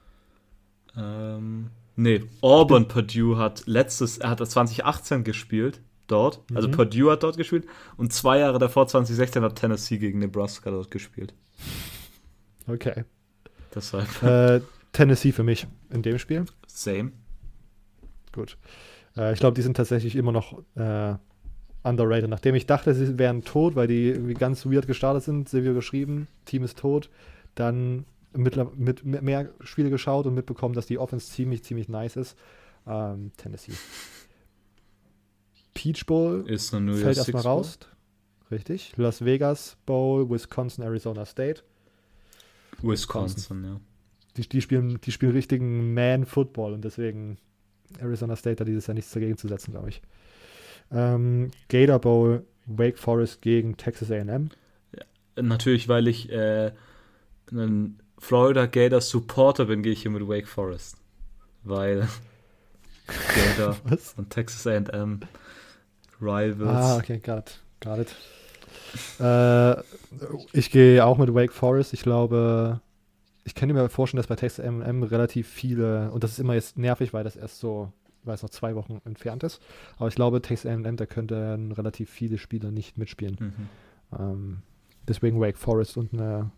[0.95, 6.41] Ähm, nee, Auburn Purdue hat letztes, er hat das 2018 gespielt dort.
[6.53, 6.71] Also Mhm.
[6.73, 7.65] Purdue hat dort gespielt
[7.97, 11.33] und zwei Jahre davor, 2016, hat Tennessee gegen Nebraska dort gespielt.
[12.67, 13.05] Okay.
[13.73, 14.61] Deshalb äh,
[14.91, 16.45] Tennessee für mich in dem Spiel.
[16.67, 17.11] same.
[18.33, 18.57] Gut.
[19.17, 21.15] Äh, ich glaube, die sind tatsächlich immer noch äh,
[21.83, 22.29] underrated.
[22.29, 26.27] Nachdem ich dachte, sie wären tot, weil die irgendwie ganz weird gestartet sind, Silvio geschrieben,
[26.45, 27.09] Team ist tot,
[27.55, 32.37] dann mit mit mehr Spiele geschaut und mitbekommen, dass die Offense ziemlich, ziemlich nice ist.
[32.87, 33.73] Ähm, Tennessee.
[35.73, 37.79] Peach Bowl Ist eine New fällt erstmal raus.
[38.49, 38.93] Richtig.
[38.97, 41.63] Las Vegas Bowl, Wisconsin, Arizona State.
[42.81, 43.79] Wisconsin, ja.
[44.37, 47.37] Die, die, spielen, die spielen richtigen Man-Football und deswegen
[47.99, 50.01] Arizona State hat dieses Jahr nichts dagegen zu setzen, glaube ich.
[50.91, 54.49] Ähm, Gator Bowl, Wake Forest gegen Texas AM.
[55.35, 56.71] Natürlich, weil ich äh,
[57.51, 60.95] ein Florida Gators Supporter bin, gehe ich hier mit Wake Forest.
[61.63, 62.07] Weil
[63.07, 64.13] Gator Was?
[64.15, 65.21] und Texas A&M
[66.21, 66.69] Rivals.
[66.69, 67.59] Ah, okay, got it.
[67.79, 68.15] Got it.
[69.19, 69.81] Äh,
[70.53, 71.93] ich gehe auch mit Wake Forest.
[71.93, 72.79] Ich glaube,
[73.43, 76.77] ich könnte mir vorstellen, dass bei Texas AM relativ viele, und das ist immer jetzt
[76.77, 77.91] nervig, weil das erst so,
[78.23, 79.59] weil es noch zwei Wochen entfernt ist,
[79.97, 83.37] aber ich glaube, Texas AM, da könnten relativ viele Spieler nicht mitspielen.
[84.11, 84.19] Mhm.
[84.19, 84.57] Ähm,
[85.07, 86.51] deswegen Wake Forest und eine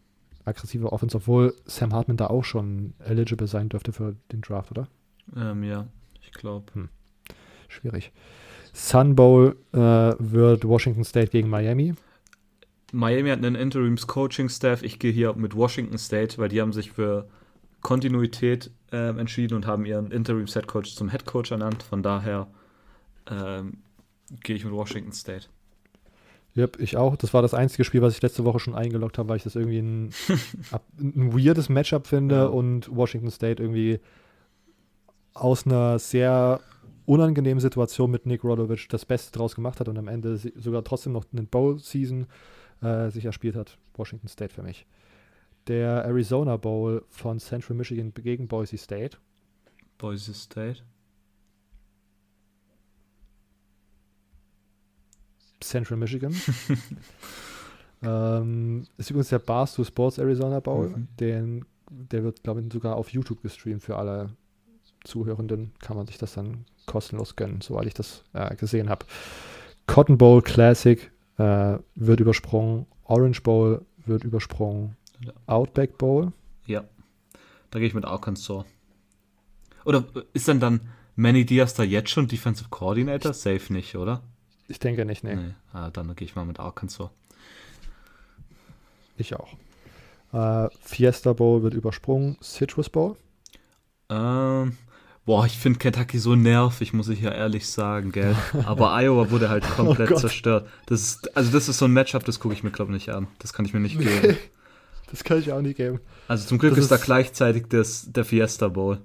[0.46, 4.88] aggressive Offense, obwohl Sam Hartman da auch schon eligible sein dürfte für den Draft, oder?
[5.36, 5.88] Ähm, ja,
[6.22, 6.90] ich glaube.
[7.68, 8.12] Schwierig.
[8.74, 11.94] Sun Bowl äh, wird Washington State gegen Miami.
[12.92, 14.84] Miami hat einen Interims-Coaching-Staff.
[14.84, 17.28] Ich gehe hier mit Washington State, weil die haben sich für
[17.82, 21.84] Kontinuität ähm, entschieden und haben ihren Interims-Headcoach zum Headcoach ernannt.
[21.84, 22.48] Von daher
[23.30, 23.80] ähm,
[24.44, 25.48] gehe ich mit Washington State.
[26.56, 27.16] Yep, ich auch.
[27.16, 29.56] Das war das einzige Spiel, was ich letzte Woche schon eingeloggt habe, weil ich das
[29.56, 30.12] irgendwie ein,
[31.00, 32.46] ein weirdes Matchup finde Ja.
[32.46, 34.00] und Washington State irgendwie
[35.34, 36.60] aus einer sehr
[37.06, 41.14] unangenehmen Situation mit Nick Rodovic das Beste draus gemacht hat und am Ende sogar trotzdem
[41.14, 42.28] noch eine Bowl-Season
[42.82, 43.78] äh, sich erspielt hat.
[43.96, 44.86] Washington State für mich.
[45.68, 49.18] Der Arizona Bowl von Central Michigan gegen Boise State.
[49.98, 50.82] Boise State.
[55.68, 56.34] Central Michigan.
[58.04, 60.90] ähm, ist übrigens der Barstool Sports Arizona Bowl.
[60.90, 61.08] Mhm.
[61.20, 64.30] Den, der wird, glaube ich, sogar auf YouTube gestreamt für alle
[65.04, 65.74] Zuhörenden.
[65.80, 69.06] Kann man sich das dann kostenlos gönnen, soweit ich das äh, gesehen habe.
[69.88, 72.86] Cotton Bowl Classic äh, wird übersprungen.
[73.04, 74.96] Orange Bowl wird übersprungen.
[75.46, 76.32] Outback Bowl.
[76.66, 76.84] Ja.
[77.72, 78.66] Da gehe ich mit Arkansas.
[79.86, 80.82] Oder ist denn dann
[81.16, 83.34] Manny Diaz da jetzt schon Defensive Coordinator?
[83.34, 84.22] Safe nicht, oder?
[84.74, 85.36] Ich denke nicht, nee.
[85.36, 85.54] Nee.
[85.72, 87.12] Ah, dann gehe ich mal mit Arkansas.
[89.18, 89.54] Ich auch.
[90.34, 92.38] Äh, Fiesta Bowl wird übersprungen.
[92.42, 93.16] Citrus Bowl.
[94.10, 94.76] Ähm,
[95.28, 98.36] boah, ich finde Kentucky so nervig, muss ich ja ehrlich sagen, gell.
[98.66, 100.20] Aber Iowa wurde halt komplett Gott.
[100.22, 100.68] zerstört.
[100.88, 103.10] Das ist, also das ist so ein Matchup, das gucke ich mir, glaube ich, nicht
[103.16, 103.28] an.
[103.38, 104.38] Das kann ich mir nicht geben.
[105.12, 106.00] Das kann ich auch nicht geben.
[106.28, 108.98] Also zum Glück Das ist, da ist- gleichzeitig das, der Fiesta Bowl.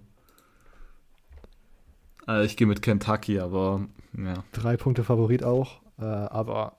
[2.24, 3.86] Also ich gehe mit Kentucky, aber
[4.16, 4.44] ja.
[4.52, 5.80] Drei Punkte Favorit auch.
[5.98, 6.76] Äh, aber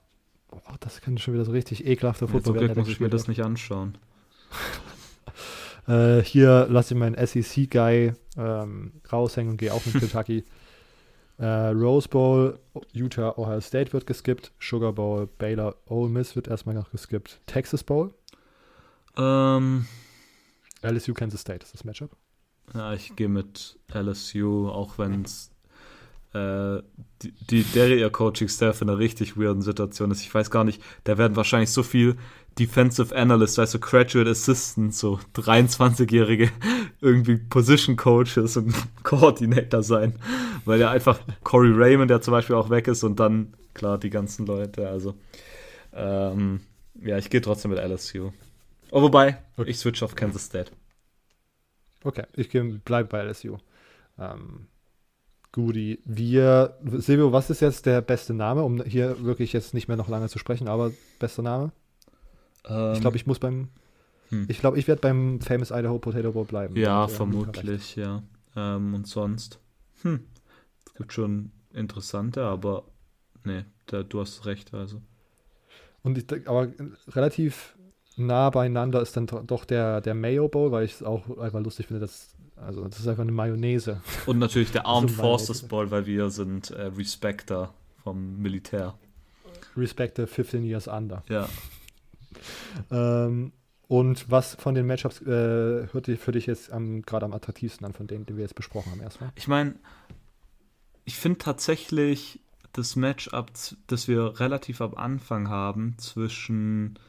[0.52, 2.68] oh, das könnte schon wieder so richtig ekelhafter Zum Glück werden.
[2.68, 3.98] der muss ich mir das nicht anschauen.
[5.88, 10.46] Äh, hier lasse ich meinen SEC-Guy ähm, raushängen und gehe auch mit Kentucky.
[11.40, 12.60] Äh, Rose Bowl,
[12.92, 14.52] Utah, Ohio State wird geskippt.
[14.60, 17.42] Sugar Bowl, Baylor, Ole Miss wird erstmal noch geskippt.
[17.48, 18.14] Texas Bowl,
[19.18, 19.88] Ähm,
[20.84, 22.12] LSU, Kansas State ist das Matchup.
[22.76, 25.50] ja, ich gehe mit LSU, auch wenn es
[26.34, 26.82] äh,
[27.22, 30.22] die, die, der ihr Coaching-Staff in einer richtig weirden Situation ist.
[30.22, 32.18] Ich weiß gar nicht, da werden wahrscheinlich so viel
[32.58, 36.52] Defensive Analysts, weißt du, Graduate Assistants, so 23-jährige
[37.02, 38.74] irgendwie Position Coaches und
[39.04, 40.16] Coordinator sein,
[40.66, 44.10] weil ja einfach Corey Raymond, der zum Beispiel auch weg ist und dann, klar, die
[44.10, 45.16] ganzen Leute, also
[45.94, 46.62] ähm,
[47.02, 48.32] ja, ich gehe trotzdem mit LSU.
[48.92, 49.70] Oh, wobei, Okay.
[49.70, 50.72] ich switch auf Kansas State.
[52.04, 52.50] Okay, ich
[52.84, 53.58] bleibe bei LSU.
[54.18, 54.68] Ähm,
[55.52, 59.98] Guti, wir, Silvio, was ist jetzt der beste Name, um hier wirklich jetzt nicht mehr
[59.98, 61.72] noch lange zu sprechen, aber bester Name?
[62.94, 63.70] ich glaube, ich muss beim,
[64.30, 64.46] hm.
[64.48, 66.76] ich glaube, ich werde beim Famous Idaho Potato Bowl bleiben.
[66.76, 68.22] Ja, Und, äh, vermutlich, ja.
[68.56, 69.60] Ähm, und sonst,
[70.02, 70.20] hm,
[70.86, 72.84] es gibt schon interessante, aber
[73.44, 75.02] nee, da, du hast recht, also.
[76.04, 76.68] Und ich, aber
[77.08, 77.76] relativ
[78.18, 81.88] nah beieinander ist dann doch der, der Mayo Bowl, weil ich es auch einfach lustig
[81.88, 82.36] finde, dass
[82.66, 84.02] also das ist einfach eine Mayonnaise.
[84.26, 87.74] Und natürlich der Armed Forces Bowl, weil wir sind äh, Respecter
[88.04, 88.96] vom Militär.
[89.76, 91.24] Respecter 15 Years Under.
[91.30, 91.48] Ja.
[92.92, 93.54] ähm,
[93.88, 98.08] und was von den Matchups äh, hört für dich jetzt gerade am attraktivsten an, von
[98.08, 99.32] denen, die wir jetzt besprochen haben erstmal?
[99.36, 99.76] Ich meine,
[101.06, 102.40] ich finde tatsächlich
[102.74, 103.52] das Matchup,
[103.88, 107.00] das wir relativ am Anfang haben, zwischen,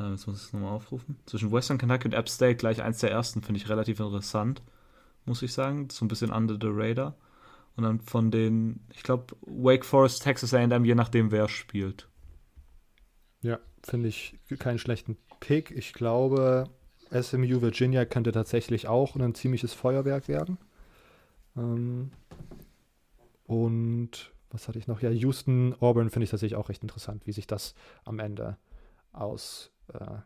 [0.00, 3.00] äh, jetzt muss ich es nochmal aufrufen, zwischen Western Kentucky und App State, gleich eins
[3.00, 4.62] der ersten, finde ich relativ interessant,
[5.26, 5.88] muss ich sagen.
[5.90, 7.16] So ein bisschen under the radar.
[7.76, 12.08] Und dann von den, ich glaube, Wake Forest, Texas AM, je nachdem, wer spielt.
[13.42, 15.70] Ja, finde ich keinen schlechten Pick.
[15.70, 16.70] Ich glaube,
[17.10, 20.58] SMU Virginia könnte tatsächlich auch ein ziemliches Feuerwerk werden.
[21.56, 22.10] Ähm,
[23.44, 25.02] und was hatte ich noch?
[25.02, 27.74] Ja, Houston, Auburn finde ich tatsächlich auch recht interessant, wie sich das
[28.04, 28.56] am Ende
[29.12, 30.16] aus, äh,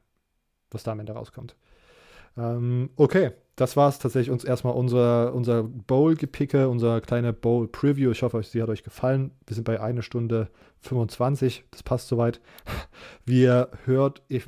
[0.71, 1.57] was da am Ende rauskommt.
[2.37, 8.11] Ähm, okay, das war es tatsächlich uns erstmal unser, unser Bowl-Gepicke, unser kleiner Bowl-Preview.
[8.11, 9.33] Ich hoffe, sie hat euch gefallen.
[9.47, 12.41] Wir sind bei einer Stunde 25, das passt soweit.
[13.27, 14.47] Wir hört, ich,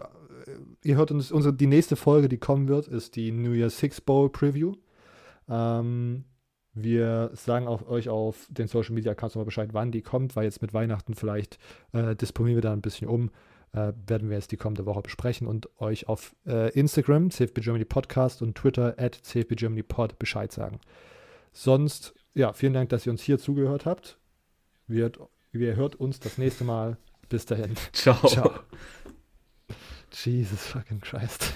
[0.83, 4.01] ihr hört uns, unsere, die nächste Folge, die kommen wird, ist die New Year Six
[4.01, 4.77] Bowl Preview.
[5.47, 6.25] Ähm,
[6.73, 10.45] wir sagen auch euch auf den Social Media Accounts nochmal Bescheid, wann die kommt, weil
[10.45, 11.59] jetzt mit Weihnachten vielleicht
[11.93, 13.31] äh, disponieren wir da ein bisschen um.
[13.75, 17.87] Äh, werden wir jetzt die kommende Woche besprechen und euch auf äh, Instagram, CFB Germany
[17.87, 20.79] Podcast und Twitter at CFB Germany Pod Bescheid sagen.
[21.53, 24.19] Sonst, ja, vielen Dank, dass ihr uns hier zugehört habt.
[24.87, 25.11] Wir,
[25.53, 26.99] ihr hört uns das nächste Mal.
[27.31, 27.75] Bis dahin.
[27.93, 28.27] Ciao.
[28.29, 28.53] Ciao.
[30.13, 31.55] Jesus fucking Christ.